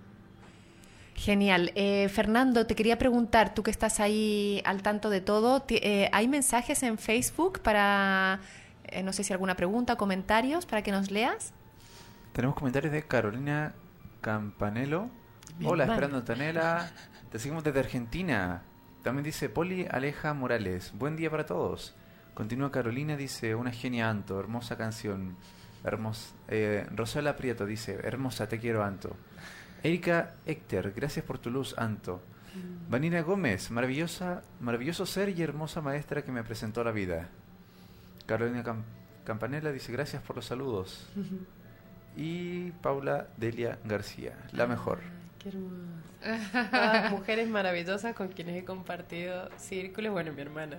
Genial. 1.14 1.70
Eh, 1.76 2.08
Fernando, 2.08 2.66
te 2.66 2.74
quería 2.74 2.98
preguntar, 2.98 3.54
tú 3.54 3.62
que 3.62 3.70
estás 3.70 4.00
ahí 4.00 4.60
al 4.64 4.82
tanto 4.82 5.10
de 5.10 5.20
todo, 5.20 5.64
eh, 5.68 6.08
¿hay 6.12 6.26
mensajes 6.26 6.82
en 6.82 6.98
Facebook 6.98 7.60
para, 7.60 8.40
eh, 8.84 9.04
no 9.04 9.12
sé 9.12 9.22
si 9.22 9.32
alguna 9.32 9.54
pregunta 9.54 9.92
o 9.92 9.96
comentarios 9.96 10.66
para 10.66 10.82
que 10.82 10.90
nos 10.90 11.12
leas? 11.12 11.52
Tenemos 12.32 12.56
comentarios 12.56 12.92
de 12.92 13.04
Carolina 13.04 13.74
Campanelo. 14.20 15.10
Hola, 15.64 15.84
Esperando 15.84 16.22
Tanela. 16.22 16.90
Te 17.30 17.38
seguimos 17.38 17.64
desde 17.64 17.80
Argentina. 17.80 18.62
También 19.02 19.24
dice 19.24 19.48
Poli 19.48 19.86
Aleja 19.90 20.34
Morales. 20.34 20.92
Buen 20.94 21.16
día 21.16 21.30
para 21.30 21.46
todos. 21.46 21.94
Continúa 22.34 22.70
Carolina, 22.70 23.16
dice, 23.16 23.54
una 23.54 23.72
genia 23.72 24.08
Anto, 24.10 24.38
hermosa 24.38 24.76
canción. 24.76 25.36
Hermosa. 25.84 26.34
Rosala 26.94 27.36
Prieto 27.36 27.66
dice, 27.66 27.98
hermosa, 28.02 28.48
te 28.48 28.58
quiero 28.58 28.84
Anto. 28.84 29.16
Erika 29.82 30.34
Héctor, 30.46 30.92
gracias 30.92 31.24
por 31.24 31.38
tu 31.38 31.50
luz, 31.50 31.74
Anto. 31.78 32.22
Mm. 32.54 32.90
Vanina 32.90 33.22
Gómez, 33.22 33.70
maravillosa, 33.70 34.42
maravilloso 34.60 35.06
ser 35.06 35.28
y 35.30 35.42
hermosa 35.42 35.80
maestra 35.80 36.22
que 36.22 36.32
me 36.32 36.42
presentó 36.42 36.82
la 36.82 36.90
vida. 36.90 37.28
Carolina 38.26 38.64
Campanella 39.24 39.72
dice 39.72 39.92
gracias 39.92 40.22
por 40.22 40.36
los 40.36 40.46
saludos. 40.46 41.08
Y 42.18 42.72
Paula 42.82 43.28
Delia 43.36 43.78
García, 43.84 44.32
la 44.50 44.66
mejor. 44.66 44.98
Qué 45.38 45.50
hermosa. 45.50 47.08
mujeres 47.10 47.48
maravillosas 47.48 48.12
con 48.14 48.26
quienes 48.26 48.60
he 48.60 48.64
compartido 48.64 49.48
círculos. 49.56 50.12
Bueno, 50.12 50.32
mi 50.32 50.42
hermana, 50.42 50.78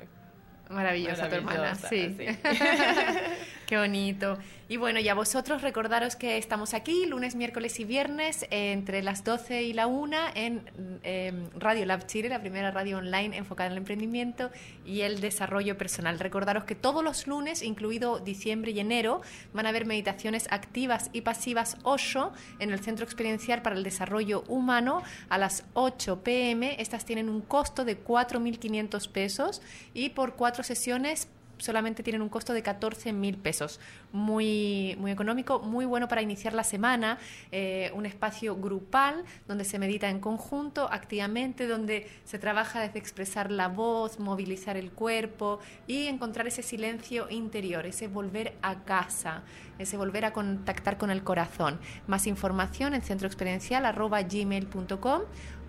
Maravillosa, 0.70 1.30
tu 1.30 1.36
hermana, 1.36 1.76
sí. 1.76 2.16
Qué 3.66 3.78
bonito. 3.78 4.38
Y 4.72 4.78
bueno, 4.78 5.00
y 5.00 5.10
a 5.10 5.16
vosotros 5.16 5.64
recordaros 5.64 6.16
que 6.16 6.38
estamos 6.38 6.76
aquí 6.76 7.08
lunes, 7.08 7.34
miércoles 7.34 7.80
y 7.80 7.86
viernes 7.86 8.46
entre 8.52 9.02
las 9.02 9.24
12 9.24 9.64
y 9.64 9.74
la 9.74 9.88
1 9.88 10.16
en 10.36 10.62
em, 11.02 11.50
Radio 11.58 11.88
Lab 11.88 12.06
Chile, 12.06 12.30
la 12.30 12.40
primera 12.40 12.70
radio 12.70 13.00
online 13.00 13.36
enfocada 13.36 13.66
en 13.66 13.72
el 13.72 13.78
emprendimiento 13.80 14.52
y 14.86 15.02
el 15.02 15.22
desarrollo 15.22 15.76
personal. 15.76 16.20
Recordaros 16.20 16.66
que 16.66 16.76
todos 16.76 17.04
los 17.04 17.26
lunes, 17.26 17.64
incluido 17.64 18.20
diciembre 18.20 18.70
y 18.70 18.80
enero, 18.80 19.24
van 19.54 19.66
a 19.66 19.70
haber 19.70 19.88
meditaciones 19.88 20.46
activas 20.52 21.10
y 21.14 21.22
pasivas 21.22 21.78
8 21.82 22.32
en 22.60 22.70
el 22.70 22.80
Centro 22.80 23.06
Experiencial 23.06 23.64
para 23.64 23.76
el 23.76 23.82
Desarrollo 23.82 24.44
Humano 24.48 25.02
a 25.30 25.40
las 25.40 25.66
8 25.74 26.22
pm. 26.24 26.80
Estas 26.80 27.06
tienen 27.06 27.28
un 27.28 27.42
costo 27.42 27.86
de 27.86 28.00
4.500 28.00 29.10
pesos 29.10 29.64
y 29.96 30.10
por 30.10 30.36
cuatro 30.36 30.64
sesiones 30.64 31.28
solamente 31.60 32.04
tienen 32.04 32.22
un 32.22 32.30
costo 32.30 32.54
de 32.54 32.64
14 32.64 33.14
mil 33.14 33.38
pesos. 33.38 33.80
Muy, 34.12 34.96
muy 35.00 35.12
económico, 35.12 35.60
muy 35.60 35.86
bueno 35.86 36.08
para 36.08 36.22
iniciar 36.22 36.54
la 36.54 36.64
semana, 36.64 37.18
eh, 37.52 37.92
un 37.94 38.06
espacio 38.06 38.56
grupal 38.56 39.24
donde 39.48 39.66
se 39.66 39.80
medita 39.80 40.10
en 40.10 40.20
conjunto, 40.20 40.88
activamente, 40.92 41.68
donde 41.68 42.08
se 42.26 42.40
trabaja 42.40 42.82
desde 42.82 43.00
expresar 43.00 43.52
la 43.52 43.68
voz, 43.68 44.20
movilizar 44.20 44.78
el 44.78 44.92
cuerpo 44.92 45.60
y 45.88 46.08
encontrar 46.08 46.48
ese 46.48 46.64
silencio 46.64 47.30
interior, 47.30 47.86
ese 47.86 48.08
volver 48.08 48.54
a 48.62 48.84
casa, 48.84 49.44
ese 49.78 49.98
volver 49.98 50.26
a 50.26 50.34
contactar 50.34 50.98
con 50.98 51.12
el 51.12 51.24
corazón. 51.24 51.80
Más 52.08 52.28
información 52.28 52.94
en 52.94 53.02
centroexperiencial.gmail.com 53.02 55.22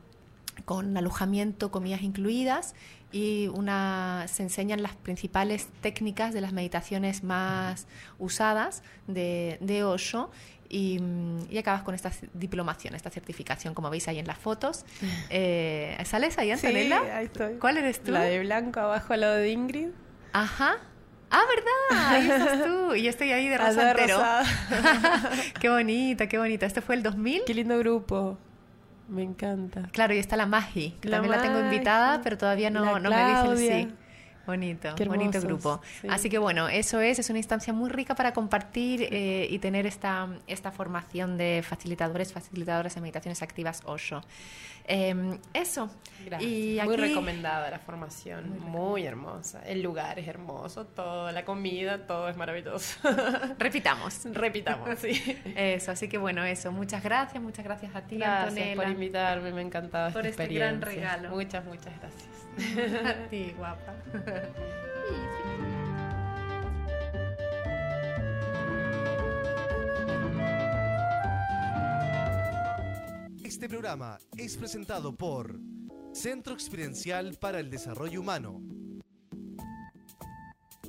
con 0.65 0.97
alojamiento, 0.97 1.71
comidas 1.71 2.01
incluidas 2.01 2.75
y 3.11 3.47
una, 3.47 4.25
se 4.27 4.43
enseñan 4.43 4.83
las 4.83 4.95
principales 4.95 5.67
técnicas 5.81 6.33
de 6.33 6.41
las 6.41 6.51
meditaciones 6.51 7.23
más 7.23 7.87
usadas 8.19 8.83
de, 9.07 9.57
de 9.61 9.83
Osho 9.83 10.29
y, 10.69 10.99
y, 11.49 11.57
acabas 11.57 11.83
con 11.83 11.95
esta 11.95 12.11
diplomación, 12.33 12.95
esta 12.95 13.09
certificación, 13.09 13.73
como 13.73 13.89
veis 13.89 14.07
ahí 14.07 14.19
en 14.19 14.27
las 14.27 14.37
fotos. 14.37 14.85
Eh, 15.29 15.97
¿Sales 16.05 16.37
ahí, 16.37 16.51
Antonella? 16.51 16.99
Sí, 16.99 17.09
ahí 17.09 17.25
estoy. 17.25 17.55
¿Cuál 17.55 17.77
eres 17.77 18.01
tú? 18.01 18.11
La 18.11 18.21
de 18.21 18.39
blanco 18.39 18.79
abajo 18.79 19.13
al 19.13 19.21
lado 19.21 19.35
de 19.35 19.51
Ingrid. 19.51 19.89
Ajá. 20.33 20.77
Ah, 21.29 21.41
¿verdad? 21.49 22.07
Ahí 22.09 22.29
estás 22.29 22.63
tú. 22.63 22.95
Y 22.95 23.03
yo 23.03 23.09
estoy 23.09 23.31
ahí 23.31 23.49
de 23.49 23.57
rosa 23.57 23.91
entero. 23.91 24.21
qué 25.59 25.69
bonita, 25.69 26.27
qué 26.27 26.37
bonita. 26.37 26.65
¿Este 26.65 26.81
fue 26.81 26.95
el 26.95 27.03
2000? 27.03 27.41
Qué 27.45 27.53
lindo 27.53 27.77
grupo. 27.79 28.37
Me 29.07 29.23
encanta. 29.23 29.89
Claro, 29.91 30.13
y 30.13 30.17
está 30.17 30.35
la 30.35 30.45
Magi, 30.45 30.91
que 31.01 31.09
también 31.09 31.31
la 31.31 31.41
tengo 31.41 31.59
invitada, 31.59 32.21
pero 32.23 32.37
todavía 32.37 32.69
no, 32.69 32.99
no 32.99 33.09
me 33.09 33.51
dice 33.51 33.81
el 33.81 33.87
sí. 33.87 33.93
Bonito, 34.47 34.95
bonito 35.07 35.41
grupo. 35.41 35.81
Así 36.09 36.29
que 36.29 36.37
bueno, 36.37 36.69
eso 36.69 37.01
es, 37.01 37.19
es 37.19 37.29
una 37.29 37.39
instancia 37.39 37.73
muy 37.73 37.89
rica 37.89 38.15
para 38.15 38.31
compartir 38.31 39.09
eh, 39.11 39.45
y 39.49 39.59
tener 39.59 39.85
esta, 39.85 40.29
esta 40.47 40.71
formación 40.71 41.37
de 41.37 41.65
facilitadores, 41.67 42.31
facilitadoras 42.31 42.95
de 42.95 43.01
meditaciones 43.01 43.41
activas 43.41 43.81
Osho. 43.83 44.21
Em, 44.87 45.37
eso. 45.53 45.89
Y 46.39 46.79
muy 46.83 46.95
recomendada 46.95 47.69
la 47.69 47.79
formación, 47.79 48.59
muy, 48.59 49.05
hermosa. 49.05 49.61
El 49.65 49.81
lugar 49.81 50.17
es 50.17 50.27
hermoso, 50.27 50.85
todo, 50.85 51.31
la 51.31 51.43
comida, 51.43 52.07
todo 52.07 52.29
es 52.29 52.37
maravilloso. 52.37 52.99
Repitamos. 53.59 54.25
Repitamos, 54.25 54.97
sí. 54.99 55.39
Eso, 55.55 55.91
así 55.91 56.07
que 56.07 56.17
bueno, 56.17 56.43
eso. 56.45 56.71
Muchas 56.71 57.03
gracias, 57.03 57.43
muchas 57.43 57.65
gracias 57.65 57.95
a 57.95 58.01
ti, 58.01 58.17
gracias 58.17 58.75
por 58.75 58.87
invitarme, 58.87 59.51
me 59.51 59.59
ha 59.59 59.63
encantado 59.63 60.11
por 60.11 60.25
esta 60.25 60.43
este 60.43 60.55
gran 60.55 60.81
regalo. 60.81 61.29
Muchas, 61.29 61.65
muchas 61.65 61.93
gracias. 61.99 63.05
a 63.05 63.29
ti, 63.29 63.53
guapa. 63.57 63.93
Este 73.57 73.69
programa 73.69 74.19
es 74.37 74.55
presentado 74.55 75.15
por 75.15 75.59
Centro 76.13 76.53
Experiencial 76.53 77.35
para 77.41 77.59
el 77.59 77.71
Desarrollo 77.71 78.21
Humano. 78.21 78.61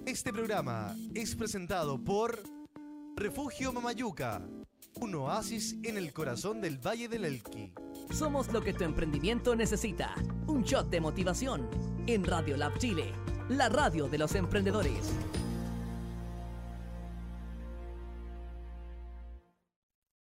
Este 0.05 0.35
programa 0.35 0.95
es 1.15 1.35
presentado 1.35 2.05
por 2.05 2.43
Refugio 3.17 3.73
Mamayuca, 3.73 4.47
un 5.01 5.15
oasis 5.15 5.77
en 5.83 5.97
el 5.97 6.13
corazón 6.13 6.61
del 6.61 6.77
Valle 6.77 7.09
del 7.09 7.25
Elqui. 7.25 7.73
Somos 8.11 8.53
lo 8.53 8.61
que 8.61 8.75
tu 8.75 8.85
emprendimiento 8.85 9.57
necesita. 9.57 10.15
Un 10.47 10.63
shot 10.63 10.91
de 10.91 11.01
motivación 11.01 11.71
en 12.07 12.23
Radio 12.23 12.59
Lab 12.59 12.77
Chile, 12.77 13.15
la 13.49 13.71
radio 13.71 14.11
de 14.11 14.19
los 14.19 14.35
emprendedores. 14.35 15.11